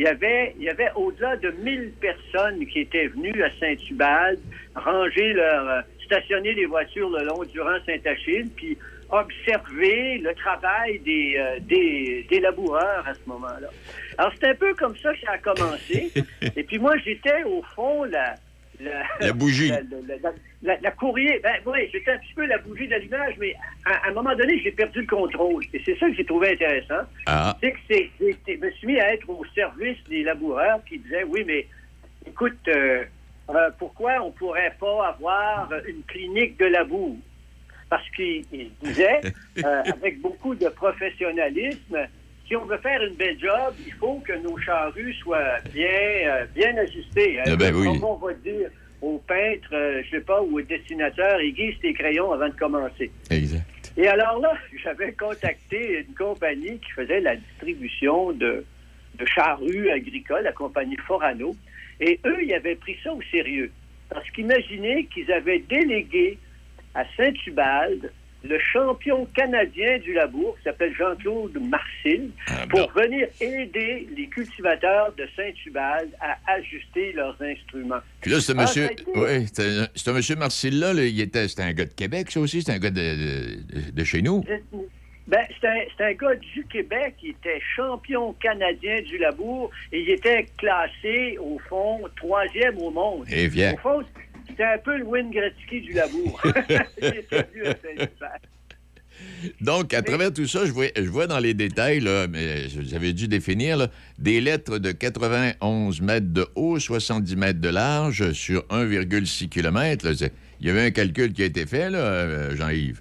il 0.00 0.04
y 0.04 0.06
avait, 0.06 0.54
il 0.56 0.62
y 0.62 0.70
avait 0.70 0.90
au-delà 0.96 1.36
de 1.36 1.50
1000 1.50 1.92
personnes 2.00 2.66
qui 2.68 2.80
étaient 2.80 3.08
venues 3.08 3.42
à 3.42 3.50
Saint-Hubald, 3.60 4.38
ranger 4.74 5.34
leur, 5.34 5.68
euh, 5.68 5.80
stationner 6.06 6.54
les 6.54 6.64
voitures 6.64 7.10
le 7.10 7.22
long 7.26 7.44
du 7.44 7.60
rang 7.60 7.76
Saint-Achille, 7.84 8.48
puis 8.56 8.78
observer 9.10 10.16
le 10.16 10.32
travail 10.36 11.00
des, 11.00 11.34
euh, 11.36 11.58
des, 11.60 12.26
des 12.30 12.40
laboureurs 12.40 13.04
à 13.06 13.12
ce 13.12 13.20
moment-là. 13.26 13.68
Alors, 14.16 14.32
c'est 14.40 14.48
un 14.48 14.54
peu 14.54 14.72
comme 14.72 14.96
ça 14.96 15.12
que 15.12 15.20
ça 15.20 15.32
a 15.32 15.38
commencé. 15.38 16.10
Et 16.56 16.62
puis 16.62 16.78
moi, 16.78 16.96
j'étais 17.04 17.42
au 17.44 17.62
fond 17.74 18.04
la... 18.04 18.36
La, 18.80 19.26
La 19.26 19.32
bougie. 19.32 19.72
La, 20.62 20.90
courrier. 20.92 21.40
Ben 21.42 21.56
oui, 21.66 21.88
j'étais 21.92 22.12
un 22.12 22.18
petit 22.18 22.34
peu 22.34 22.46
la 22.46 22.58
bougie 22.58 22.88
d'allumage, 22.88 23.34
mais 23.38 23.54
à, 23.84 24.06
à 24.06 24.10
un 24.10 24.12
moment 24.12 24.34
donné, 24.34 24.60
j'ai 24.62 24.72
perdu 24.72 25.00
le 25.00 25.06
contrôle. 25.06 25.64
Et 25.72 25.80
c'est 25.84 25.98
ça 25.98 26.08
que 26.08 26.14
j'ai 26.14 26.24
trouvé 26.24 26.52
intéressant. 26.52 27.02
Ah. 27.26 27.56
C'est 27.62 27.72
que 27.72 27.78
c'est, 27.88 28.10
je 28.20 28.56
me 28.56 28.70
suis 28.72 28.86
mis 28.86 29.00
à 29.00 29.14
être 29.14 29.28
au 29.28 29.44
service 29.54 29.98
des 30.08 30.22
laboureurs 30.22 30.80
qui 30.88 30.98
disaient, 30.98 31.24
oui, 31.24 31.44
mais 31.46 31.66
écoute, 32.26 32.58
euh, 32.68 33.04
euh, 33.50 33.70
pourquoi 33.78 34.22
on 34.22 34.30
pourrait 34.30 34.76
pas 34.78 35.08
avoir 35.08 35.70
une 35.86 36.02
clinique 36.04 36.58
de 36.58 36.66
labour? 36.66 37.16
Parce 37.88 38.08
qu'ils 38.10 38.44
ils 38.52 38.70
disaient, 38.82 39.20
euh, 39.64 39.82
avec 39.84 40.20
beaucoup 40.20 40.54
de 40.54 40.68
professionnalisme, 40.68 42.06
si 42.50 42.56
on 42.56 42.64
veut 42.64 42.78
faire 42.78 43.00
une 43.00 43.14
belle 43.14 43.38
job, 43.38 43.74
il 43.86 43.92
faut 43.92 44.20
que 44.26 44.32
nos 44.32 44.58
charrues 44.58 45.14
soient 45.14 45.60
bien, 45.72 45.86
euh, 45.86 46.44
bien 46.52 46.76
ajustées. 46.78 47.38
hein. 47.38 47.44
Eh 47.46 47.56
ben 47.56 47.72
oui. 47.72 47.84
Comme 47.84 48.02
on 48.02 48.16
va 48.16 48.34
dire 48.34 48.68
aux 49.00 49.18
peintres, 49.18 49.72
euh, 49.72 50.02
je 50.04 50.16
sais 50.16 50.20
pas, 50.20 50.42
ou 50.42 50.58
aux 50.58 50.62
dessinateurs, 50.62 51.38
aiguise 51.38 51.76
tes 51.80 51.94
crayons 51.94 52.32
avant 52.32 52.48
de 52.48 52.54
commencer. 52.54 53.12
Exact. 53.30 53.92
Et 53.96 54.08
alors 54.08 54.40
là, 54.40 54.52
j'avais 54.82 55.12
contacté 55.12 56.00
une 56.08 56.14
compagnie 56.14 56.80
qui 56.80 56.90
faisait 56.90 57.20
la 57.20 57.36
distribution 57.36 58.32
de, 58.32 58.64
de 59.14 59.26
charrues 59.26 59.88
agricoles, 59.90 60.42
la 60.42 60.52
compagnie 60.52 60.96
Forano. 61.06 61.54
Et 62.00 62.18
eux, 62.26 62.42
ils 62.42 62.52
avaient 62.52 62.74
pris 62.74 62.96
ça 63.04 63.12
au 63.12 63.22
sérieux. 63.30 63.70
Parce 64.08 64.28
qu'imaginez 64.32 65.04
qu'ils 65.04 65.30
avaient 65.30 65.60
délégué 65.60 66.36
à 66.96 67.04
Saint-Hubald 67.16 68.10
le 68.42 68.58
champion 68.72 69.26
canadien 69.36 69.98
du 69.98 70.12
labour, 70.14 70.56
qui 70.58 70.64
s'appelle 70.64 70.94
Jean-Claude 70.96 71.58
Marcil, 71.68 72.30
pour 72.70 72.90
venir 72.92 73.28
aider 73.40 74.08
les 74.16 74.26
cultivateurs 74.28 75.12
de 75.16 75.26
Saint-Hubald 75.36 76.08
à 76.20 76.38
ajuster 76.52 77.12
leurs 77.12 77.36
instruments. 77.42 78.00
Puis 78.22 78.30
là, 78.30 78.40
ce 78.40 78.52
Ah, 78.52 78.62
monsieur, 78.62 78.84
été- 78.90 79.04
ce 79.94 80.10
monsieur 80.10 80.36
Marcil-là, 80.36 80.92
là, 80.94 81.04
il 81.04 81.20
était, 81.20 81.48
c'était 81.48 81.62
un 81.62 81.72
gars 81.72 81.84
de 81.84 81.92
Québec, 81.92 82.30
ça 82.30 82.40
aussi, 82.40 82.60
c'était 82.60 82.72
un 82.72 82.78
gars 82.78 82.90
de, 82.90 82.96
de- 82.96 83.90
de 83.92 84.04
chez 84.04 84.22
nous. 84.22 84.42
Ben, 85.26 85.46
c'est 85.60 85.68
un, 85.68 85.76
c'est 85.96 86.04
un 86.06 86.12
gars 86.14 86.34
du 86.34 86.64
Québec, 86.64 87.14
il 87.22 87.30
était 87.30 87.60
champion 87.76 88.32
canadien 88.32 89.00
du 89.02 89.16
labour 89.18 89.70
et 89.92 90.00
il 90.00 90.10
était 90.10 90.46
classé, 90.58 91.38
au 91.38 91.60
fond, 91.68 92.00
troisième 92.16 92.78
au 92.78 92.90
monde. 92.90 93.26
Eh 93.30 93.46
bien. 93.48 93.74
Au 93.74 93.76
fond, 93.76 94.02
c'était 94.60 94.72
un 94.72 94.78
peu 94.78 94.98
le 94.98 95.04
Wayne 95.04 95.30
Gretzky 95.30 95.80
du 95.80 95.92
labour. 95.92 96.42
Donc, 99.60 99.94
à 99.94 100.02
travers 100.02 100.32
tout 100.32 100.46
ça, 100.46 100.66
je 100.66 100.72
vois, 100.72 100.88
je 100.94 101.08
vois 101.08 101.26
dans 101.26 101.38
les 101.38 101.54
détails, 101.54 102.00
là, 102.00 102.26
mais 102.26 102.68
j'avais 102.68 103.14
dû 103.14 103.26
définir, 103.26 103.78
là, 103.78 103.88
des 104.18 104.40
lettres 104.40 104.78
de 104.78 104.92
91 104.92 106.02
mètres 106.02 106.32
de 106.32 106.46
haut, 106.56 106.78
70 106.78 107.36
mètres 107.36 107.60
de 107.60 107.70
large 107.70 108.32
sur 108.32 108.60
1,6 108.68 109.48
km. 109.48 110.06
là. 110.06 110.28
Il 110.60 110.66
y 110.66 110.70
avait 110.70 110.82
un 110.82 110.90
calcul 110.90 111.32
qui 111.32 111.42
a 111.42 111.46
été 111.46 111.64
fait, 111.64 111.88
là, 111.88 111.98
euh, 111.98 112.54
Jean-Yves. 112.56 113.00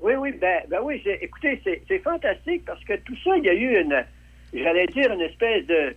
Oui, 0.00 0.12
oui, 0.14 0.32
ben, 0.40 0.60
ben 0.70 0.78
oui, 0.82 1.02
écoutez, 1.20 1.60
c'est 1.64 1.98
fantastique 1.98 2.64
parce 2.64 2.84
que 2.84 2.94
tout 3.04 3.16
ça, 3.24 3.36
il 3.36 3.44
y 3.44 3.48
a 3.48 3.54
eu 3.54 3.80
une, 3.80 4.04
j'allais 4.54 4.86
dire, 4.86 5.12
une 5.12 5.22
espèce 5.22 5.66
de 5.66 5.94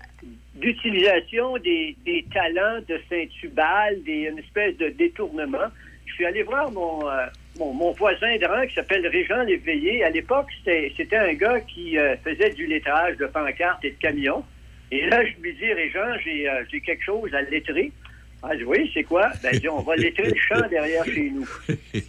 d'utilisation 0.61 1.57
des, 1.57 1.95
des 2.05 2.23
talents 2.33 2.79
de 2.87 2.99
Saint-Hubal, 3.09 4.01
des, 4.03 4.29
une 4.31 4.39
espèce 4.39 4.77
de 4.77 4.89
détournement. 4.89 5.69
Je 6.05 6.13
suis 6.13 6.25
allé 6.25 6.43
voir 6.43 6.71
mon, 6.71 7.09
euh, 7.09 7.25
mon, 7.57 7.73
mon 7.73 7.91
voisin 7.91 8.37
de 8.37 8.45
rang 8.45 8.65
qui 8.67 8.75
s'appelle 8.75 9.05
Régent 9.07 9.43
Léveillé. 9.43 10.03
À 10.03 10.09
l'époque, 10.09 10.47
c'était 10.63 11.17
un 11.17 11.33
gars 11.33 11.59
qui 11.61 11.97
euh, 11.97 12.15
faisait 12.23 12.51
du 12.51 12.67
lettrage 12.67 13.17
de 13.17 13.25
pancartes 13.25 13.83
et 13.83 13.91
de 13.91 13.97
camions. 13.97 14.43
Et 14.91 15.05
là, 15.07 15.25
je 15.25 15.33
lui 15.41 15.53
dis, 15.53 15.71
Régent, 15.73 16.17
j'ai 16.23 16.49
euh, 16.49 16.63
quelque 16.85 17.03
chose 17.03 17.33
à 17.33 17.41
lettrer. 17.41 17.91
Ah, 18.43 18.49
je 18.53 18.57
dis, 18.59 18.63
oui, 18.65 18.91
c'est 18.93 19.03
quoi? 19.03 19.31
Ben, 19.41 19.59
on 19.69 19.81
va 19.81 19.95
lettrer 19.95 20.29
le 20.29 20.35
champ 20.35 20.67
derrière 20.69 21.05
chez 21.05 21.29
nous. 21.29 21.47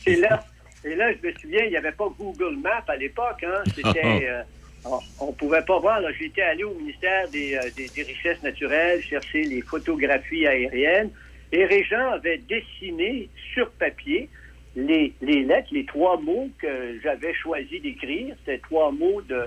Et 0.07 0.17
là, 0.17 0.45
et 0.85 0.95
là, 0.95 1.13
je 1.13 1.27
me 1.27 1.33
souviens, 1.35 1.65
il 1.65 1.71
n'y 1.71 1.77
avait 1.77 1.93
pas 1.93 2.09
Google 2.19 2.57
Maps 2.57 2.85
à 2.89 2.97
l'époque. 2.97 3.45
Hein? 3.45 3.63
C'était, 3.75 4.29
euh, 4.29 4.43
on 4.85 5.27
ne 5.29 5.33
pouvait 5.33 5.63
pas 5.63 5.79
voir. 5.79 6.01
J'étais 6.19 6.43
allé 6.43 6.65
au 6.65 6.75
ministère 6.75 7.29
des, 7.31 7.55
euh, 7.55 7.71
des- 7.77 8.03
Richesses 8.03 8.43
naturelles 8.43 9.03
chercher 9.05 9.43
les 9.45 9.63
photographies 9.63 10.47
aériennes. 10.47 11.11
Et 11.53 11.65
Régent 11.67 12.13
avait 12.13 12.39
dessiné 12.39 13.29
sur 13.53 13.71
papier 13.73 14.29
les, 14.75 15.13
les 15.21 15.43
lettres, 15.45 15.69
les 15.73 15.85
trois 15.85 16.17
mots 16.19 16.49
que 16.59 16.99
j'avais 17.03 17.35
choisi 17.35 17.79
d'écrire. 17.81 18.35
C'était 18.41 18.59
trois 18.59 18.91
mots 18.91 19.21
de, 19.23 19.43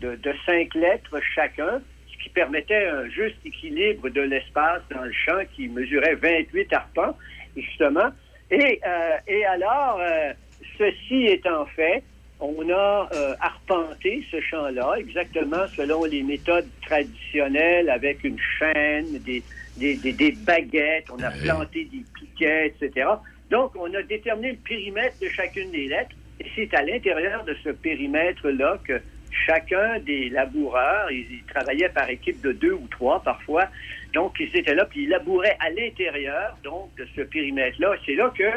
de, 0.00 0.14
de 0.14 0.32
cinq 0.46 0.74
lettres 0.74 1.20
chacun, 1.34 1.82
ce 2.12 2.22
qui 2.22 2.28
permettait 2.30 2.86
un 2.86 3.08
juste 3.08 3.36
équilibre 3.44 4.08
de 4.08 4.20
l'espace 4.22 4.82
dans 4.90 5.02
le 5.02 5.12
champ 5.12 5.42
qui 5.54 5.68
mesurait 5.68 6.14
28 6.14 6.72
arpents, 6.72 7.16
justement. 7.56 8.10
Et, 8.50 8.80
euh, 8.86 9.16
et 9.26 9.44
alors, 9.44 9.98
euh, 10.00 10.32
ceci 10.78 11.26
étant 11.26 11.66
fait, 11.66 12.02
on 12.40 12.68
a 12.70 13.08
euh, 13.12 13.34
arpenté 13.40 14.24
ce 14.30 14.40
champ-là 14.40 14.94
exactement 14.98 15.66
selon 15.76 16.04
les 16.04 16.22
méthodes 16.22 16.68
traditionnelles 16.82 17.90
avec 17.90 18.22
une 18.24 18.38
chaîne, 18.58 19.18
des, 19.18 19.42
des, 19.76 19.94
des- 19.96 20.12
des 20.12 20.32
baguettes, 20.32 21.06
on 21.10 21.22
a 21.22 21.30
planté 21.30 21.84
des 21.86 22.04
piquets, 22.18 22.68
etc. 22.68 23.08
Donc, 23.50 23.72
on 23.76 23.92
a 23.94 24.02
déterminé 24.02 24.52
le 24.52 24.58
périmètre 24.58 25.16
de 25.20 25.28
chacune 25.30 25.70
des 25.70 25.88
lettres 25.88 26.14
et 26.40 26.46
c'est 26.54 26.72
à 26.74 26.82
l'intérieur 26.82 27.44
de 27.44 27.56
ce 27.64 27.70
périmètre-là 27.70 28.78
que 28.84 29.00
chacun 29.46 29.98
des 30.00 30.28
laboureurs, 30.28 31.10
ils, 31.10 31.26
ils 31.30 31.44
travaillaient 31.52 31.88
par 31.88 32.08
équipe 32.08 32.40
de 32.40 32.52
deux 32.52 32.72
ou 32.72 32.86
trois 32.88 33.20
parfois, 33.22 33.66
donc 34.14 34.34
ils 34.38 34.54
étaient 34.56 34.74
là, 34.74 34.84
puis 34.84 35.02
ils 35.04 35.08
labouraient 35.08 35.56
à 35.60 35.70
l'intérieur 35.70 36.56
donc 36.62 36.94
de 36.96 37.06
ce 37.16 37.22
périmètre-là. 37.22 37.94
C'est 38.06 38.14
là 38.14 38.32
que 38.36 38.50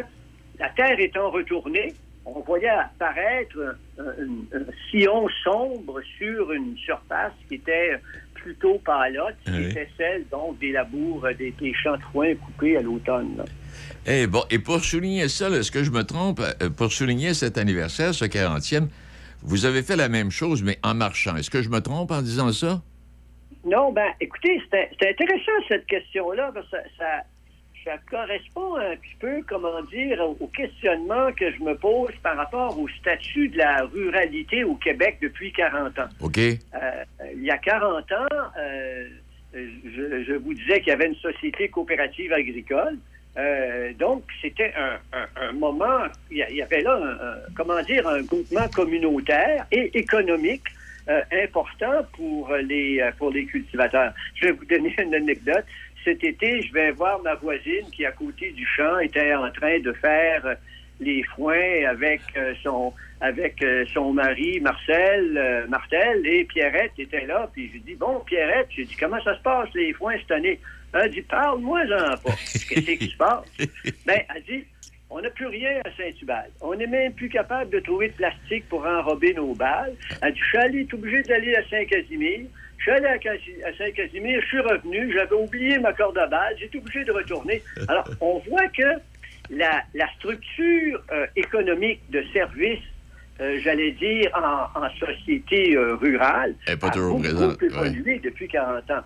la 0.59 0.69
Terre 0.69 0.99
étant 0.99 1.29
retournée, 1.31 1.93
on 2.25 2.39
voyait 2.41 2.69
apparaître 2.69 3.75
un, 3.99 4.03
un- 4.03 4.65
sillon 4.89 5.27
sombre 5.43 5.99
sur 6.17 6.51
une 6.51 6.77
surface 6.77 7.33
qui 7.47 7.55
était 7.55 7.99
plutôt 8.33 8.79
pâlotte, 8.79 9.35
qui 9.45 9.51
Oui. 9.51 9.65
était 9.65 9.89
celle 9.97 10.27
donc 10.29 10.57
des 10.59 10.71
labours, 10.71 11.25
euh, 11.25 11.33
des, 11.33 11.51
des 11.51 11.73
champs 11.73 11.97
de 11.97 12.01
foin 12.11 12.33
coupés 12.35 12.77
à 12.77 12.81
l'automne. 12.81 13.35
là. 13.37 13.45
Eh, 14.07 14.25
bon, 14.27 14.43
et 14.49 14.57
pour 14.59 14.83
souligner 14.83 15.27
ça, 15.27 15.49
est-ce 15.49 15.71
que 15.71 15.83
je 15.83 15.91
me 15.91 16.03
trompe? 16.03 16.39
Euh, 16.39 16.69
Pour 16.69 16.91
souligner 16.91 17.33
cet 17.33 17.57
anniversaire, 17.57 18.13
ce 18.13 18.25
40e, 18.25 18.87
vous 19.43 19.65
avez 19.65 19.83
fait 19.83 19.95
la 19.95 20.09
même 20.09 20.31
chose, 20.31 20.63
mais 20.63 20.77
en 20.83 20.93
marchant. 20.95 21.35
Est-ce 21.35 21.49
que 21.51 21.61
je 21.61 21.69
me 21.69 21.79
trompe 21.81 22.11
en 22.11 22.21
disant 22.21 22.51
ça? 22.51 22.81
Non, 23.63 23.91
ben, 23.91 24.07
écoutez, 24.19 24.59
c'est 24.71 24.89
c'est 24.99 25.09
intéressant 25.09 25.51
cette 25.67 25.85
question-là, 25.85 26.51
parce 26.53 26.65
que 26.69 26.77
ça, 26.77 26.83
ça, 26.97 27.05
ça 27.83 27.93
correspond 28.09 28.75
un 28.77 28.95
petit 28.95 29.15
peu, 29.19 29.41
comment 29.47 29.81
dire, 29.91 30.19
au, 30.21 30.47
questionnement 30.47 31.31
que 31.33 31.51
je 31.51 31.61
me 31.63 31.75
pose 31.75 32.11
par 32.21 32.37
rapport 32.37 32.77
au 32.79 32.87
statut 32.89 33.47
de 33.49 33.57
la 33.57 33.83
ruralité 33.85 34.63
au 34.63 34.75
Québec 34.75 35.17
depuis 35.21 35.51
40 35.51 35.97
ans. 35.99 36.09
OK. 36.21 36.37
Euh, 36.37 36.55
il 37.35 37.43
y 37.43 37.49
a 37.51 37.57
40 37.57 38.11
ans, 38.11 38.25
euh, 38.59 39.07
je, 39.53 40.23
je 40.27 40.33
vous 40.33 40.53
disais 40.53 40.79
qu'il 40.79 40.89
y 40.89 40.91
avait 40.91 41.07
une 41.07 41.15
société 41.15 41.69
coopérative 41.69 42.31
agricole. 42.33 42.97
Euh, 43.37 43.93
donc, 43.93 44.23
c'était 44.41 44.73
un, 44.77 44.99
un- 45.17 45.47
un 45.49 45.51
moment, 45.53 46.01
il 46.29 46.37
y 46.37 46.61
avait 46.61 46.81
là, 46.81 46.95
un, 46.97 47.27
un- 47.27 47.37
comment 47.55 47.81
dire, 47.83 48.05
un 48.07 48.21
groupement 48.23 48.67
communautaire 48.69 49.65
et 49.71 49.97
économique 49.97 50.63
euh, 51.09 51.21
important 51.43 52.05
pour 52.15 52.53
les, 52.57 53.01
pour 53.17 53.31
les 53.31 53.45
cultivateurs. 53.45 54.13
Je 54.35 54.47
vais 54.47 54.51
vous 54.51 54.65
donner 54.65 54.93
une 55.01 55.15
anecdote. 55.15 55.65
Cet 56.03 56.23
été, 56.23 56.61
je 56.61 56.73
vais 56.73 56.91
voir 56.91 57.21
ma 57.21 57.35
voisine 57.35 57.89
qui, 57.91 58.05
à 58.05 58.11
côté 58.11 58.51
du 58.51 58.65
champ, 58.65 58.99
était 58.99 59.33
en 59.35 59.51
train 59.51 59.79
de 59.79 59.93
faire 59.93 60.45
euh, 60.45 60.55
les 60.99 61.23
foins 61.35 61.85
avec 61.87 62.21
euh, 62.37 62.53
son 62.63 62.93
avec 63.21 63.61
euh, 63.61 63.85
son 63.93 64.13
mari 64.13 64.59
Marcel 64.61 65.67
Martel 65.69 66.25
et 66.25 66.43
Pierrette 66.45 66.93
était 66.97 67.25
là 67.27 67.49
puis 67.53 67.71
je 67.71 67.79
dis 67.79 67.93
bon 67.93 68.19
Pierrette 68.25 68.67
j'ai 68.69 68.85
dit 68.85 68.95
comment 68.99 69.21
ça 69.23 69.37
se 69.37 69.41
passe 69.43 69.69
les 69.75 69.93
foins 69.93 70.15
cette 70.19 70.31
année? 70.31 70.59
Elle 70.93 71.11
dit 71.11 71.21
parle-moi-en 71.21 72.17
pas 72.17 72.31
qu'est-ce 72.69 72.97
qui 72.97 73.09
se 73.09 73.17
passe? 73.17 73.45
Ben 74.07 74.21
elle 74.35 74.43
dit 74.43 74.65
on 75.11 75.21
n'a 75.21 75.29
plus 75.29 75.47
rien 75.47 75.81
à 75.83 75.91
Saint-Hubert. 75.97 76.47
On 76.61 76.73
n'est 76.73 76.87
même 76.87 77.11
plus 77.13 77.27
capable 77.27 77.69
de 77.69 77.79
trouver 77.81 78.07
de 78.07 78.13
plastique 78.13 78.67
pour 78.69 78.85
enrober 78.85 79.33
nos 79.33 79.53
balles. 79.53 79.93
Elle 80.21 80.33
dit, 80.33 80.39
je 80.39 80.59
suis 80.59 80.87
obligé 80.93 81.21
d'aller 81.23 81.53
à 81.53 81.67
Saint-Casimir. 81.69 82.47
Je 82.81 82.89
suis 82.89 82.91
allé 82.93 83.05
à, 83.05 83.17
Casi- 83.19 83.63
à 83.63 83.71
Saint-Casimir, 83.77 84.41
je 84.41 84.47
suis 84.47 84.59
revenu, 84.59 85.13
j'avais 85.13 85.35
oublié 85.35 85.77
ma 85.77 85.93
corde 85.93 86.17
à 86.17 86.25
balles, 86.25 86.55
j'ai 86.57 86.65
été 86.65 86.79
obligé 86.79 87.03
de 87.03 87.11
retourner. 87.11 87.61
Alors, 87.87 88.07
on 88.21 88.39
voit 88.49 88.67
que 88.69 88.99
la, 89.51 89.83
la 89.93 90.07
structure 90.17 90.99
euh, 91.11 91.27
économique 91.35 92.01
de 92.09 92.23
service 92.33 92.79
euh, 93.41 93.59
j'allais 93.63 93.91
dire, 93.93 94.29
en, 94.35 94.79
en 94.79 94.89
société 94.91 95.75
euh, 95.75 95.95
rurale, 95.95 96.53
Elle 96.67 96.77
pas 96.77 96.87
a 96.87 96.91
toujours 96.91 97.17
beaucoup 97.17 97.55
présente, 97.57 97.63
évolué 97.63 98.19
depuis 98.19 98.47
40 98.47 98.91
ans. 98.91 99.01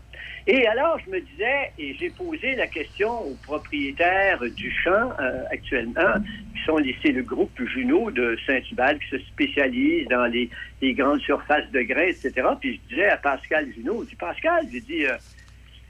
Et 0.46 0.68
alors, 0.68 1.00
je 1.06 1.10
me 1.10 1.22
disais, 1.22 1.72
et 1.80 1.96
j'ai 1.96 2.10
posé 2.10 2.54
la 2.56 2.68
question 2.68 3.12
aux 3.12 3.36
propriétaires 3.44 4.42
du 4.42 4.70
champ 4.84 5.12
euh, 5.20 5.44
actuellement, 5.52 6.16
qui 6.54 6.64
sont 6.66 6.78
les, 6.78 6.96
c'est 7.02 7.14
le 7.14 7.24
groupe 7.24 7.58
Juno 7.74 8.12
de 8.12 8.38
Saint-Hubert, 8.46 9.00
qui 9.00 9.18
se 9.18 9.20
spécialise 9.20 10.08
dans 10.10 10.26
les, 10.26 10.50
les 10.82 10.94
grandes 10.94 11.22
surfaces 11.22 11.72
de 11.72 11.82
grains, 11.84 12.08
etc. 12.10 12.34
Puis 12.60 12.82
je 12.84 12.96
disais 12.96 13.10
à 13.10 13.18
Pascal 13.18 13.68
Junot, 13.74 14.04
je 14.04 14.10
dis, 14.10 14.16
Pascal, 14.16 14.66
j'ai 14.70 14.82
dit, 14.82 15.04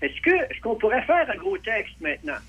est-ce 0.02 0.22
que 0.22 0.30
est-ce 0.30 0.62
qu'on 0.62 0.76
pourrait 0.76 1.02
faire 1.04 1.28
un 1.30 1.38
gros 1.38 1.58
texte 1.58 2.00
maintenant? 2.00 2.39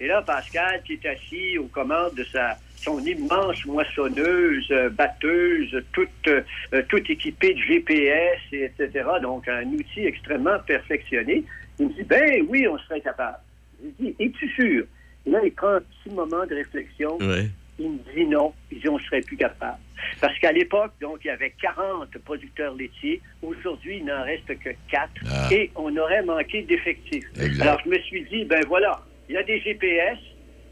Et 0.00 0.06
là, 0.06 0.22
Pascal, 0.22 0.82
qui 0.84 0.92
est 0.92 1.06
assis 1.06 1.58
aux 1.58 1.66
commandes 1.68 2.14
de 2.14 2.24
sa 2.24 2.56
son 2.82 2.98
immense 3.04 3.64
moissonneuse, 3.66 4.66
euh, 4.70 4.88
batteuse, 4.90 5.82
toute, 5.92 6.08
euh, 6.28 6.42
euh, 6.72 6.82
toute 6.88 7.08
équipée 7.10 7.54
de 7.54 7.60
GPS, 7.60 8.40
et 8.52 8.64
etc. 8.64 9.04
Donc, 9.22 9.48
un 9.48 9.66
outil 9.66 10.06
extrêmement 10.06 10.58
perfectionné. 10.66 11.44
Il 11.78 11.88
me 11.88 11.92
dit, 11.92 12.04
ben 12.04 12.46
oui, 12.48 12.66
on 12.68 12.78
serait 12.78 13.00
capable. 13.00 13.38
Je 13.80 13.86
lui 13.86 13.94
dis, 13.98 14.24
es-tu 14.24 14.48
sûr? 14.50 14.84
Et 15.26 15.30
là, 15.30 15.40
il 15.44 15.52
prend 15.52 15.74
un 15.74 15.80
petit 15.80 16.14
moment 16.14 16.46
de 16.46 16.54
réflexion. 16.54 17.18
Ouais. 17.18 17.46
Il 17.78 17.90
me 17.90 17.98
dit 18.14 18.26
non. 18.26 18.52
Il 18.72 18.80
dit 18.80 18.88
on 18.88 18.98
ne 18.98 19.02
serait 19.02 19.20
plus 19.20 19.36
capable. 19.36 19.78
Parce 20.20 20.36
qu'à 20.40 20.50
l'époque, 20.50 20.92
donc, 21.00 21.20
il 21.24 21.28
y 21.28 21.30
avait 21.30 21.54
40 21.62 22.10
producteurs 22.24 22.74
laitiers. 22.74 23.20
Aujourd'hui, 23.42 23.98
il 23.98 24.04
n'en 24.04 24.24
reste 24.24 24.46
que 24.58 24.70
4. 24.90 25.10
Ah. 25.30 25.48
Et 25.52 25.70
on 25.76 25.96
aurait 25.96 26.22
manqué 26.22 26.62
d'effectifs. 26.62 27.26
Alors, 27.60 27.80
je 27.84 27.90
me 27.90 27.98
suis 28.00 28.24
dit, 28.24 28.44
ben 28.44 28.64
voilà, 28.66 29.00
il 29.28 29.34
y 29.34 29.38
a 29.38 29.42
des 29.44 29.60
GPS 29.60 30.18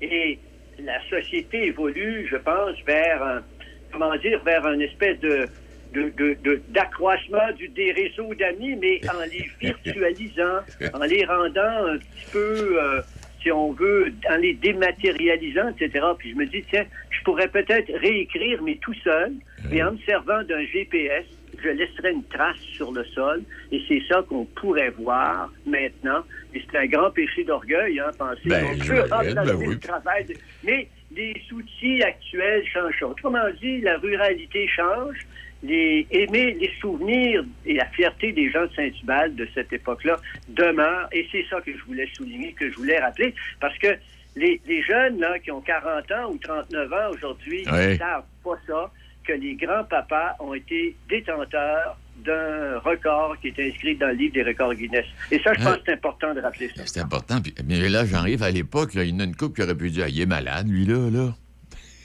et 0.01 0.39
la 0.79 1.01
société 1.09 1.67
évolue, 1.67 2.27
je 2.31 2.37
pense, 2.37 2.77
vers 2.87 3.23
un, 3.23 3.45
comment 3.93 4.15
dire, 4.17 4.43
vers 4.45 4.67
une 4.67 4.83
espèce 4.83 5.19
de 5.21 5.49
de- 5.93 6.11
de- 6.17 6.37
de- 6.43 6.63
d'accroissement 6.69 7.53
du, 7.57 7.69
des 7.69 7.93
réseaux 7.93 8.35
d'amis, 8.35 8.75
mais 8.75 9.01
en 9.09 9.21
les 9.21 9.49
virtualisant, 9.61 10.59
en 10.93 10.99
les 11.05 11.25
rendant 11.25 11.87
un 11.87 11.97
petit 11.99 12.27
peu, 12.33 12.83
euh, 12.83 13.03
si 13.41 13.53
on 13.53 13.73
veut, 13.73 14.13
en 14.29 14.37
les 14.37 14.55
dématérialisant, 14.55 15.69
etc. 15.69 16.05
Puis 16.19 16.33
je 16.33 16.37
me 16.37 16.47
dis, 16.47 16.65
tiens, 16.69 16.85
je 17.11 17.23
pourrais 17.25 17.47
peut-être 17.49 17.91
réécrire, 18.01 18.61
mais 18.65 18.79
tout 18.83 18.95
seul, 19.05 19.33
et 19.73 19.83
en 19.83 19.93
me 19.93 19.99
servant 19.99 20.43
d'un 20.43 20.65
GPS, 20.67 21.25
je 21.63 21.69
laisserai 21.71 22.13
une 22.13 22.25
trace 22.25 22.59
sur 22.59 22.93
le 22.93 23.05
sol, 23.07 23.43
et 23.73 23.83
c'est 23.89 24.03
ça 24.09 24.23
qu'on 24.29 24.45
pourrait 24.45 24.91
voir 24.91 25.51
maintenant. 25.67 26.23
Et 26.55 26.63
c'est 26.71 26.79
un 26.79 26.87
grand 26.87 27.11
péché 27.11 27.45
d'orgueil, 27.45 28.01
hein, 28.01 28.11
penser 28.19 28.41
Ben, 28.47 28.65
qu'on 28.79 28.85
peut 28.87 29.01
remplacer 29.01 29.35
ben 29.35 29.55
oui. 29.57 29.67
le 29.69 29.79
travail. 29.79 30.25
de- 30.25 30.35
Mais 30.65 30.89
les 31.15 31.35
outils 31.53 32.03
actuels 32.03 32.65
changent. 32.67 33.03
Autrement 33.03 33.49
dit, 33.61 33.81
la 33.81 33.97
ruralité 33.99 34.67
change. 34.69 35.27
Les, 35.63 36.07
aimer 36.11 36.53
les 36.61 36.71
souvenirs 36.81 37.43
et 37.65 37.75
la 37.75 37.87
fierté 37.87 38.31
des 38.33 38.51
gens 38.51 38.67
de 38.67 38.73
Saint-Hubert 38.75 39.31
de 39.31 39.49
cette 39.55 39.73
époque-là 39.73 40.17
demeurent. 40.49 41.09
Et 41.13 41.27
c'est 41.33 41.45
ça 41.49 41.61
que 41.63 41.73
je 41.77 41.83
voulais 41.85 42.07
souligner, 42.15 42.53
que 42.53 42.71
je 42.71 42.77
voulais 42.77 42.99
rappeler, 43.01 43.35
parce 43.59 43.77
que 43.79 43.89
les, 44.37 44.61
les 44.67 44.83
jeunes 44.83 45.19
là, 45.19 45.39
qui 45.39 45.51
ont 45.51 45.63
40 45.63 46.13
ans 46.13 46.31
ou 46.31 46.37
39 46.39 46.93
ans 46.93 47.11
aujourd'hui, 47.15 47.65
ne 47.65 47.97
savent 47.97 48.25
pas 48.45 48.59
ça, 48.67 48.91
que 49.27 49.33
les 49.33 49.55
grands-papas 49.55 50.37
ont 50.41 50.55
été 50.55 50.97
détenteurs 51.09 51.99
d'un 52.25 52.79
record 52.79 53.37
qui 53.41 53.49
est 53.49 53.69
inscrit 53.69 53.97
dans 53.97 54.07
le 54.09 54.15
livre 54.15 54.35
des 54.35 54.43
records 54.43 54.75
Guinness. 54.75 55.05
Et 55.31 55.39
ça, 55.41 55.53
je 55.53 55.63
pense 55.63 55.77
que 55.77 55.83
c'est 55.87 55.93
important 55.93 56.33
de 56.35 56.41
rappeler 56.41 56.69
ça. 56.75 56.83
C'est 56.87 57.01
important. 57.01 57.41
Puis, 57.43 57.55
mais 57.67 57.89
là, 57.89 58.05
j'arrive 58.07 58.43
à 58.43 58.51
l'époque, 58.51 58.91
il 58.95 59.03
y 59.09 59.13
en 59.13 59.21
a 59.21 59.25
une 59.25 59.37
couple 59.37 59.57
qui 59.57 59.63
aurait 59.63 59.75
pu 59.77 59.91
dire 59.91 60.05
Ah, 60.07 60.09
il 60.09 60.21
est 60.21 60.27
malade, 60.27 60.69
lui, 60.69 60.85
là, 60.87 61.11
là. 61.11 61.35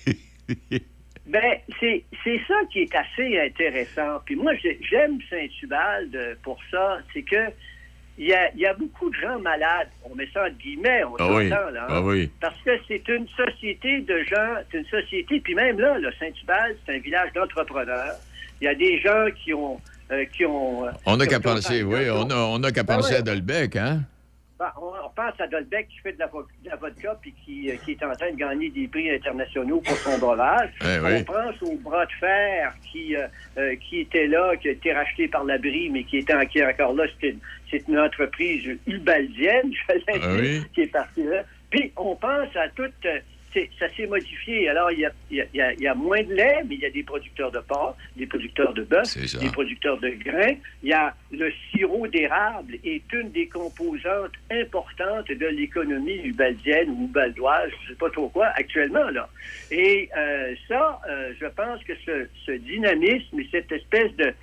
Ben, 1.27 1.59
c'est 1.79 2.03
c'est 2.25 2.41
ça 2.45 2.55
qui 2.73 2.79
est 2.79 2.93
assez 2.95 3.39
intéressant. 3.39 4.19
Puis 4.25 4.35
moi, 4.35 4.53
j'ai- 4.61 4.79
j'aime 4.81 5.17
Saint-Ubald 5.29 6.37
pour 6.43 6.59
ça. 6.69 6.97
C'est 7.13 7.21
que 7.23 7.37
il 8.21 8.27
y 8.27 8.33
a, 8.33 8.51
il 8.53 8.59
y 8.59 8.65
a 8.67 8.73
beaucoup 8.75 9.09
de 9.09 9.15
gens 9.15 9.39
malades. 9.39 9.89
On 10.09 10.13
met 10.15 10.27
ça 10.33 10.45
en 10.45 10.49
guillemets, 10.51 11.03
on 11.03 11.15
Ah 11.17 11.33
oui, 11.33 11.49
là. 11.49 11.67
hein. 11.81 11.85
ah 11.89 12.01
oui. 12.01 12.29
Parce 12.39 12.55
que 12.63 12.71
c'est 12.87 13.05
une 13.09 13.27
société 13.35 14.01
de 14.01 14.23
gens, 14.23 14.55
c'est 14.71 14.77
une 14.77 14.85
société, 14.85 15.39
puis 15.39 15.55
même 15.55 15.79
là, 15.79 15.97
là 15.97 16.09
Saint-Ubald, 16.19 16.77
c'est 16.85 16.95
un 16.95 16.99
village 16.99 17.33
d'entrepreneurs. 17.33 18.13
Il 18.61 18.65
y 18.65 18.67
a 18.67 18.75
des 18.75 18.99
gens 18.99 19.25
qui 19.43 19.53
ont... 19.55 19.81
euh, 20.11 20.23
qui 20.25 20.45
ont 20.45 20.85
euh, 20.85 20.91
On 21.07 21.17
n'a 21.17 21.25
qu'à 21.25 21.39
penser, 21.39 21.81
oui, 21.83 22.09
on 22.11 22.29
a, 22.29 22.35
on 22.35 22.61
a 22.63 22.71
qu'à 22.71 22.81
Ah 22.81 22.95
penser 22.95 23.13
ouais. 23.13 23.19
à 23.19 23.21
Dolbec, 23.23 23.75
hein? 23.75 24.01
Ben, 24.61 24.71
on, 24.79 25.09
pense 25.15 25.33
à 25.41 25.47
Dolbec 25.47 25.87
qui 25.87 25.97
fait 26.01 26.13
de 26.13 26.19
la, 26.19 26.27
de 26.27 26.69
la 26.69 26.75
vodka 26.75 27.17
puis 27.19 27.33
qui, 27.43 27.71
euh, 27.71 27.77
qui 27.83 27.93
est 27.93 28.03
en 28.03 28.13
train 28.13 28.29
de 28.29 28.35
gagner 28.35 28.69
des 28.69 28.87
prix 28.87 29.09
internationaux 29.09 29.81
pour 29.81 29.97
son 29.97 30.19
breuvage. 30.19 30.69
Eh 30.81 30.99
on 30.99 31.05
oui. 31.07 31.23
pense 31.23 31.59
au 31.63 31.75
bras 31.77 32.05
de 32.05 32.11
fer 32.19 32.71
qui, 32.91 33.15
euh, 33.15 33.25
euh, 33.57 33.75
qui 33.77 34.01
était 34.01 34.27
là, 34.27 34.55
qui 34.57 34.67
a 34.67 34.73
été 34.73 34.93
racheté 34.93 35.27
par 35.27 35.45
l'abri, 35.45 35.89
mais 35.89 36.03
qui 36.03 36.17
était 36.17 36.35
en- 36.35 36.45
qui 36.45 36.59
est 36.59 36.65
encore 36.67 36.93
là. 36.93 37.05
C'est 37.19 37.87
une, 37.87 37.97
entreprise 37.97 38.77
ubaldienne, 38.85 39.73
je 39.89 40.39
oui. 40.39 40.63
qui 40.75 40.81
est 40.81 40.91
partie 40.91 41.23
là. 41.23 41.41
Puis 41.71 41.91
on 41.97 42.15
pense 42.15 42.55
à 42.55 42.69
toute... 42.69 43.07
ça 43.79 43.87
s'est 43.95 44.07
modifié. 44.07 44.69
Alors, 44.69 44.91
il 44.91 44.99
y, 44.99 45.05
a, 45.05 45.11
il, 45.29 45.37
y 45.37 45.41
a, 45.41 45.45
il 45.53 45.57
y 45.57 45.61
a- 45.61 45.73
il 45.73 45.81
y 45.81 45.87
a 45.87 45.93
moins 45.95 46.23
de 46.23 46.33
lait, 46.33 46.61
mais 46.67 46.75
il 46.75 46.81
y 46.81 46.85
a 46.85 46.89
des 46.89 47.03
producteurs 47.03 47.51
de 47.51 47.59
porc, 47.59 47.95
des 48.15 48.25
producteurs 48.27 48.73
de 48.73 48.83
bœuf, 48.83 49.05
des 49.39 49.49
producteurs 49.51 49.99
de 49.99 50.09
grains. 50.09 50.55
Il 50.83 50.89
y 50.89 50.93
a 50.93 51.13
le 51.31 51.51
sirop 51.71 52.07
d'érable 52.07 52.75
est 52.83 53.01
une 53.13 53.31
des 53.31 53.47
composantes 53.47 54.31
importantes 54.51 55.27
de 55.29 55.45
l'économie 55.47 56.21
ubaldienne 56.23 56.89
ou 56.89 57.05
ubaldoise, 57.05 57.69
je 57.81 57.83
ne 57.85 57.89
sais 57.93 57.99
pas 57.99 58.09
trop 58.09 58.29
quoi, 58.29 58.47
actuellement. 58.55 59.09
là. 59.09 59.29
Et 59.71 60.09
euh, 60.17 60.53
ça, 60.67 60.99
euh, 61.09 61.33
je 61.39 61.45
pense 61.47 61.83
que 61.83 61.93
ce, 62.05 62.27
ce 62.45 62.51
dynamisme 62.51 63.39
et 63.39 63.47
cette 63.51 63.71
espèce 63.71 64.13
de, 64.17 64.33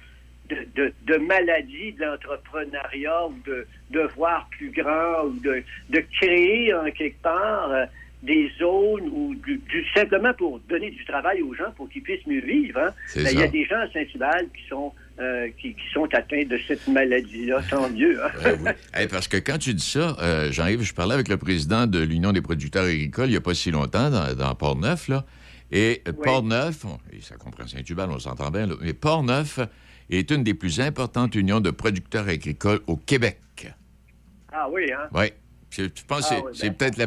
de, 0.50 0.56
de, 0.76 0.92
de 1.06 1.16
maladie 1.18 1.92
de 1.92 2.04
l'entrepreneuriat 2.04 3.26
ou 3.26 3.34
de, 3.46 3.66
de 3.90 4.00
voir 4.16 4.48
plus 4.50 4.70
grand 4.70 5.24
ou 5.24 5.38
de, 5.40 5.62
de 5.90 6.00
créer 6.18 6.72
en 6.74 6.90
quelque 6.90 7.20
part 7.22 7.70
euh, 7.72 7.84
des 8.22 8.50
zones 8.58 9.08
ou 9.12 9.34
du, 9.36 9.58
du- 9.58 9.86
simplement 9.94 10.34
pour 10.34 10.58
donner 10.68 10.90
du 10.90 11.04
travail 11.04 11.40
aux 11.42 11.54
gens 11.54 11.70
pour 11.76 11.88
qu'ils 11.88 12.02
puissent 12.02 12.26
mieux 12.26 12.40
vivre. 12.40 12.78
hein. 12.80 12.92
Ben, 13.14 13.28
Il 13.32 13.38
y 13.38 13.42
a 13.42 13.46
des 13.48 13.64
gens 13.64 13.76
à 13.78 13.88
Saint-Hubert 13.92 14.42
qui 14.56 14.68
sont 14.68 14.92
euh, 15.20 15.48
qui, 15.60 15.74
qui 15.74 15.88
sont 15.92 16.06
atteints 16.14 16.44
de 16.44 16.58
cette 16.68 16.86
maladie-là, 16.88 17.60
tant 17.68 17.88
mieux. 17.90 18.22
hein. 18.24 18.30
Oui. 18.64 18.70
Hey, 18.94 19.08
parce 19.08 19.26
que 19.28 19.36
quand 19.36 19.58
tu 19.58 19.74
dis 19.74 19.84
ça, 19.90 20.16
euh, 20.20 20.50
Jean-Yves, 20.52 20.82
je 20.82 20.94
parlais 20.94 21.14
avec 21.14 21.28
le 21.28 21.36
président 21.36 21.86
de 21.86 21.98
l'Union 22.00 22.32
des 22.32 22.40
producteurs 22.42 22.84
agricoles 22.84 23.26
il 23.26 23.32
n'y 23.32 23.36
a 23.36 23.40
pas 23.40 23.54
si 23.54 23.70
longtemps, 23.70 24.10
dans, 24.10 24.34
dans 24.36 24.54
Port-Neuf, 24.54 25.08
là. 25.08 25.24
Et 25.70 26.02
euh, 26.08 26.12
Oui. 26.16 26.22
Port-Neuf, 26.24 26.84
et 27.12 27.20
ça 27.20 27.36
comprend 27.36 27.66
Saint-Hubert, 27.66 28.08
on 28.08 28.18
s'entend 28.18 28.50
bien, 28.50 28.66
là, 28.66 28.74
mais 28.80 28.94
Port-Neuf 28.94 29.58
est 30.10 30.30
une 30.30 30.42
des 30.44 30.54
plus 30.54 30.80
importantes 30.80 31.34
unions 31.34 31.60
de 31.60 31.70
producteurs 31.70 32.28
agricoles 32.28 32.80
au 32.86 32.96
Québec. 32.96 33.38
Ah 34.52 34.66
oui, 34.70 34.90
hein? 34.92 35.08
Oui. 35.12 35.26
Je, 35.70 35.82
pense 36.06 36.28
que 36.28 36.34
Ah 36.34 36.42
c'est- 36.52 36.64
oui, 36.66 36.70
ben. 36.70 36.74
peut-être 36.74 36.96
la, 36.96 37.06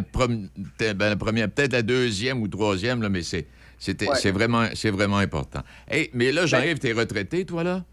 ben, 0.93 1.09
la 1.09 1.15
première, 1.15 1.49
peut-être 1.49 1.73
la 1.73 1.81
deuxième 1.81 2.41
ou 2.41 2.47
troisième, 2.47 3.01
là, 3.01 3.09
mais 3.09 3.21
c'est, 3.23 3.45
Ouais. 3.87 4.31
vraiment, 4.31 4.65
vraiment 4.85 5.17
important. 5.17 5.61
Hey, 5.89 6.09
mais 6.13 6.31
là, 6.31 6.45
Jean-Yves, 6.45 6.77
t'es 6.79 6.91
retraité, 6.93 7.45
toi, 7.45 7.63
là? 7.63 7.83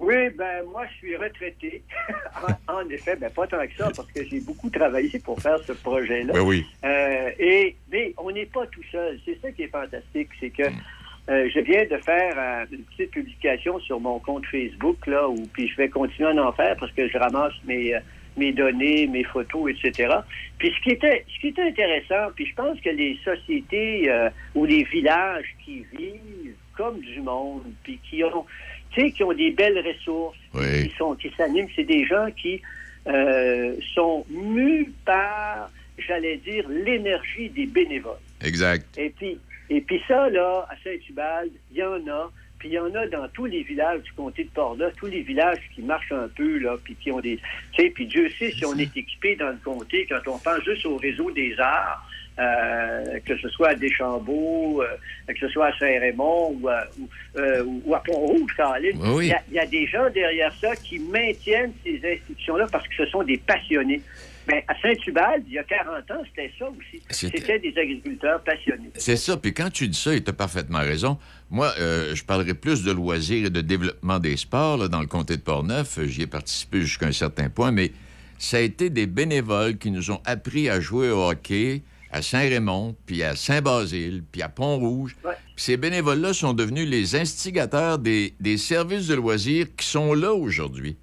Oui, 0.00 0.30
ben 0.36 0.64
moi, 0.72 0.84
je 0.90 0.96
suis 0.96 1.16
retraité. 1.16 1.82
en, 2.68 2.74
en 2.80 2.88
effet, 2.88 3.14
ben 3.14 3.30
pas 3.30 3.46
tant 3.46 3.64
que 3.64 3.76
ça, 3.78 3.88
parce 3.94 4.10
que 4.10 4.24
j'ai 4.24 4.40
beaucoup 4.40 4.68
travaillé 4.68 5.16
pour 5.20 5.40
faire 5.40 5.60
ce 5.64 5.72
projet-là. 5.74 6.32
Ben 6.32 6.40
oui. 6.40 6.66
Euh, 6.84 7.30
et, 7.38 7.76
mais 7.92 8.12
on 8.18 8.32
n'est 8.32 8.46
pas 8.46 8.66
tout 8.66 8.82
seul. 8.90 9.20
C'est 9.24 9.38
ça 9.40 9.52
qui 9.52 9.62
est 9.62 9.68
fantastique, 9.68 10.28
c'est 10.40 10.50
que 10.50 10.64
euh, 10.64 11.48
je 11.54 11.60
viens 11.60 11.84
de 11.84 11.96
faire 11.98 12.34
euh, 12.36 12.64
une 12.72 12.82
petite 12.82 13.12
publication 13.12 13.78
sur 13.78 14.00
mon 14.00 14.18
compte 14.18 14.44
Facebook, 14.46 15.06
là, 15.06 15.28
où 15.28 15.46
puis 15.52 15.68
je 15.68 15.76
vais 15.76 15.88
continuer 15.88 16.36
à 16.36 16.44
en 16.48 16.52
faire 16.52 16.74
parce 16.80 16.90
que 16.90 17.08
je 17.08 17.16
ramasse 17.16 17.54
mes, 17.64 17.94
mes 18.36 18.52
données, 18.52 19.06
mes 19.06 19.24
photos, 19.24 19.70
etc. 19.72 20.14
Puis 20.58 20.72
ce 20.76 20.82
qui 20.82 20.90
était, 20.90 21.24
ce 21.34 21.40
qui 21.40 21.48
était 21.48 21.62
intéressant, 21.62 22.30
puis 22.34 22.46
je 22.46 22.54
pense 22.54 22.80
que 22.80 22.90
les 22.90 23.18
sociétés 23.24 24.10
euh, 24.10 24.30
ou 24.54 24.64
les 24.64 24.84
villages 24.84 25.54
qui 25.64 25.84
vivent 25.92 26.54
comme 26.76 27.00
du 27.00 27.20
monde, 27.20 27.62
puis 27.82 27.98
qui 28.08 28.24
ont, 28.24 28.44
tu 28.92 29.00
sais, 29.00 29.10
qui 29.10 29.22
ont 29.24 29.32
des 29.32 29.50
belles 29.50 29.78
ressources, 29.86 30.38
Oui. 30.54 30.88
qui 30.88 30.96
sont, 30.96 31.14
qui 31.14 31.30
s'animent, 31.36 31.68
c'est 31.76 31.84
des 31.84 32.04
gens 32.06 32.28
qui 32.36 32.60
euh, 33.06 33.76
sont 33.94 34.24
mus 34.30 34.90
par, 35.04 35.70
j'allais 35.98 36.36
dire, 36.38 36.66
l'énergie 36.68 37.50
des 37.50 37.66
bénévoles. 37.66 38.16
Exact. 38.42 38.86
Et 38.96 39.10
puis, 39.10 39.38
et 39.68 39.80
puis 39.80 40.00
ça, 40.08 40.28
là, 40.30 40.66
à 40.70 40.74
Saint-Hubald, 40.82 41.50
il 41.72 41.78
y 41.78 41.82
en 41.82 42.06
a. 42.08 42.30
Puis 42.62 42.68
il 42.70 42.74
y 42.74 42.78
en 42.78 42.94
a 42.94 43.04
dans 43.08 43.26
tous 43.30 43.46
les 43.46 43.64
villages 43.64 44.02
du 44.02 44.12
comté 44.12 44.44
de 44.44 44.50
Port-Neuf, 44.50 44.92
tous 44.96 45.06
les 45.08 45.22
villages 45.22 45.58
qui 45.74 45.82
marchent 45.82 46.12
un 46.12 46.28
peu, 46.28 46.58
là, 46.58 46.76
puis 46.84 46.94
qui 46.94 47.10
ont 47.10 47.18
des... 47.18 47.40
Tu 47.72 47.82
sais, 47.82 47.90
puis 47.90 48.06
Dieu 48.06 48.28
sait 48.38 48.52
si 48.52 48.64
on 48.64 48.78
est 48.78 48.96
équipé 48.96 49.34
dans 49.34 49.48
le 49.48 49.58
comté, 49.64 50.06
quand 50.08 50.20
on 50.28 50.38
pense 50.38 50.62
juste 50.64 50.86
au 50.86 50.96
réseau 50.96 51.32
des 51.32 51.56
arts, 51.58 52.06
euh, 52.38 53.18
que 53.26 53.36
ce 53.36 53.48
soit 53.48 53.70
à 53.70 53.74
Deschambault, 53.74 54.80
euh, 54.80 54.86
que 55.26 55.38
ce 55.40 55.48
soit 55.48 55.66
à 55.66 55.72
Saint-Raymond 55.76 56.56
ou, 56.62 56.68
à- 56.68 56.86
ou, 57.00 57.08
euh, 57.40 57.64
ou 57.84 57.94
à 57.96 57.98
Pont-Rouge, 58.04 58.54
Caroline. 58.56 58.96
Oui, 59.02 59.08
oui. 59.16 59.24
Il 59.26 59.30
y 59.30 59.32
a- 59.32 59.42
il 59.48 59.54
y, 59.54 59.58
a 59.58 59.66
des 59.66 59.86
gens 59.88 60.08
derrière 60.10 60.54
ça 60.60 60.76
qui 60.76 61.00
maintiennent 61.00 61.72
ces 61.82 61.96
institutions-là 61.96 62.68
parce 62.70 62.86
que 62.86 62.94
ce 62.94 63.06
sont 63.06 63.24
des 63.24 63.38
passionnés. 63.38 64.02
Mais 64.48 64.64
à 64.68 64.74
Saint-Hubald, 64.80 65.44
il 65.46 65.54
y 65.54 65.58
a 65.58 65.64
40 65.64 66.10
ans, 66.10 66.22
c'était 66.28 66.50
ça 66.58 66.66
aussi. 66.68 67.02
C'était- 67.10 67.58
des 67.58 67.72
agriculteurs 67.78 68.42
passionnés. 68.42 68.90
C'est 68.96 69.16
ça. 69.16 69.36
Puis 69.36 69.54
quand 69.54 69.70
tu 69.70 69.86
dis 69.88 69.98
ça, 69.98 70.18
tu 70.18 70.28
as 70.28 70.32
parfaitement 70.32 70.80
raison. 70.80 71.18
Moi, 71.50 71.72
euh, 71.78 72.14
je 72.14 72.24
parlerai 72.24 72.54
plus 72.54 72.82
de 72.82 72.90
loisirs 72.92 73.46
et 73.46 73.50
de 73.50 73.60
développement 73.60 74.18
des 74.18 74.36
sports 74.36 74.76
là, 74.78 74.88
dans 74.88 75.00
le 75.00 75.06
comté 75.06 75.36
de 75.36 75.42
Portneuf. 75.42 75.98
J'y 76.06 76.22
ai 76.22 76.26
participé 76.26 76.80
jusqu'à 76.80 77.06
un 77.06 77.12
certain 77.12 77.48
point, 77.48 77.70
mais 77.70 77.92
ça 78.38 78.56
a 78.56 78.60
été 78.60 78.90
des 78.90 79.06
bénévoles 79.06 79.78
qui 79.78 79.90
nous 79.90 80.10
ont 80.10 80.20
appris 80.24 80.68
à 80.68 80.80
jouer 80.80 81.10
au 81.10 81.28
hockey 81.30 81.82
à 82.10 82.20
Saint-Raymond, 82.20 82.94
puis 83.06 83.22
à 83.22 83.36
Saint-Basile, 83.36 84.22
puis 84.30 84.42
à 84.42 84.48
Pont-Rouge. 84.50 85.16
Puis 85.22 85.32
ces 85.56 85.76
bénévoles-là 85.78 86.34
sont 86.34 86.52
devenus 86.52 86.86
les 86.86 87.16
instigateurs 87.16 87.98
des, 87.98 88.34
des 88.40 88.58
services 88.58 89.06
de 89.06 89.14
loisirs 89.14 89.66
qui 89.76 89.86
sont 89.86 90.12
là 90.12 90.34
aujourd'hui. 90.34 90.96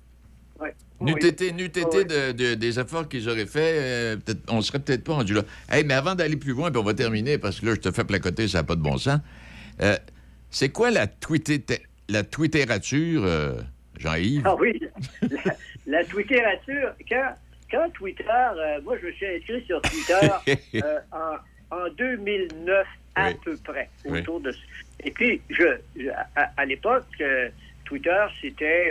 Ouais. 1.00 1.12
N'eût 1.14 1.18
Oui. 1.22 1.28
été, 1.28 1.52
de- 1.52 2.32
de- 2.34 2.54
des 2.56 2.80
efforts 2.80 3.08
qu'ils 3.08 3.30
auraient 3.30 3.46
faits, 3.46 3.76
euh, 3.78 4.16
on 4.50 4.62
serait 4.62 4.80
peut-être 4.80 5.04
pas 5.04 5.14
rendu 5.14 5.34
là. 5.34 5.44
Hey, 5.72 5.84
mais 5.86 5.94
avant 5.94 6.16
d'aller 6.16 6.36
plus 6.36 6.52
loin, 6.54 6.72
puis 6.72 6.80
on 6.80 6.84
va 6.84 6.94
terminer, 6.94 7.38
parce 7.38 7.60
que 7.60 7.66
là, 7.68 7.72
je 7.76 7.80
te 7.80 7.92
fais 7.92 8.04
placoter, 8.04 8.48
ça 8.48 8.60
n'a 8.60 8.64
pas 8.66 8.76
de 8.76 8.82
bon 8.82 8.98
sens. 8.98 9.20
Euh, 9.82 9.96
c'est 10.50 10.70
quoi 10.70 10.92
la, 10.92 11.08
tweeté- 11.08 11.82
la 12.10 12.24
twittérature, 12.24 13.24
euh, 13.24 13.62
Jean-Yves? 13.98 14.42
Ah 14.46 14.56
oui, 14.56 14.80
la, 15.22 15.54
la 15.88 16.04
twitterature, 16.04 16.94
quand, 17.08 17.34
quand 17.72 17.90
Twitter, 17.94 18.24
euh, 18.30 18.82
moi 18.84 18.98
je 19.02 19.08
me 19.08 19.12
suis 19.14 19.26
inscrit 19.28 19.64
sur 19.66 19.82
Twitter 19.82 20.82
en, 21.14 21.76
en 21.76 21.90
2009 21.98 22.88
à 23.16 23.30
Oui. 23.30 23.36
peu 23.46 23.56
près, 23.64 23.90
Oui. 24.06 24.20
autour 24.20 24.42
de... 24.42 24.54
Et 25.04 25.12
puis, 25.12 25.42
je, 25.50 25.64
je- 25.98 26.10
à, 26.36 26.52
à 26.58 26.66
l'époque, 26.66 27.06
euh, 27.22 27.48
Twitter, 27.86 28.26
c'était 28.42 28.90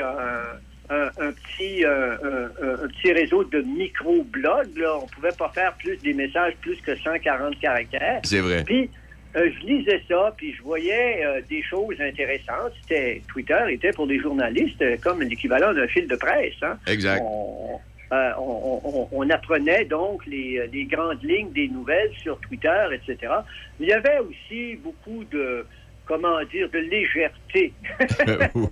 un- 0.91 1.11
un 1.19 1.33
petit, 1.33 1.85
euh, 1.85 2.17
un, 2.23 2.85
un- 2.85 2.89
petit 2.89 3.13
réseau 3.13 3.45
de 3.45 3.61
micro-blogs. 3.63 4.77
là. 4.79 4.99
On 5.03 5.07
pouvait 5.07 5.35
pas 5.39 5.51
faire 5.55 5.75
plus 5.75 5.97
des 5.99 6.15
messages 6.15 6.55
plus 6.61 6.77
que 6.81 6.95
140 6.97 7.59
caractères. 7.61 8.21
C'est 8.25 8.41
vrai. 8.41 8.65
Puis, 8.65 8.91
euh, 9.37 9.51
je 9.61 9.67
lisais 9.67 10.03
ça, 10.09 10.33
puis 10.37 10.55
je 10.55 10.63
voyais 10.63 11.25
euh, 11.25 11.41
des 11.49 11.63
choses 11.63 12.01
intéressantes. 12.01 12.73
C'était 12.83 13.23
Twitter 13.29 13.59
était 13.71 13.93
pour 13.93 14.07
des 14.07 14.19
journalistes 14.19 14.81
euh, 14.83 14.97
comme 15.03 15.21
l'équivalent 15.23 15.75
d'un 15.75 15.87
fil 15.89 16.07
de 16.09 16.17
presse. 16.17 16.55
Hein. 16.63 16.79
Exact. 16.87 17.21
On, 17.23 17.79
euh, 18.13 18.31
on- 18.39 18.81
on- 18.85 19.09
on 19.13 19.31
apprenait 19.31 19.85
donc 19.85 20.25
les, 20.27 20.67
les 20.73 20.85
grandes 20.85 21.23
lignes 21.23 21.53
des 21.53 21.69
nouvelles 21.69 22.11
sur 22.23 22.39
Twitter, 22.41 22.87
etc. 22.95 23.31
Il 23.79 23.87
y 23.87 23.93
avait 23.93 24.19
aussi 24.21 24.77
beaucoup 24.77 25.25
de, 25.31 25.67
comment 26.09 26.43
dire, 26.45 26.69
de 26.71 26.79
légèreté. 26.79 27.73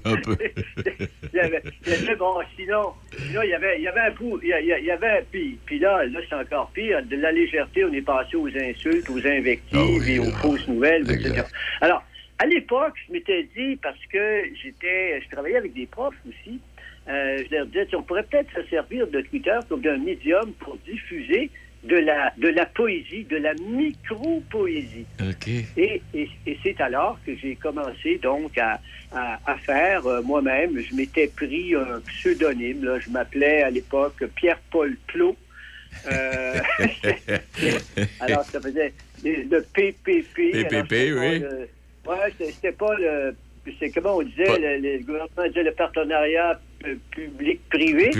un 0.04 0.16
peu. 0.16 0.36
il 0.78 1.36
y 1.36 1.38
avait, 1.38 1.62
il 1.86 1.92
y 1.92 1.96
avait- 1.96 2.16
bon, 2.16 2.34
sinon, 2.56 2.94
sinon, 3.16 3.42
il 3.42 3.50
y 3.50 3.54
avait, 3.54 3.76
il 3.78 3.82
y 3.84 3.88
avait 3.88 4.00
un 4.00 4.10
coup, 4.12 4.40
il 4.42 4.48
y, 4.48 4.90
avait, 4.90 5.24
puis, 5.30 5.78
là, 5.78 6.04
là, 6.06 6.20
c'est 6.28 6.34
encore 6.34 6.70
pire, 6.72 7.04
de 7.04 7.16
la 7.16 7.30
légèreté, 7.30 7.84
on 7.84 7.92
est 7.92 8.02
passé 8.02 8.36
aux 8.36 8.48
insultes, 8.48 9.08
aux 9.10 9.26
invectives 9.26 10.08
et 10.08 10.18
aux 10.18 10.32
fausses 10.32 10.66
nouvelles, 10.66 11.08
etc. 11.10 11.42
Alors, 11.80 12.02
à 12.38 12.46
l'époque, 12.46 12.94
je 13.06 13.12
m'étais 13.12 13.48
dit, 13.56 13.76
parce 13.76 14.04
que 14.10 14.44
j'étais, 14.62 15.20
je 15.22 15.28
travaillais 15.30 15.58
avec 15.58 15.74
des 15.74 15.86
profs 15.86 16.14
aussi, 16.28 16.60
euh, 17.08 17.42
je 17.48 17.54
leur 17.54 17.66
disais, 17.66 17.86
on 17.94 18.02
pourrait 18.02 18.24
peut-être 18.24 18.50
se 18.52 18.68
servir 18.68 19.06
de 19.06 19.20
Twitter 19.20 19.58
comme 19.68 19.80
d'un 19.80 19.98
médium 19.98 20.52
pour 20.54 20.76
diffuser 20.78 21.50
de 21.86 21.96
la, 21.96 22.32
de 22.36 22.48
la 22.48 22.66
poésie, 22.66 23.24
de 23.24 23.36
la 23.36 23.54
micro-poésie. 23.54 25.06
Et, 25.76 26.02
et- 26.14 26.28
et 26.46 26.58
c'est 26.62 26.80
alors 26.80 27.18
que 27.24 27.34
j'ai 27.36 27.56
commencé 27.56 28.18
donc 28.22 28.56
à, 28.58 28.80
à- 29.12 29.38
à 29.46 29.56
faire 29.58 30.06
euh, 30.06 30.22
moi-même. 30.22 30.80
Je 30.82 30.94
m'étais 30.94 31.28
pris 31.28 31.74
un 31.74 32.00
pseudonyme. 32.06 32.84
là. 32.84 32.98
Je 32.98 33.10
m'appelais 33.10 33.62
à 33.62 33.70
l'époque 33.70 34.22
Pierre-Paul 34.36 34.96
Plot. 35.06 35.36
Euh, 36.06 36.60
alors, 38.20 38.44
ça 38.52 38.60
faisait 38.60 38.92
le 39.24 39.60
PPP. 39.60 40.54
alors, 40.54 40.68
PPP, 40.84 40.92
oui. 41.18 41.38
le- 41.40 41.68
ouais, 42.06 42.32
c'était- 42.38 42.72
pas 42.72 42.94
le. 42.98 43.34
C'est 43.80 43.90
comment 43.90 44.18
on 44.18 44.22
disait, 44.22 44.58
le, 44.60 44.78
le 44.78 44.98
gouvernement 45.04 45.48
disait 45.48 45.64
le 45.64 45.72
partenariat 45.72 46.60
public-privé. 47.10 48.10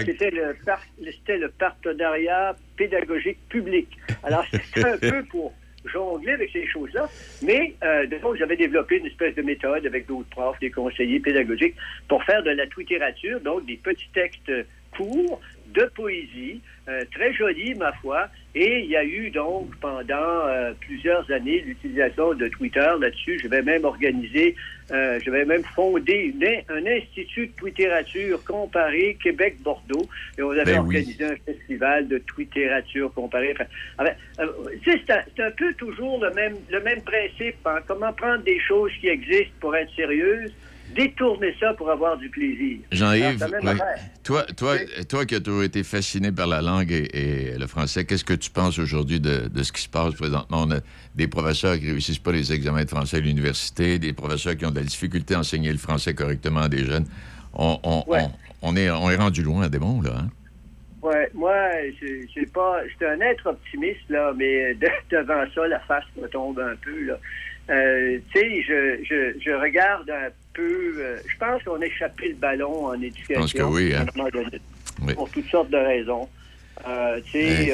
Oui, 0.00 0.04
c'était 0.06 0.30
le, 0.30 0.56
par- 0.64 0.82
c'était 1.04 1.38
le 1.38 1.48
partenariat 1.50 2.56
pédagogique 2.76 3.38
public. 3.48 3.88
Alors, 4.22 4.44
c'était 4.50 4.84
un 4.88 4.98
peu 4.98 5.22
pour 5.24 5.52
jongler 5.84 6.32
avec 6.32 6.50
ces 6.52 6.66
choses-là. 6.66 7.08
Mais, 7.42 7.74
euh, 7.82 8.06
de 8.06 8.18
donc, 8.18 8.36
j'avais 8.36 8.56
développé 8.56 8.98
une 8.98 9.06
espèce 9.06 9.34
de 9.34 9.42
méthode 9.42 9.86
avec 9.86 10.06
d'autres 10.06 10.28
profs, 10.28 10.58
des 10.60 10.70
conseillers 10.70 11.20
pédagogiques, 11.20 11.74
pour 12.08 12.22
faire 12.24 12.42
de 12.42 12.50
la 12.50 12.64
littérature, 12.76 13.40
donc 13.40 13.64
des 13.66 13.76
petits 13.76 14.10
textes 14.12 14.52
courts 14.96 15.40
de 15.68 15.84
poésie, 15.94 16.60
euh, 16.88 17.04
très 17.14 17.32
jolis, 17.32 17.74
ma 17.74 17.92
foi. 17.94 18.28
Et 18.54 18.80
il 18.80 18.90
y 18.90 18.96
a 18.96 19.04
eu 19.04 19.30
donc 19.30 19.70
pendant 19.80 20.46
euh, 20.48 20.72
plusieurs 20.80 21.30
années 21.30 21.60
l'utilisation 21.60 22.34
de 22.34 22.48
Twitter 22.48 22.90
là-dessus. 23.00 23.38
Je 23.40 23.46
vais 23.46 23.62
même 23.62 23.84
organiser, 23.84 24.56
euh, 24.90 25.20
je 25.24 25.30
vais 25.30 25.44
même 25.44 25.62
fonder 25.76 26.32
une 26.34 26.40
un 26.68 26.84
institut 26.86 27.46
de 27.46 27.52
twitterature 27.52 28.42
comparée 28.44 29.16
Québec-Bordeaux. 29.22 30.08
Et 30.36 30.42
on 30.42 30.50
avait 30.50 30.64
Ben 30.64 30.80
oui. 30.80 30.96
organisé 30.96 31.24
un 31.24 31.36
festival 31.46 32.08
de 32.08 32.18
twitterature 32.18 33.12
comparée. 33.14 33.52
Enfin, 33.52 33.66
enfin, 33.98 34.10
euh, 34.40 34.46
un, 35.12 35.20
c'est 35.36 35.42
un 35.44 35.50
peu 35.52 35.72
toujours 35.74 36.20
le 36.24 36.32
même, 36.34 36.56
le 36.70 36.80
même 36.80 37.02
principe. 37.02 37.56
hein. 37.66 37.78
Comment 37.86 38.12
prendre 38.12 38.42
des 38.42 38.58
choses 38.58 38.90
qui 39.00 39.08
existent 39.08 39.54
pour 39.60 39.76
être 39.76 39.94
sérieuses, 39.94 40.52
détourner 40.94 41.54
ça 41.60 41.72
pour 41.74 41.90
avoir 41.90 42.16
du 42.18 42.28
plaisir. 42.28 42.78
Jean-Yves, 42.92 43.38
c'est 43.38 43.64
ouais. 43.64 43.76
toi, 44.24 44.42
toi, 44.56 44.76
toi 45.08 45.26
qui 45.26 45.34
as 45.34 45.40
toujours 45.40 45.62
été 45.62 45.82
fasciné 45.82 46.32
par 46.32 46.46
la 46.46 46.60
langue 46.62 46.90
et, 46.92 47.52
et 47.52 47.58
le 47.58 47.66
français, 47.66 48.04
qu'est-ce 48.04 48.24
que 48.24 48.34
tu 48.34 48.50
penses 48.50 48.78
aujourd'hui 48.78 49.20
de, 49.20 49.48
de 49.48 49.62
ce 49.62 49.72
qui 49.72 49.82
se 49.82 49.88
passe 49.88 50.14
présentement? 50.14 50.64
On 50.66 50.70
a 50.72 50.80
des 51.14 51.28
professeurs 51.28 51.78
qui 51.78 51.90
réussissent 51.90 52.18
pas 52.18 52.32
les 52.32 52.52
examens 52.52 52.84
de 52.84 52.88
français 52.90 53.18
à 53.18 53.20
l'université, 53.20 53.98
des 53.98 54.12
professeurs 54.12 54.56
qui 54.56 54.66
ont 54.66 54.70
de 54.70 54.76
la 54.78 54.84
difficulté 54.84 55.34
à 55.34 55.40
enseigner 55.40 55.72
le 55.72 55.78
français 55.78 56.14
correctement 56.14 56.60
à 56.60 56.68
des 56.68 56.84
jeunes. 56.84 57.06
On, 57.54 57.78
on- 57.82 58.04
Ouais. 58.06 58.20
on- 58.22 58.30
on 58.70 58.76
est, 58.76 58.90
on 58.90 59.10
est 59.10 59.16
rendu 59.16 59.42
loin 59.42 59.62
à 59.62 59.68
des 59.68 59.78
bons, 59.78 60.02
là. 60.02 60.10
hein? 60.18 60.28
Ouais, 61.02 61.30
moi, 61.32 61.56
j'ai 62.02 62.46
pas. 62.52 62.80
J'étais 62.90 63.06
un 63.06 63.20
être 63.20 63.46
optimiste, 63.46 64.00
là, 64.10 64.34
mais 64.36 64.74
de- 64.74 64.86
devant 65.10 65.44
ça, 65.54 65.66
la 65.66 65.80
face 65.80 66.04
me 66.20 66.28
tombe 66.28 66.60
un 66.60 66.76
peu, 66.76 67.04
là. 67.06 67.18
Euh, 67.70 68.18
tu 68.32 68.38
sais, 68.40 68.62
je, 68.62 68.98
je, 69.04 69.38
je 69.40 69.50
regarde 69.52 70.10
un 70.10 70.28
peu. 70.54 70.94
euh, 70.98 71.18
je 71.26 71.36
pense 71.38 71.62
qu'on 71.62 71.80
a 71.80 71.86
échappé 71.86 72.28
le 72.28 72.34
ballon 72.34 72.86
en 72.86 73.00
éducation. 73.00 73.34
Je 73.34 73.40
pense 73.40 73.52
que 73.52 73.62
oui, 73.62 73.94
hein. 73.94 74.06
Oui. 75.06 75.14
Pour 75.14 75.30
toutes 75.30 75.48
sortes 75.48 75.70
de 75.70 75.76
raisons. 75.76 76.28
Euh, 76.88 77.20
tu 77.24 77.30
sais. 77.32 77.72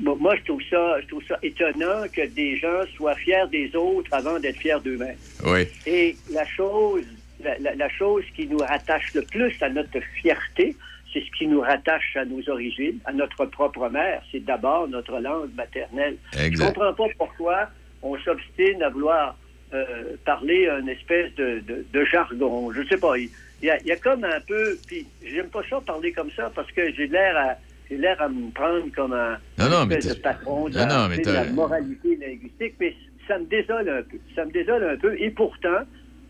Bon, 0.00 0.16
moi, 0.16 0.34
je 0.36 0.42
trouve 0.44 0.62
ça, 0.70 1.00
je 1.00 1.06
trouve 1.08 1.22
ça 1.26 1.38
étonnant 1.42 2.04
que 2.14 2.26
des 2.28 2.56
gens 2.58 2.82
soient 2.96 3.16
fiers 3.16 3.44
des 3.50 3.74
autres 3.74 4.12
avant 4.12 4.38
d'être 4.38 4.58
fiers 4.58 4.78
d'eux-mêmes. 4.84 5.16
Oui. 5.44 5.66
Et 5.86 6.16
la 6.32 6.44
chose, 6.46 7.04
la, 7.42 7.58
la- 7.58 7.74
la 7.74 7.88
chose 7.88 8.24
qui 8.34 8.46
nous 8.46 8.58
rattache 8.58 9.14
le 9.14 9.22
plus 9.22 9.52
à 9.60 9.68
notre 9.68 9.98
fierté, 10.20 10.76
c'est 11.16 11.24
ce 11.24 11.38
qui 11.38 11.46
nous 11.46 11.62
rattache 11.62 12.14
à 12.16 12.26
nos 12.26 12.46
origines, 12.50 12.98
à 13.06 13.12
notre 13.14 13.46
propre 13.46 13.88
mère. 13.88 14.20
C'est 14.30 14.44
d'abord 14.44 14.86
notre 14.86 15.18
langue 15.18 15.48
maternelle. 15.56 16.16
Exact. 16.38 16.56
Je 16.56 16.66
comprends 16.74 16.92
pas 16.92 17.10
pourquoi 17.16 17.68
on 18.02 18.18
s'obstine 18.18 18.82
à 18.82 18.90
vouloir 18.90 19.34
euh, 19.72 20.14
parler 20.26 20.68
un 20.68 20.86
espèce 20.88 21.34
de, 21.36 21.60
de- 21.66 21.86
de 21.90 22.04
jargon. 22.04 22.70
Je 22.72 22.82
sais 22.86 22.98
pas. 22.98 23.16
Il 23.16 23.30
y, 23.62 23.70
a, 23.70 23.78
il 23.80 23.86
y 23.86 23.92
a 23.92 23.96
comme 23.96 24.24
un 24.24 24.40
peu. 24.46 24.76
Puis 24.86 25.06
j'aime 25.24 25.48
pas 25.48 25.62
ça 25.70 25.80
parler 25.80 26.12
comme 26.12 26.30
ça 26.36 26.52
parce 26.54 26.70
que 26.72 26.92
j'ai 26.92 27.06
l'air 27.06 27.34
à 27.36 27.54
j'ai 27.88 27.96
l'air 27.96 28.20
à 28.20 28.28
me 28.28 28.50
prendre 28.50 28.84
comme 28.94 29.12
un 29.14 29.38
Non, 29.58 29.70
non, 29.70 29.88
espèce 29.88 30.16
de 30.16 30.20
patron 30.22 30.68
de, 30.68 30.78
Non, 30.78 31.08
la, 31.08 31.16
de 31.16 31.30
la 31.32 31.44
moralité 31.52 32.16
linguistique, 32.16 32.74
mais 32.80 32.94
ça 33.26 33.38
me 33.38 33.46
désole 33.46 33.88
un 33.88 34.02
peu. 34.02 34.18
Ça 34.34 34.44
me 34.44 34.50
désole 34.50 34.84
un 34.84 34.96
peu. 34.96 35.16
Et 35.18 35.30
pourtant, 35.30 35.80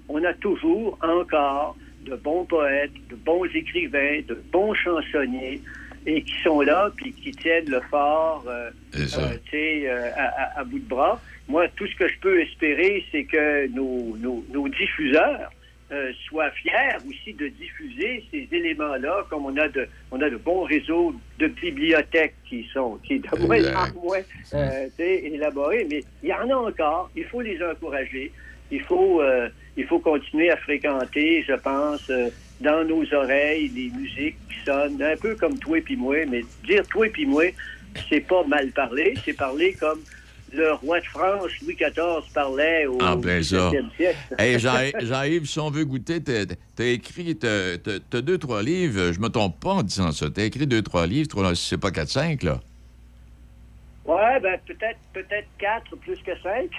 on 0.08 0.22
a 0.22 0.32
toujours 0.34 0.96
encore 1.02 1.76
de 2.06 2.16
bons 2.16 2.44
poètes, 2.44 2.92
de 3.10 3.16
bons 3.16 3.44
écrivains, 3.54 4.20
de 4.28 4.34
bons 4.52 4.74
chansonniers, 4.74 5.60
et 6.06 6.22
qui 6.22 6.34
sont 6.44 6.60
là, 6.60 6.90
puis 6.96 7.12
qui 7.12 7.32
tiennent 7.32 7.68
le 7.68 7.80
fort, 7.90 8.44
euh, 8.46 8.70
euh, 9.18 9.88
euh, 9.88 10.10
à, 10.16 10.24
à- 10.42 10.60
à 10.60 10.64
bout 10.64 10.78
de 10.78 10.88
bras. 10.88 11.20
Moi, 11.48 11.66
tout 11.76 11.86
ce 11.86 11.96
que 11.96 12.08
je 12.08 12.18
peux 12.20 12.40
espérer, 12.40 13.04
c'est 13.10 13.24
que 13.24 13.66
nos, 13.68 14.16
nos- 14.18 14.44
nos 14.52 14.68
diffuseurs 14.68 15.50
euh, 15.92 16.12
soient 16.26 16.50
fiers 16.50 16.96
aussi 17.08 17.32
de 17.34 17.46
diffuser 17.48 18.24
ces 18.32 18.48
éléments-là, 18.52 19.24
comme 19.30 19.46
on 19.46 19.56
a 19.56 19.68
de, 19.68 19.86
on 20.10 20.20
a 20.20 20.28
de 20.30 20.36
bons 20.36 20.62
réseaux 20.64 21.14
de 21.38 21.46
bibliothèques 21.48 22.34
qui 22.48 22.68
sont, 22.72 22.98
qui 23.04 23.20
de 23.20 23.28
moins 23.46 23.56
en 23.76 24.00
moins 24.00 24.22
élaborés, 25.34 25.86
mais 25.90 26.02
il 26.22 26.28
y 26.28 26.32
en 26.34 26.48
a 26.50 26.54
encore. 26.54 27.10
Il 27.16 27.24
faut 27.24 27.40
les 27.40 27.58
encourager. 27.62 28.32
Il 28.72 28.82
faut, 28.82 29.22
il 29.76 29.84
faut 29.86 29.98
continuer 29.98 30.50
à 30.50 30.56
fréquenter, 30.56 31.44
je 31.46 31.54
pense, 31.54 32.08
euh, 32.10 32.30
dans 32.60 32.84
nos 32.84 33.04
oreilles, 33.14 33.68
les 33.74 33.90
musiques 33.90 34.36
qui 34.48 34.64
sonnent 34.64 35.02
un 35.02 35.16
peu 35.16 35.34
comme 35.34 35.58
toi 35.58 35.78
et 35.78 35.82
puis 35.82 35.96
moi, 35.96 36.16
mais 36.26 36.42
dire 36.66 36.86
toi 36.88 37.06
et 37.06 37.10
puis 37.10 37.26
moi, 37.26 37.44
c'est 38.08 38.20
pas 38.20 38.44
mal 38.44 38.70
parlé, 38.72 39.14
c'est 39.24 39.34
parlé 39.36 39.74
comme 39.74 40.00
le 40.52 40.72
roi 40.74 41.00
de 41.00 41.04
France, 41.06 41.50
Louis 41.62 41.74
XIV, 41.74 42.32
parlait 42.32 42.86
au 42.86 42.98
En 43.02 43.18
plein 43.20 43.42
ça. 43.42 43.70
17e 43.70 43.90
siècle. 43.96 44.16
Hey, 44.38 44.58
Jean- 44.58 44.90
Jean-Yves, 45.00 45.46
si 45.46 45.58
on 45.58 45.70
veut 45.70 45.84
goûter, 45.84 46.22
t'as 46.22 46.84
écrit, 46.84 47.36
t'as 47.36 47.76
deux, 48.22 48.38
trois 48.38 48.62
livres, 48.62 49.12
je 49.12 49.20
me 49.20 49.28
trompe 49.28 49.60
pas 49.60 49.70
en 49.72 49.82
disant 49.82 50.12
ça. 50.12 50.26
T'as 50.30 50.44
écrit 50.44 50.66
deux, 50.66 50.82
trois 50.82 51.06
livres, 51.06 51.28
trois, 51.28 51.54
c'est 51.54 51.76
pas 51.78 51.90
quatre, 51.90 52.08
cinq, 52.08 52.42
là. 52.44 52.60
Ouais, 54.06 54.38
ben 54.40 54.56
peut-être 54.64 54.98
peut-être 55.12 55.48
quatre 55.58 55.96
plus 55.96 56.16
que 56.24 56.30
cinq. 56.40 56.70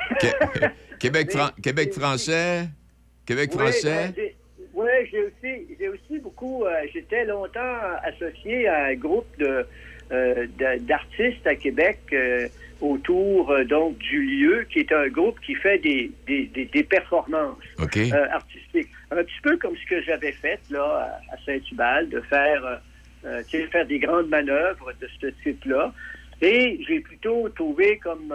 Québec, 0.98 1.30
Fran- 1.36 1.50
Québec 1.62 1.94
français, 1.94 2.70
Québec 3.28 3.50
Oui, 3.54 3.60
français? 3.60 3.90
ben, 4.08 4.14
j'ai- 4.16 4.36
Oui, 4.74 4.90
j'ai 5.12 5.22
aussi, 5.24 5.76
j'ai 5.80 5.90
aussi 5.90 6.20
beaucoup. 6.20 6.64
euh, 6.66 6.72
J'étais 6.94 7.26
longtemps 7.26 7.80
associé 8.04 8.68
à 8.68 8.86
un 8.86 8.96
groupe 8.96 9.28
de 9.40 9.66
euh, 10.12 10.48
d'artistes 10.82 11.46
à 11.46 11.56
Québec 11.56 12.00
euh, 12.14 12.48
autour 12.80 13.54
donc 13.66 13.98
du 13.98 14.22
lieu, 14.22 14.66
qui 14.72 14.80
est 14.80 14.92
un 14.94 15.08
groupe 15.10 15.40
qui 15.42 15.56
fait 15.56 15.80
des 15.80 16.12
des, 16.28 16.46
des, 16.46 16.66
des 16.66 16.84
performances 16.84 17.58
artistiques, 18.32 18.90
un 19.12 19.24
petit 19.24 19.42
peu 19.44 19.58
comme 19.58 19.76
ce 19.76 19.86
que 19.90 20.02
j'avais 20.04 20.32
fait 20.34 20.60
là 20.70 21.20
à 21.34 21.36
Saint-Hubal, 21.46 22.08
de 22.10 22.22
faire 22.22 22.82
faire 23.72 23.86
des 23.88 24.00
grandes 24.00 24.30
manœuvres 24.30 24.94
de 25.02 25.08
ce 25.20 25.28
type-là. 25.44 25.94
Et 26.42 26.80
j'ai 26.88 27.00
plutôt 27.02 27.50
trouvé 27.50 27.98
comme 27.98 28.34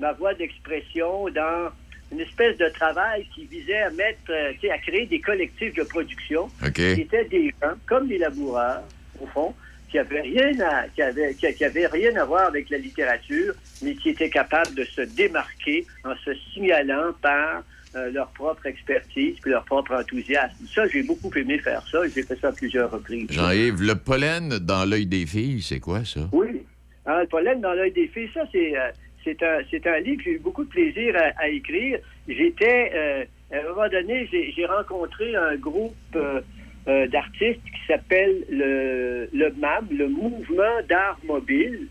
ma 0.00 0.12
voie 0.12 0.34
d'expression 0.34 1.28
dans 1.30 1.70
une 2.12 2.20
espèce 2.20 2.56
de 2.58 2.68
travail 2.68 3.26
qui 3.34 3.46
visait 3.46 3.82
à 3.82 3.90
mettre, 3.90 4.30
euh, 4.30 4.52
à 4.72 4.78
créer 4.78 5.06
des 5.06 5.20
collectifs 5.20 5.74
de 5.74 5.82
production 5.82 6.44
OK. 6.64 6.72
qui 6.74 7.00
étaient 7.00 7.24
des 7.24 7.52
gens 7.60 7.74
comme 7.86 8.08
des 8.08 8.18
laboureurs, 8.18 8.82
au 9.20 9.26
fond, 9.26 9.54
qui 9.90 9.98
avaient 9.98 10.20
rien 10.20 10.52
à, 10.60 10.88
qui 10.88 11.02
avaient, 11.02 11.34
qui, 11.34 11.52
qui 11.52 11.64
avaient 11.64 11.86
rien 11.86 12.14
à 12.16 12.24
voir 12.24 12.46
avec 12.46 12.70
la 12.70 12.78
littérature, 12.78 13.54
mais 13.82 13.94
qui 13.94 14.10
étaient 14.10 14.30
capables 14.30 14.74
de 14.74 14.84
se 14.84 15.02
démarquer 15.02 15.86
en 16.04 16.14
se 16.16 16.34
signalant 16.52 17.12
par 17.22 17.64
euh, 17.94 18.10
leur 18.10 18.28
propre 18.28 18.66
expertise 18.66 19.36
puis 19.40 19.50
leur 19.50 19.64
propre 19.64 19.94
enthousiasme. 19.94 20.66
Ça, 20.74 20.86
j'ai 20.88 21.02
beaucoup 21.02 21.30
aimé 21.34 21.58
faire 21.58 21.82
ça 21.90 22.04
et 22.04 22.10
j'ai 22.14 22.22
fait 22.22 22.38
ça 22.38 22.48
à 22.48 22.52
plusieurs 22.52 22.90
reprises. 22.90 23.26
Jean-Yves, 23.30 23.80
le 23.80 23.94
pollen 23.94 24.58
dans 24.58 24.84
l'œil 24.84 25.06
des 25.06 25.24
filles, 25.24 25.62
c'est 25.62 25.80
quoi 25.80 26.04
ça? 26.04 26.28
Oui. 26.32 26.62
Hein, 27.06 27.20
le 27.22 27.26
pollen 27.28 27.60
dans 27.60 27.72
l'œil 27.72 27.92
des 27.92 28.08
filles, 28.08 28.28
ça, 28.34 28.42
c'est, 28.52 28.76
euh, 28.76 28.90
c'est, 29.26 29.42
un, 29.42 29.58
c'est 29.70 29.86
un 29.86 29.98
livre 29.98 30.18
que 30.18 30.24
j'ai 30.24 30.36
eu 30.36 30.38
beaucoup 30.38 30.64
de 30.64 30.70
plaisir 30.70 31.14
à, 31.16 31.42
à 31.42 31.48
écrire. 31.48 31.98
J'étais, 32.28 32.92
euh, 32.94 33.24
à 33.52 33.58
un 33.58 33.68
moment 33.70 33.88
donné, 33.88 34.28
j'ai, 34.30 34.66
rencontré 34.66 35.34
un 35.34 35.56
groupe 35.56 35.94
euh, 36.14 36.40
euh, 36.86 37.06
d'artistes 37.08 37.64
qui 37.64 37.86
s'appelle 37.88 38.44
le, 38.48 39.28
le 39.32 39.50
MAM, 39.58 39.88
le 39.90 40.08
Mouvement 40.08 40.80
d'art 40.88 41.18
mobile, 41.24 41.88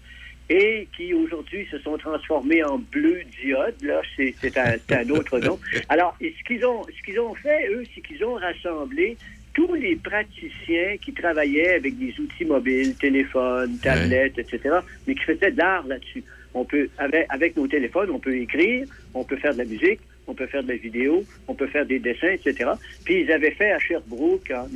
et 0.49 0.87
qui 0.95 1.13
aujourd'hui 1.13 1.67
se 1.71 1.79
sont 1.79 1.97
transformés 1.97 2.63
en 2.63 2.77
bleu 2.77 3.21
diode. 3.41 3.75
Là, 3.81 4.01
c'est, 4.15 4.33
c'est, 4.39 4.57
un, 4.57 4.75
un 4.91 5.09
autre 5.09 5.39
nom. 5.39 5.59
Alors, 5.89 6.15
et 6.21 6.33
ce 6.39 6.43
qu'ils 6.45 6.65
ont, 6.65 6.83
ce 6.83 7.03
qu'ils 7.03 7.19
ont 7.19 7.33
fait, 7.35 7.67
eux, 7.69 7.83
c'est 7.93 8.01
qu'ils 8.01 8.23
ont 8.23 8.35
rassemblé 8.35 9.17
tous 9.53 9.73
les 9.73 9.95
praticiens 9.95 10.97
qui 11.01 11.13
travaillaient 11.13 11.75
avec 11.75 11.97
des 11.97 12.13
outils 12.19 12.45
mobiles, 12.45 12.93
téléphones, 12.95 13.77
tablettes, 13.79 14.37
etc., 14.37 14.79
mais 15.07 15.15
qui 15.15 15.23
faisaient 15.23 15.51
de 15.51 15.57
l'art 15.57 15.87
là-dessus. 15.87 16.23
On 16.55 16.65
peut, 16.65 16.89
avec, 16.97 17.27
avec 17.29 17.55
nos 17.55 17.67
téléphones, 17.67 18.09
on 18.09 18.19
peut 18.19 18.35
écrire, 18.35 18.87
on 19.13 19.23
peut 19.23 19.35
faire 19.35 19.53
de 19.53 19.59
la 19.59 19.65
musique, 19.65 19.99
on 20.27 20.33
peut 20.33 20.47
faire 20.47 20.63
de 20.63 20.69
la 20.69 20.77
vidéo, 20.77 21.23
on 21.47 21.53
peut 21.53 21.67
faire 21.67 21.85
des 21.85 21.99
dessins, 21.99 22.31
etc. 22.31 22.71
Puis 23.03 23.21
ils 23.21 23.31
avaient 23.31 23.51
fait 23.51 23.71
à 23.71 23.79
Sherbrooke, 23.79 24.51
en, 24.51 24.67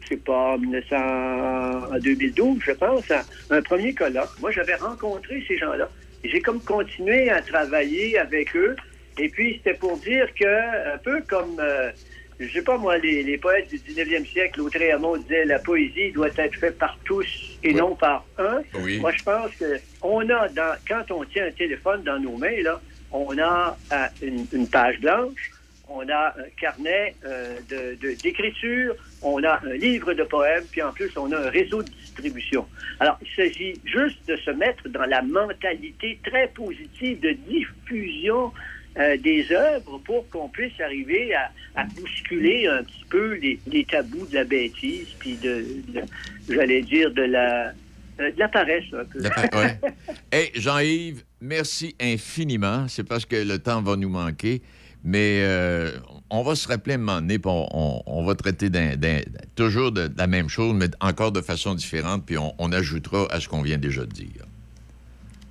je 0.00 0.08
sais 0.08 0.16
pas, 0.16 0.54
en 0.54 0.58
1900 0.58 0.96
en 1.94 1.98
2012, 1.98 2.58
je 2.64 2.72
pense, 2.72 3.04
un, 3.50 3.62
premier 3.62 3.94
colloque. 3.94 4.30
Moi, 4.40 4.50
j'avais 4.50 4.74
rencontré 4.74 5.44
ces 5.46 5.58
gens-là. 5.58 5.88
J'ai 6.24 6.40
comme 6.40 6.60
continué 6.60 7.30
à 7.30 7.40
travailler 7.42 8.18
avec 8.18 8.56
eux. 8.56 8.74
Et 9.18 9.28
puis, 9.28 9.56
c'était 9.58 9.78
pour 9.78 9.98
dire 9.98 10.26
que, 10.34 10.94
un 10.94 10.98
peu 10.98 11.20
comme, 11.28 11.60
euh, 11.60 11.90
je 12.48 12.52
sais 12.52 12.62
pas 12.62 12.76
moi, 12.78 12.98
les, 12.98 13.22
les 13.22 13.38
poètes 13.38 13.68
du 13.70 13.78
19e 13.78 14.26
siècle, 14.30 14.58
Lautréamont 14.58 15.16
disait 15.16 15.44
la 15.44 15.58
poésie 15.58 16.12
doit 16.12 16.30
être 16.36 16.54
faite 16.56 16.78
par 16.78 16.98
tous 17.04 17.26
et 17.62 17.72
non 17.74 17.94
par 17.96 18.26
un. 18.38 18.62
Oui. 18.74 19.00
Moi, 19.00 19.12
je 19.12 19.22
pense 19.22 19.54
que 19.56 19.80
on 20.00 20.28
a, 20.30 20.48
dans, 20.48 20.76
quand 20.88 21.10
on 21.10 21.24
tient 21.24 21.46
un 21.46 21.52
téléphone 21.52 22.02
dans 22.02 22.18
nos 22.18 22.36
mains, 22.36 22.60
là, 22.62 22.80
on 23.10 23.36
a 23.38 23.78
euh, 23.92 24.06
une, 24.20 24.46
une 24.52 24.68
page 24.68 24.98
blanche, 25.00 25.50
on 25.88 26.08
a 26.08 26.34
un 26.38 26.48
carnet 26.60 27.16
euh, 27.24 27.58
de- 27.68 27.94
de- 27.96 28.14
d'écriture, 28.14 28.94
on 29.20 29.42
a 29.44 29.60
un 29.64 29.74
livre 29.74 30.14
de 30.14 30.22
poèmes, 30.24 30.64
puis 30.70 30.82
en 30.82 30.92
plus, 30.92 31.10
on 31.16 31.30
a 31.32 31.36
un 31.38 31.50
réseau 31.50 31.82
de 31.82 31.88
distribution. 31.90 32.66
Alors, 32.98 33.18
il 33.20 33.28
s'agit 33.36 33.80
juste 33.84 34.18
de 34.26 34.36
se 34.36 34.50
mettre 34.50 34.88
dans 34.88 35.04
la 35.04 35.22
mentalité 35.22 36.18
très 36.24 36.48
positive 36.48 37.20
de 37.20 37.30
diffusion 37.32 38.52
euh, 38.98 39.16
des 39.16 39.46
œuvres 39.52 39.98
pour 40.04 40.28
qu'on 40.30 40.48
puisse 40.48 40.78
arriver 40.80 41.34
à, 41.34 41.50
à 41.76 41.84
bousculer 41.86 42.66
un 42.66 42.82
petit 42.84 43.04
peu 43.08 43.34
les, 43.34 43.58
les 43.66 43.84
tabous 43.84 44.26
de 44.26 44.34
la 44.34 44.44
bêtise, 44.44 45.08
puis 45.18 45.34
de, 45.36 45.64
de- 45.88 46.02
j'allais 46.54 46.82
dire, 46.82 47.10
de 47.12 47.22
la, 47.22 47.68
euh, 48.20 48.30
de 48.30 48.38
la 48.38 48.48
paresse 48.48 48.84
un 48.92 49.04
peu. 49.04 49.20
Ouais. 49.56 49.78
Hey, 50.32 50.50
Jean-Yves, 50.54 51.22
merci 51.40 51.94
infiniment. 52.00 52.86
C'est 52.88 53.04
parce 53.04 53.24
que 53.26 53.36
le 53.36 53.58
temps 53.58 53.82
va 53.82 53.96
nous 53.96 54.08
manquer. 54.08 54.62
Mais 55.04 55.40
euh, 55.42 55.90
on 56.30 56.42
va 56.42 56.54
se 56.54 56.68
rappeler 56.68 56.94
un 56.94 56.98
moment 56.98 57.20
donné, 57.20 57.38
puis 57.40 57.50
on, 57.50 57.66
on- 57.76 58.02
on 58.06 58.24
va 58.24 58.36
traiter 58.36 58.68
toujours 59.56 59.90
de, 59.90 60.06
de 60.06 60.16
la 60.16 60.28
même 60.28 60.48
chose, 60.48 60.74
mais 60.76 60.86
encore 61.00 61.32
de 61.32 61.40
façon 61.40 61.74
différente, 61.74 62.24
puis 62.24 62.38
on, 62.38 62.54
on 62.58 62.70
ajoutera 62.70 63.26
à 63.32 63.40
ce 63.40 63.48
qu'on 63.48 63.62
vient 63.62 63.78
déjà 63.78 64.02
de 64.02 64.12
dire. 64.12 64.46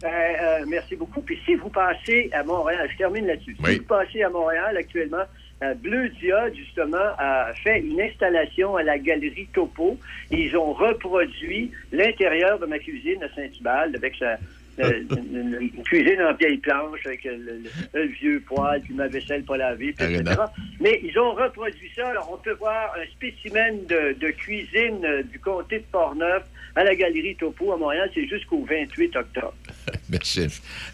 Euh, 0.04 0.08
euh, 0.08 0.66
merci 0.68 0.96
beaucoup. 0.96 1.22
Puis 1.22 1.40
si 1.46 1.56
vous 1.56 1.70
passez 1.70 2.30
à 2.34 2.44
Montréal, 2.44 2.88
je 2.92 2.98
termine 2.98 3.28
là-dessus. 3.28 3.56
Oui. 3.64 3.74
Si 3.74 3.78
vous 3.80 3.86
passez 3.86 4.24
à 4.24 4.30
Montréal 4.30 4.76
actuellement, 4.78 5.24
euh, 5.64 5.74
Bleu 5.76 6.10
Diode, 6.20 6.56
justement, 6.56 6.98
a 7.20 7.54
fait 7.64 7.80
une 7.82 8.02
installation 8.02 8.76
à 8.78 8.84
la 8.84 8.98
galerie 8.98 9.48
Topo. 9.54 10.00
Ils 10.32 10.58
ont 10.58 10.74
reproduit 10.74 11.72
l'intérieur 11.92 12.58
de 12.60 12.66
ma 12.66 12.80
cuisine 12.80 13.24
à 13.24 13.30
Saint-Hubald 13.36 13.96
avec 13.96 14.16
sa, 14.16 14.38
euh, 14.80 15.04
une, 15.12 15.38
une- 15.38 15.72
une 15.76 15.84
cuisine 15.84 16.20
en 16.24 16.34
vieille 16.34 16.58
planche 16.58 17.06
avec 17.06 17.24
le, 17.26 17.36
le- 17.38 17.62
le 17.94 18.04
vieux 18.08 18.40
poêle, 18.40 18.82
puis 18.82 18.96
ma 18.96 19.08
vaisselle 19.08 19.44
pas 19.44 19.58
lavée, 19.58 19.94
puis 19.94 20.06
etc. 20.16 20.36
Mais 20.80 21.00
ils 21.04 21.20
ont 21.20 21.34
reproduit 21.34 21.92
ça. 21.96 22.10
Alors, 22.10 22.32
on 22.34 22.38
peut 22.38 22.54
voir 22.54 22.96
un 23.00 23.06
spécimen 23.12 23.86
de, 23.86 24.14
de 24.20 24.32
cuisine 24.32 25.06
euh, 25.06 25.22
du 25.22 25.38
comté 25.40 25.78
de 25.80 25.84
Portneuf 25.92 26.44
à 26.76 26.84
la 26.84 26.96
galerie 26.96 27.36
Topo 27.36 27.74
à 27.74 27.78
Montréal. 27.78 28.10
C'est 28.14 28.28
jusqu'au 28.28 28.66
28 28.66 29.16
octobre. 29.16 29.54
Merci. 30.10 30.48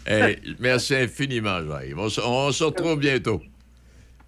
Hey, 0.06 0.38
merci 0.58 0.94
infiniment, 0.94 1.60
Jean-Yves. 1.66 1.98
On, 1.98 2.08
se- 2.08 2.20
on 2.20 2.52
se 2.52 2.64
retrouve 2.64 2.98
bientôt. 2.98 3.42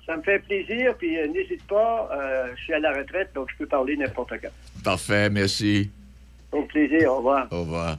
Ça 0.07 0.17
me 0.17 0.23
fait 0.23 0.41
plaisir, 0.41 0.95
puis 0.99 1.17
euh, 1.19 1.29
n'hésite 1.29 1.63
pas, 1.69 2.09
euh, 2.13 2.53
je 2.57 2.63
suis 2.65 2.73
à 2.75 2.81
la 2.81 2.93
retraite, 2.93 3.31
donc 3.35 3.49
je 3.53 3.57
peux 3.59 3.67
parler 3.67 3.97
n'importe 3.97 4.33
quand. 4.43 4.49
Parfait, 4.83 5.31
merci. 5.31 5.89
Au 6.51 6.63
plaisir, 6.65 7.13
au 7.13 7.17
revoir. 7.19 7.47
Au 7.53 7.61
revoir. 7.61 7.97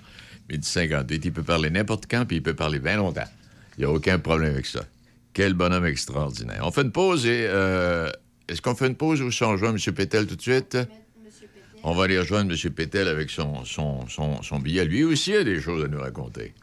Midi 0.50 0.68
58, 0.68 1.24
il 1.26 1.32
peut 1.32 1.44
parler 1.44 1.70
n'importe 1.70 2.06
quand, 2.12 2.26
puis 2.26 2.38
il 2.38 2.44
peut 2.44 2.54
parler 2.54 2.80
bien 2.80 2.98
longtemps. 2.98 3.24
Il 3.78 3.82
n'y 3.82 3.86
a 3.86 3.90
aucun 3.94 4.20
problème 4.20 4.52
avec 4.54 4.66
ça. 4.66 4.82
Quel 5.34 5.54
bonhomme 5.54 5.86
extraordinaire. 5.86 6.60
On 6.64 6.72
fait 6.72 6.82
une 6.82 6.92
pause 6.92 7.26
et... 7.26 7.46
euh, 7.48 8.10
Est-ce 8.50 8.62
qu'on 8.62 8.76
fait 8.76 8.88
une 8.88 8.96
pause 8.98 9.22
ou 9.22 9.28
rejoint 9.28 9.70
M. 9.74 9.94
Pétel 9.96 10.28
tout 10.28 10.36
de 10.36 10.42
suite? 10.42 10.78
On 11.84 11.94
va 11.94 12.04
aller 12.04 12.20
rejoindre 12.20 12.54
M. 12.54 12.72
Pétel 12.74 13.08
avec 13.08 13.30
son, 13.30 13.66
son, 13.66 14.08
son, 14.08 14.42
son 14.44 14.60
billet. 14.60 14.86
Lui 14.86 15.04
aussi 15.04 15.34
a 15.36 15.44
des 15.44 15.60
choses 15.60 15.84
à 15.84 15.88
nous 15.88 16.00
raconter. 16.00 16.54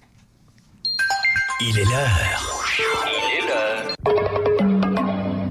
Il 1.60 1.76
est 1.78 1.84
l'heure. 1.84 2.64
Il 2.78 3.38
est 3.38 3.48
l'heure. 3.48 3.94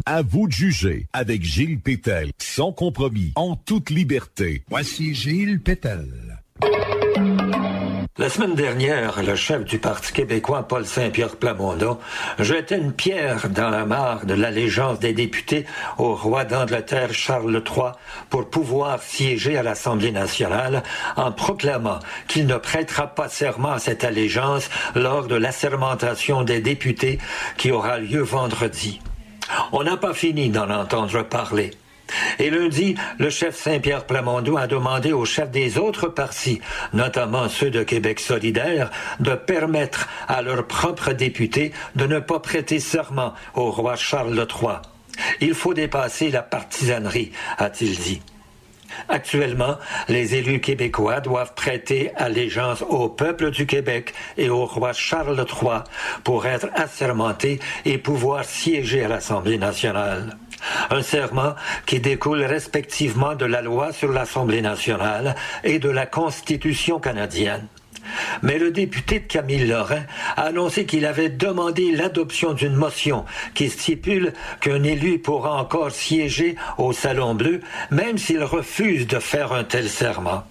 À 0.06 0.22
vous 0.22 0.48
de 0.48 0.54
juger 0.54 1.08
avec 1.12 1.44
Gilles 1.44 1.80
Pétel, 1.82 2.32
sans 2.38 2.72
compromis, 2.72 3.34
en 3.36 3.58
toute 3.58 3.90
liberté. 3.90 4.64
Voici 4.70 5.14
Gilles 5.14 5.60
Pétel. 5.60 6.08
La 8.20 8.30
semaine 8.30 8.56
dernière, 8.56 9.22
le 9.22 9.36
chef 9.36 9.64
du 9.64 9.78
Parti 9.78 10.12
québécois, 10.12 10.68
Paul 10.68 10.88
Saint-Pierre 10.88 11.36
Plamondon, 11.36 12.00
jetait 12.40 12.80
une 12.80 12.92
pierre 12.92 13.48
dans 13.48 13.70
la 13.70 13.86
mare 13.86 14.26
de 14.26 14.34
l'allégeance 14.34 14.98
des 14.98 15.14
députés 15.14 15.68
au 16.00 16.16
roi 16.16 16.44
d'Angleterre 16.44 17.14
Charles 17.14 17.62
III 17.64 17.92
pour 18.32 18.50
pouvoir 18.50 19.04
siéger 19.04 19.56
à 19.56 19.62
l'Assemblée 19.62 20.12
nationale 20.12 20.82
en 21.16 21.32
proclamant 21.32 22.00
qu'il 22.28 22.48
ne 22.48 22.58
prêtera 22.58 23.06
pas 23.06 23.30
serment 23.30 23.74
à 23.74 23.80
cette 23.80 24.04
allégeance 24.04 24.68
lors 24.96 25.28
de 25.28 25.36
l'assermentation 25.36 26.42
des 26.42 26.60
députés 26.60 27.20
qui 27.56 27.72
aura 27.72 28.00
lieu 28.00 28.22
vendredi. 28.22 29.00
On 29.72 29.84
n'a 29.84 29.96
pas 29.96 30.16
fini 30.16 30.50
d'en 30.50 30.72
entendre 30.72 31.22
parler. 31.22 31.70
Et 32.40 32.50
lundi, 32.50 32.96
le 33.18 33.30
chef 33.30 33.56
Saint-Pierre 33.56 34.06
Plamondon 34.06 34.58
a 34.58 34.68
demandé 34.68 35.14
aux 35.14 35.26
chefs 35.26 35.52
des 35.52 35.78
autres 35.78 36.08
partis, 36.08 36.62
notamment 36.94 37.50
ceux 37.50 37.70
de 37.70 37.84
Québec 37.84 38.20
solidaire, 38.20 38.90
de 39.20 39.36
permettre 39.36 40.08
à 40.28 40.42
leurs 40.42 40.66
propres 40.66 41.14
députés 41.14 41.74
de 41.96 42.06
ne 42.06 42.20
pas 42.20 42.40
prêter 42.40 42.80
serment 42.80 43.34
au 43.56 43.72
roi 43.72 43.96
Charles 43.96 44.36
III. 44.36 44.78
Il 45.42 45.54
faut 45.54 45.74
dépasser 45.74 46.30
la 46.30 46.44
partisanerie, 46.44 47.32
a-t-il 47.58 47.98
dit. 47.98 48.22
Actuellement, 49.10 49.78
les 50.08 50.36
élus 50.36 50.62
québécois 50.62 51.20
doivent 51.20 51.54
prêter 51.54 52.12
allégeance 52.16 52.84
au 52.84 53.10
peuple 53.10 53.52
du 53.52 53.66
Québec 53.66 54.14
et 54.38 54.50
au 54.50 54.66
roi 54.66 54.94
Charles 54.94 55.46
III 55.48 55.80
pour 56.24 56.46
être 56.46 56.70
assermentés 56.74 57.60
et 57.86 57.98
pouvoir 57.98 58.46
siéger 58.46 59.04
à 59.04 59.08
l'Assemblée 59.08 59.58
nationale. 59.58 60.38
Un 60.90 61.02
serment 61.02 61.56
qui 61.86 62.00
découle 62.00 62.44
respectivement 62.44 63.36
de 63.36 63.46
la 63.46 63.62
loi 63.62 63.92
sur 63.94 64.12
l'Assemblée 64.12 64.62
nationale 64.62 65.36
et 65.64 65.80
de 65.80 65.90
la 65.90 66.06
Constitution 66.06 67.00
canadienne. 67.00 67.68
Mais 68.42 68.58
le 68.58 68.72
député 68.72 69.20
de 69.20 69.26
Camille 69.26 69.66
Lorrain 69.66 70.04
a 70.36 70.44
annoncé 70.44 70.86
qu'il 70.86 71.06
avait 71.06 71.30
demandé 71.30 71.92
l'adoption 71.92 72.54
d'une 72.54 72.76
motion 72.76 73.26
qui 73.54 73.70
stipule 73.70 74.34
qu'un 74.62 74.84
élu 74.84 75.20
pourra 75.20 75.56
encore 75.60 75.92
siéger 75.92 76.56
au 76.78 76.94
Salon 76.94 77.36
Bleu, 77.36 77.62
même 77.92 78.18
s'il 78.18 78.44
refuse 78.44 79.08
de 79.08 79.20
faire 79.20 79.52
un 79.52 79.64
tel 79.64 79.90
serment. 79.90 80.44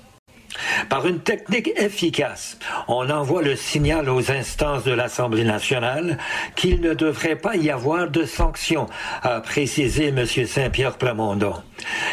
Par 0.88 1.06
une 1.06 1.20
technique 1.20 1.70
efficace, 1.76 2.58
on 2.88 3.08
envoie 3.10 3.42
le 3.42 3.56
signal 3.56 4.08
aux 4.08 4.30
instances 4.30 4.84
de 4.84 4.92
l'Assemblée 4.92 5.44
nationale 5.44 6.18
qu'il 6.54 6.80
ne 6.80 6.94
devrait 6.94 7.36
pas 7.36 7.56
y 7.56 7.70
avoir 7.70 8.08
de 8.10 8.24
sanctions, 8.24 8.86
a 9.22 9.40
précisé 9.40 10.08
M. 10.08 10.24
Saint-Pierre 10.26 10.96
Plamondon. 10.96 11.54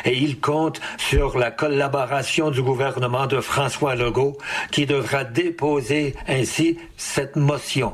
Et 0.06 0.18
il 0.18 0.40
compte 0.40 0.82
sur 0.98 1.38
la 1.38 1.52
collaboration 1.52 2.52
du 2.52 2.62
gouvernement 2.62 3.28
de 3.28 3.40
François 3.40 3.96
Legault, 3.96 4.38
qui 4.72 4.86
devra 4.86 5.24
déposer 5.24 6.16
ainsi 6.28 6.78
cette 6.98 7.36
motion. 7.36 7.94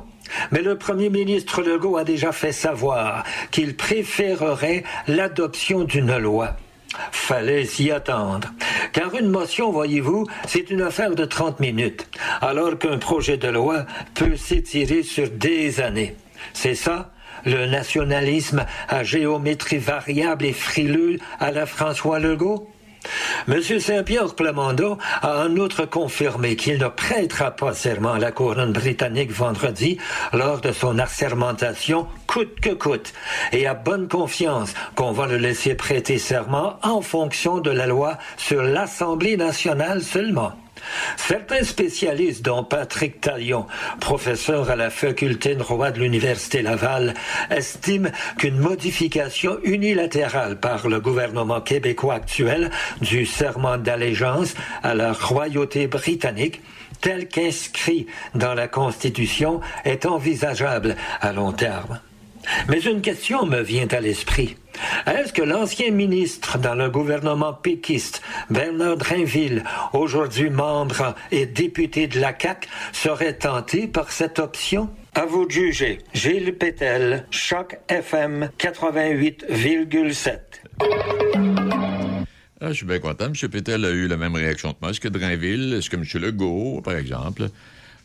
Mais 0.52 0.62
le 0.62 0.78
premier 0.78 1.10
ministre 1.10 1.62
Legault 1.62 1.98
a 1.98 2.04
déjà 2.04 2.32
fait 2.32 2.52
savoir 2.52 3.24
qu'il 3.52 3.76
préférerait 3.76 4.84
l'adoption 5.08 5.84
d'une 5.84 6.18
loi. 6.18 6.56
Fallait 7.12 7.66
s'y 7.66 7.92
attendre. 7.92 8.50
Car 8.94 9.14
une 9.16 9.30
motion, 9.30 9.72
voyez-vous, 9.72 10.26
c'est 10.48 10.70
une 10.72 10.82
affaire 10.82 11.16
de 11.16 11.26
30 11.26 11.60
minutes, 11.60 12.08
alors 12.42 12.78
qu'un 12.78 12.98
projet 12.98 13.38
de 13.38 13.48
loi 13.48 13.86
peut 14.16 14.36
s'étirer 14.36 15.04
sur 15.04 15.30
des 15.30 15.80
années. 15.80 16.16
C'est 16.54 16.76
ça, 16.76 17.12
le 17.46 17.68
nationalisme 17.68 18.66
à 18.88 19.04
géométrie 19.04 19.78
variable 19.78 20.46
et 20.46 20.54
frileux 20.54 21.18
à 21.40 21.52
la 21.52 21.66
François 21.66 22.20
Legault? 22.20 22.70
M. 23.48 23.62
Saint-Pierre 23.62 24.36
Plamondon 24.36 24.98
a 25.22 25.46
en 25.46 25.56
outre 25.56 25.86
confirmé 25.86 26.56
qu'il 26.56 26.78
ne 26.78 26.88
prêtera 26.88 27.52
pas 27.52 27.74
serment 27.74 28.14
à 28.14 28.20
la 28.20 28.32
couronne 28.32 28.74
britannique 28.74 29.32
vendredi 29.32 29.98
lors 30.34 30.62
de 30.62 30.72
son 30.72 31.00
assermentation 31.00 32.08
coûte 32.28 32.60
que 32.60 32.72
coûte 32.72 33.14
et 33.52 33.68
a 33.68 33.74
bonne 33.74 34.08
confiance 34.08 34.74
qu'on 34.96 35.12
va 35.12 35.28
le 35.28 35.38
laisser 35.38 35.76
prêter 35.76 36.18
serment 36.18 36.78
en 36.84 37.02
fonction 37.02 37.60
de 37.60 37.72
la 37.72 37.88
loi 37.88 38.18
sur 38.38 38.62
l'Assemblée 38.62 39.38
nationale 39.38 40.02
seulement. 40.02 40.54
Certains 41.18 41.64
spécialistes, 41.64 42.44
dont 42.44 42.64
Patrick 42.64 43.22
Talion, 43.22 43.66
professeur 44.00 44.70
à 44.70 44.76
la 44.76 44.90
faculté 44.90 45.56
de 45.56 45.60
droit 45.60 45.92
de 45.92 46.00
l'Université 46.00 46.62
Laval, 46.62 47.14
estiment 47.50 48.10
qu'une 48.38 48.58
modification 48.58 49.58
unilatérale 49.64 50.60
par 50.60 50.88
le 50.88 51.00
gouvernement 51.00 51.62
québécois 51.62 52.16
actuel 52.16 52.72
du 53.02 53.26
serment 53.26 53.78
d'allégeance 53.78 54.54
à 54.84 54.94
la 54.96 55.14
royauté 55.14 55.88
britannique 55.88 56.62
tel 57.02 57.28
qu'inscrit 57.28 58.08
dans 58.36 58.54
la 58.54 58.68
Constitution 58.68 59.62
est 59.86 60.06
envisageable 60.06 60.96
à 61.22 61.32
long 61.32 61.52
terme. 61.52 62.00
Mais 62.68 62.80
une 62.80 63.02
question 63.02 63.46
me 63.46 63.62
vient 63.62 63.88
à 63.88 64.00
l'esprit. 64.00 64.58
Est-ce 65.06 65.34
que 65.34 65.42
l'ancien 65.42 65.92
ministre 65.92 66.58
dans 66.58 66.76
le 66.76 66.90
gouvernement 66.90 67.54
péquiste, 67.54 68.22
Bernard 68.50 68.98
Drainville, 68.98 69.64
aujourd'hui 69.94 70.50
membre 70.50 71.16
et 71.32 71.46
député 71.46 72.08
de 72.08 72.20
la 72.20 72.34
CAQ, 72.38 72.68
serait 72.94 73.38
tenté 73.38 73.88
par 73.88 74.12
cette 74.12 74.40
option? 74.40 74.90
À 75.16 75.26
vous 75.26 75.46
de 75.46 75.52
juger. 75.52 76.00
Gilles 76.14 76.56
Pétel, 76.56 77.26
Choc 77.32 77.78
FM 77.90 78.52
88,7. 78.58 80.40
Ah, 82.62 82.68
je 82.70 82.74
suis 82.74 82.86
bien 82.86 83.00
content. 83.00 83.26
M. 83.26 83.34
Pétel 83.50 83.86
a 83.86 83.90
eu 83.90 84.08
la 84.08 84.18
même 84.18 84.36
réaction 84.36 84.74
que 84.74 84.78
moi. 84.82 84.92
Est-ce 84.92 85.00
que 85.00 85.08
Drainville, 85.08 85.74
est-ce 85.74 85.90
que 85.90 85.96
M. 85.96 86.04
Legault, 86.22 86.82
par 86.82 86.96
exemple, 86.96 87.50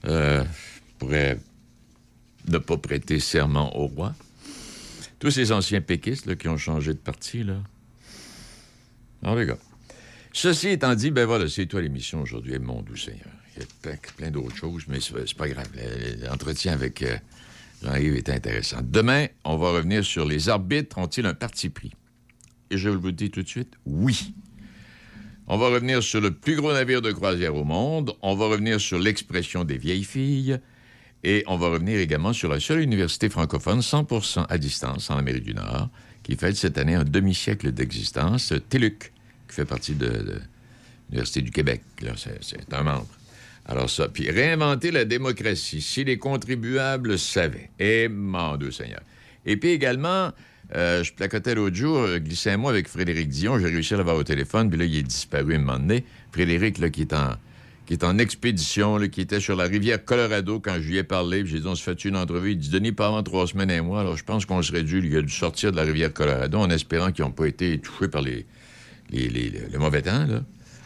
euh, 0.07 0.45
pourrait 0.99 1.39
ne 2.49 2.59
pas 2.59 2.77
prêter 2.77 3.19
serment 3.19 3.77
au 3.77 3.87
roi? 3.87 4.15
Tous 5.25 5.31
ces 5.31 5.53
anciens 5.53 5.81
péquistes 5.81 6.37
qui 6.37 6.49
ont 6.49 6.59
changé 6.59 6.93
de 6.93 6.99
parti, 6.99 7.45
là. 7.45 7.57
Non, 9.23 9.35
les 9.35 9.47
gars. 9.47 9.57
Ceci 10.35 10.69
étant 10.69 10.95
dit, 10.95 11.11
ben 11.13 11.25
voilà, 11.25 11.49
c'est 11.49 11.65
toi 11.65 11.81
l'émission 11.81 12.21
aujourd'hui, 12.21 12.59
mon 12.59 12.83
doux 12.83 12.95
Seigneur. 12.95 13.31
Il 13.57 13.63
y 13.63 13.65
a 13.89 13.97
plein, 14.19 14.31
d'autres 14.31 14.55
choses, 14.55 14.83
mais 14.87 15.01
c'est 15.01 15.15
c'est 15.27 15.39
pas 15.39 15.49
grave. 15.49 15.67
L'entretien 16.21 16.75
avec 16.75 17.01
euh, 17.01 17.17
Jean-Yves 17.83 18.17
est 18.17 18.29
intéressant. 18.29 18.81
Demain, 18.83 19.29
on 19.45 19.57
va 19.57 19.71
revenir 19.71 20.05
sur 20.05 20.27
les 20.27 20.51
arbitres 20.51 20.99
ont-ils 20.99 21.25
un 21.25 21.33
parti 21.33 21.71
pris? 21.71 21.95
Et 22.69 22.77
je 22.77 22.91
vous 22.91 23.07
le 23.07 23.13
dis 23.13 23.31
tout 23.31 23.43
de 23.43 23.49
suite, 23.49 23.73
oui. 23.87 24.35
On 25.47 25.57
va 25.57 25.69
revenir 25.69 26.03
sur 26.03 26.21
le 26.21 26.33
plus 26.33 26.57
gros 26.57 26.75
navire 26.75 27.01
de 27.01 27.13
croisière 27.13 27.55
au 27.55 27.65
monde. 27.65 28.15
On 28.21 28.35
va 28.35 28.45
revenir 28.49 28.79
sur 28.79 28.99
l'expression 28.99 29.65
des 29.65 29.79
vieilles 29.79 30.05
filles. 30.05 30.61
Et 31.25 31.43
on 31.47 31.57
va 31.57 31.69
revenir 31.69 31.99
également 31.99 32.35
sur 32.35 32.51
la 32.51 32.61
seule 32.61 32.81
université 32.81 33.31
francophone 33.31 33.81
100% 33.81 34.45
à 34.47 34.59
distance 34.59 35.09
en 35.09 35.17
Amérique 35.17 35.45
du 35.45 35.55
Nord, 35.55 35.89
qui 36.23 36.37
fête 36.37 36.55
cette 36.55 36.77
année 36.77 36.95
un 36.95 37.05
demi-siècle 37.05 37.73
d'existence, 37.73 38.53
TELUC, 38.69 39.11
qui 39.49 39.55
fait 39.55 39.65
partie 39.65 39.95
de, 39.95 40.39
l'Université 41.09 41.41
du 41.41 41.51
Québec. 41.51 41.81
C'est 42.19 42.75
un 42.75 42.83
membre. 42.83 43.09
Alors 43.65 43.89
ça, 43.89 44.09
puis 44.09 44.31
réinventer 44.31 44.91
la 44.91 45.07
démocratie, 45.07 45.81
si 45.81 46.05
les 46.05 46.19
contribuables 46.19 47.19
savaient. 47.19 47.71
Et 47.79 48.09
mon 48.09 48.59
Dieu 48.59 48.71
Seigneur. 48.71 49.01
Et 49.47 49.57
puis 49.57 49.71
également, 49.71 50.31
euh, 50.75 51.03
je 51.03 51.15
placotais 51.15 51.55
l'autre 51.55 51.75
jour, 51.75 52.01
euh, 52.01 52.19
glissais 52.19 52.51
un 52.51 52.59
mot 52.59 52.69
avec 52.69 52.87
Frédéric 52.87 53.31
Dion, 53.31 53.59
j'ai 53.59 53.67
réussi 53.67 53.95
à 53.95 53.97
l'avoir 53.97 54.17
au 54.17 54.25
téléphone, 54.25 54.69
puis 54.69 54.79
là, 54.79 54.85
il 54.85 54.97
est 54.97 55.03
disparu 55.03 55.55
un 55.55 55.59
moment 55.59 55.79
donné. 55.79 56.05
Frédéric, 56.33 56.77
là, 56.77 56.91
qui 56.91 57.03
est 57.03 57.15
en, 57.15 57.37
qui 57.87 57.93
est 57.93 58.05
en 58.05 58.19
expédition, 58.19 58.99
qui 59.09 59.21
était 59.21 59.41
sur 59.41 59.57
la 59.57 59.65
rivière 59.65 60.03
Colorado 60.03 60.59
quand 60.59 60.75
je 60.77 60.89
lui 60.89 60.97
ai 60.97 61.03
parlé, 61.03 61.45
j'ai 61.45 61.61
dit, 61.61 61.67
on 61.67 61.75
se 61.75 61.83
fait 61.83 62.05
une 62.05 62.17
entrevue. 62.17 62.53
Il 62.53 62.59
dit, 62.59 62.71
Denis, 62.71 62.93
pas 62.93 63.09
avant 63.09 63.23
trois 63.23 63.47
semaines 63.47 63.71
et 63.71 63.81
moi, 63.81 64.01
alors 64.01 64.17
je 64.17 64.25
pense 64.25 64.47
qu'on 64.47 64.63
serait 64.63 64.83
dû, 64.83 65.03
il 65.05 65.17
a 65.17 65.23
dû 65.23 65.33
sortir 65.33 65.71
de 65.71 65.77
la 65.77 65.83
rivière 65.83 66.13
Colorado 66.13 66.59
en 66.59 66.71
espérant 66.71 67.13
qu'ils 67.13 67.25
n'ont 67.25 67.33
pas 67.33 67.47
été 67.47 67.79
touchés 67.79 68.09
par 68.09 68.23
les, 68.23 68.47
les, 69.11 69.29
le 69.71 69.79
mauvais 69.79 70.01
temps. 70.01 70.27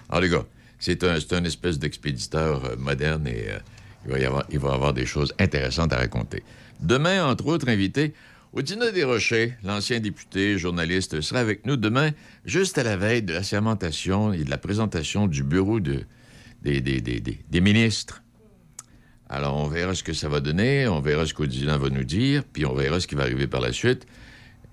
Alors, 0.09 0.21
les 0.21 0.29
gars, 0.29 0.45
c'est 0.81 1.05
un, 1.05 1.45
espèce 1.45 1.79
d'expéditeur 1.79 2.65
euh, 2.65 2.77
moderne 2.77 3.27
et 3.27 3.49
euh, 3.49 3.59
il, 4.07 4.13
va 4.13 4.19
y 4.19 4.25
avoir, 4.25 4.45
il 4.51 4.59
va 4.59 4.73
avoir 4.73 4.93
des 4.93 5.07
choses 5.07 5.33
intéressantes 5.39 5.93
à 5.93 5.99
raconter. 5.99 6.43
Demain, 6.81 7.25
entre 7.25 7.47
autres 7.47 7.69
invités, 7.69 8.13
Odina 8.53 8.91
Desrochers, 8.91 9.55
l'ancien 9.63 10.01
député, 10.01 10.57
journaliste, 10.57 11.21
sera 11.21 11.41
avec 11.41 11.67
nous 11.67 11.77
demain, 11.77 12.11
juste 12.45 12.79
à 12.79 12.83
la 12.83 12.97
veille 12.97 13.23
de 13.23 13.35
la 13.35 13.43
sermentation 13.43 14.33
et 14.33 14.45
de 14.45 14.51
la 14.51 14.59
présentation 14.59 15.27
du 15.27 15.43
bureau 15.43 15.81
de, 15.81 16.05
des, 16.63 16.81
des- 16.81 17.01
des- 17.01 17.21
des- 17.21 17.61
ministres. 17.61 18.23
Alors, 19.29 19.57
on 19.57 19.69
verra 19.69 19.95
ce 19.95 20.03
que 20.03 20.13
ça 20.13 20.29
va 20.29 20.41
donner, 20.41 20.89
on 20.89 21.01
verra 21.01 21.27
ce 21.27 21.35
qu'Odina 21.35 21.77
va 21.77 21.91
nous 21.91 22.05
dire, 22.05 22.43
puis 22.53 22.65
on 22.65 22.75
verra 22.75 22.99
ce 23.01 23.07
qui 23.07 23.15
va 23.15 23.23
arriver 23.25 23.47
par 23.47 23.61
la 23.61 23.73
suite. 23.73 24.07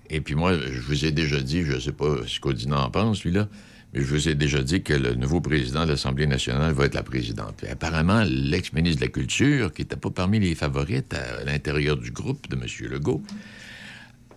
Et 0.08 0.20
puis 0.20 0.34
moi, 0.34 0.54
je 0.54 0.80
vous 0.80 1.04
ai 1.04 1.12
déjà 1.12 1.40
dit, 1.40 1.62
je 1.62 1.72
ne 1.74 1.80
sais 1.80 1.92
pas 1.92 2.16
ce 2.26 2.40
qu'Odina 2.40 2.80
en 2.86 2.90
pense, 2.90 3.22
lui-là, 3.24 3.48
mais 3.92 4.00
je 4.00 4.06
vous 4.06 4.28
ai 4.28 4.34
déjà 4.34 4.62
dit 4.62 4.82
que 4.82 4.94
le 4.94 5.14
nouveau 5.14 5.40
président 5.40 5.84
de 5.84 5.90
l'Assemblée 5.90 6.26
nationale 6.26 6.72
va 6.72 6.86
être 6.86 6.94
la 6.94 7.02
présidente. 7.02 7.54
Puis 7.58 7.66
apparemment, 7.68 8.24
l'ex-ministre 8.26 9.00
de 9.00 9.06
la 9.06 9.10
Culture, 9.12 9.72
qui 9.74 9.82
n'était 9.82 9.96
pas 9.96 10.10
parmi 10.10 10.38
les 10.40 10.54
favorites 10.54 11.12
à 11.14 11.44
l'intérieur 11.44 11.96
du 11.96 12.10
groupe 12.10 12.48
de 12.48 12.56
M. 12.56 12.62
Legault, 12.90 13.22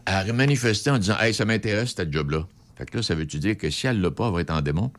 a 0.06 0.26
manifesté 0.34 0.90
en 0.90 0.98
disant 0.98 1.18
Hey, 1.20 1.34
ça 1.34 1.46
m'intéresse, 1.46 1.94
cette 1.96 2.12
job-là. 2.12 2.48
Fait 2.78 2.86
que 2.90 2.98
là, 2.98 3.04
ça 3.04 3.16
veut-tu 3.16 3.38
dire 3.40 3.58
que 3.58 3.70
si 3.70 3.88
elle 3.88 4.02
l'a 4.02 4.12
pas, 4.12 4.28
elle 4.28 4.34
va 4.34 4.42
être 4.42 4.52
en 4.52 4.62
démon? 4.62 4.92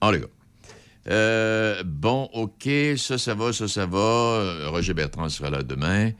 En 0.00 0.10
les 0.10 0.20
gars. 0.20 0.26
Euh, 1.08 1.82
bon, 1.84 2.30
OK, 2.32 2.68
ça, 2.96 3.18
ça 3.18 3.34
va, 3.34 3.52
ça, 3.52 3.68
ça 3.68 3.86
va. 3.86 3.98
Euh, 3.98 4.70
Roger 4.70 4.94
Bertrand 4.94 5.28
sera 5.28 5.50
là 5.50 5.62
demain. 5.62 6.12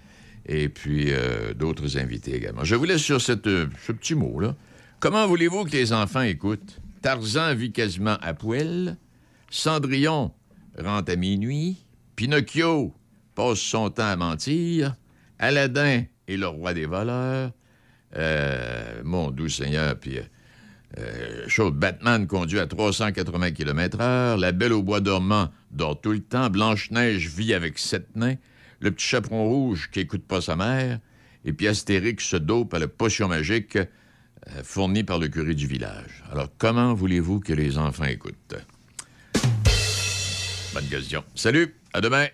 Et 0.47 0.69
puis, 0.69 1.07
euh, 1.09 1.55
d'autres 1.55 1.97
invités 1.97 2.35
également. 2.35 2.65
Je 2.65 2.75
vous 2.75 2.85
laisse 2.85 3.03
sur 3.03 3.21
ce 3.21 3.33
petit 3.33 4.15
mot-là. 4.15 4.55
Comment 5.01 5.27
voulez-vous 5.27 5.65
que 5.65 5.71
les 5.71 5.93
enfants 5.93 6.21
écoutent? 6.21 6.81
Tarzan 7.01 7.55
vit 7.55 7.73
quasiment 7.73 8.17
à 8.21 8.35
poil. 8.35 8.97
Cendrillon 9.51 10.33
rentre 10.79 11.13
à 11.13 11.17
minuit. 11.17 11.85
Pinocchio 12.17 12.95
passe 13.35 13.59
son 13.59 13.91
temps 13.91 14.09
à 14.09 14.17
mentir. 14.17 14.97
Aladdin 15.39 16.05
est 16.29 16.37
le 16.37 16.47
roi 16.47 16.75
des 16.75 16.87
voleurs. 16.87 17.53
Mon 19.03 19.31
doux 19.31 19.49
Seigneur, 19.49 19.99
puis... 19.99 20.19
euh, 20.99 21.45
chose, 21.49 21.73
Batman 21.73 22.27
conduit 22.27 22.61
à 22.61 22.67
380 22.67 23.53
km/h. 23.53 24.39
La 24.39 24.53
Belle 24.53 24.73
au 24.73 24.83
bois 24.83 25.01
dormant 25.01 25.51
dort 25.71 26.01
tout 26.01 26.13
le 26.13 26.21
temps. 26.21 26.51
Blanche-Neige 26.51 27.29
vit 27.29 27.55
avec 27.55 27.79
sept 27.79 28.15
nains. 28.17 28.37
Le 28.81 28.91
petit 28.91 29.07
chaperon 29.07 29.45
rouge 29.49 29.91
qui 29.91 30.01
écoute 30.01 30.25
pas 30.25 30.41
sa 30.41 30.57
mère. 30.57 31.01
Et 31.45 31.53
puis 31.53 31.69
Astérix 31.69 32.25
se 32.25 32.37
dope 32.37 32.75
à 32.75 32.79
la 32.79 32.89
potion 32.89 33.29
magique 33.29 33.77
euh, 33.77 33.87
fourni 34.63 35.05
par 35.05 35.19
le 35.19 35.29
curé 35.29 35.55
du 35.55 35.67
village. 35.67 36.23
Alors, 36.31 36.49
comment 36.59 36.95
voulez-vous 36.95 37.41
que 37.41 37.53
les 37.53 37.79
enfants 37.79 38.05
écoutent? 38.05 38.57
Bonne 40.73 40.89
question. 40.89 41.25
Salut, 41.35 41.75
à 41.93 42.01
demain. 42.01 42.27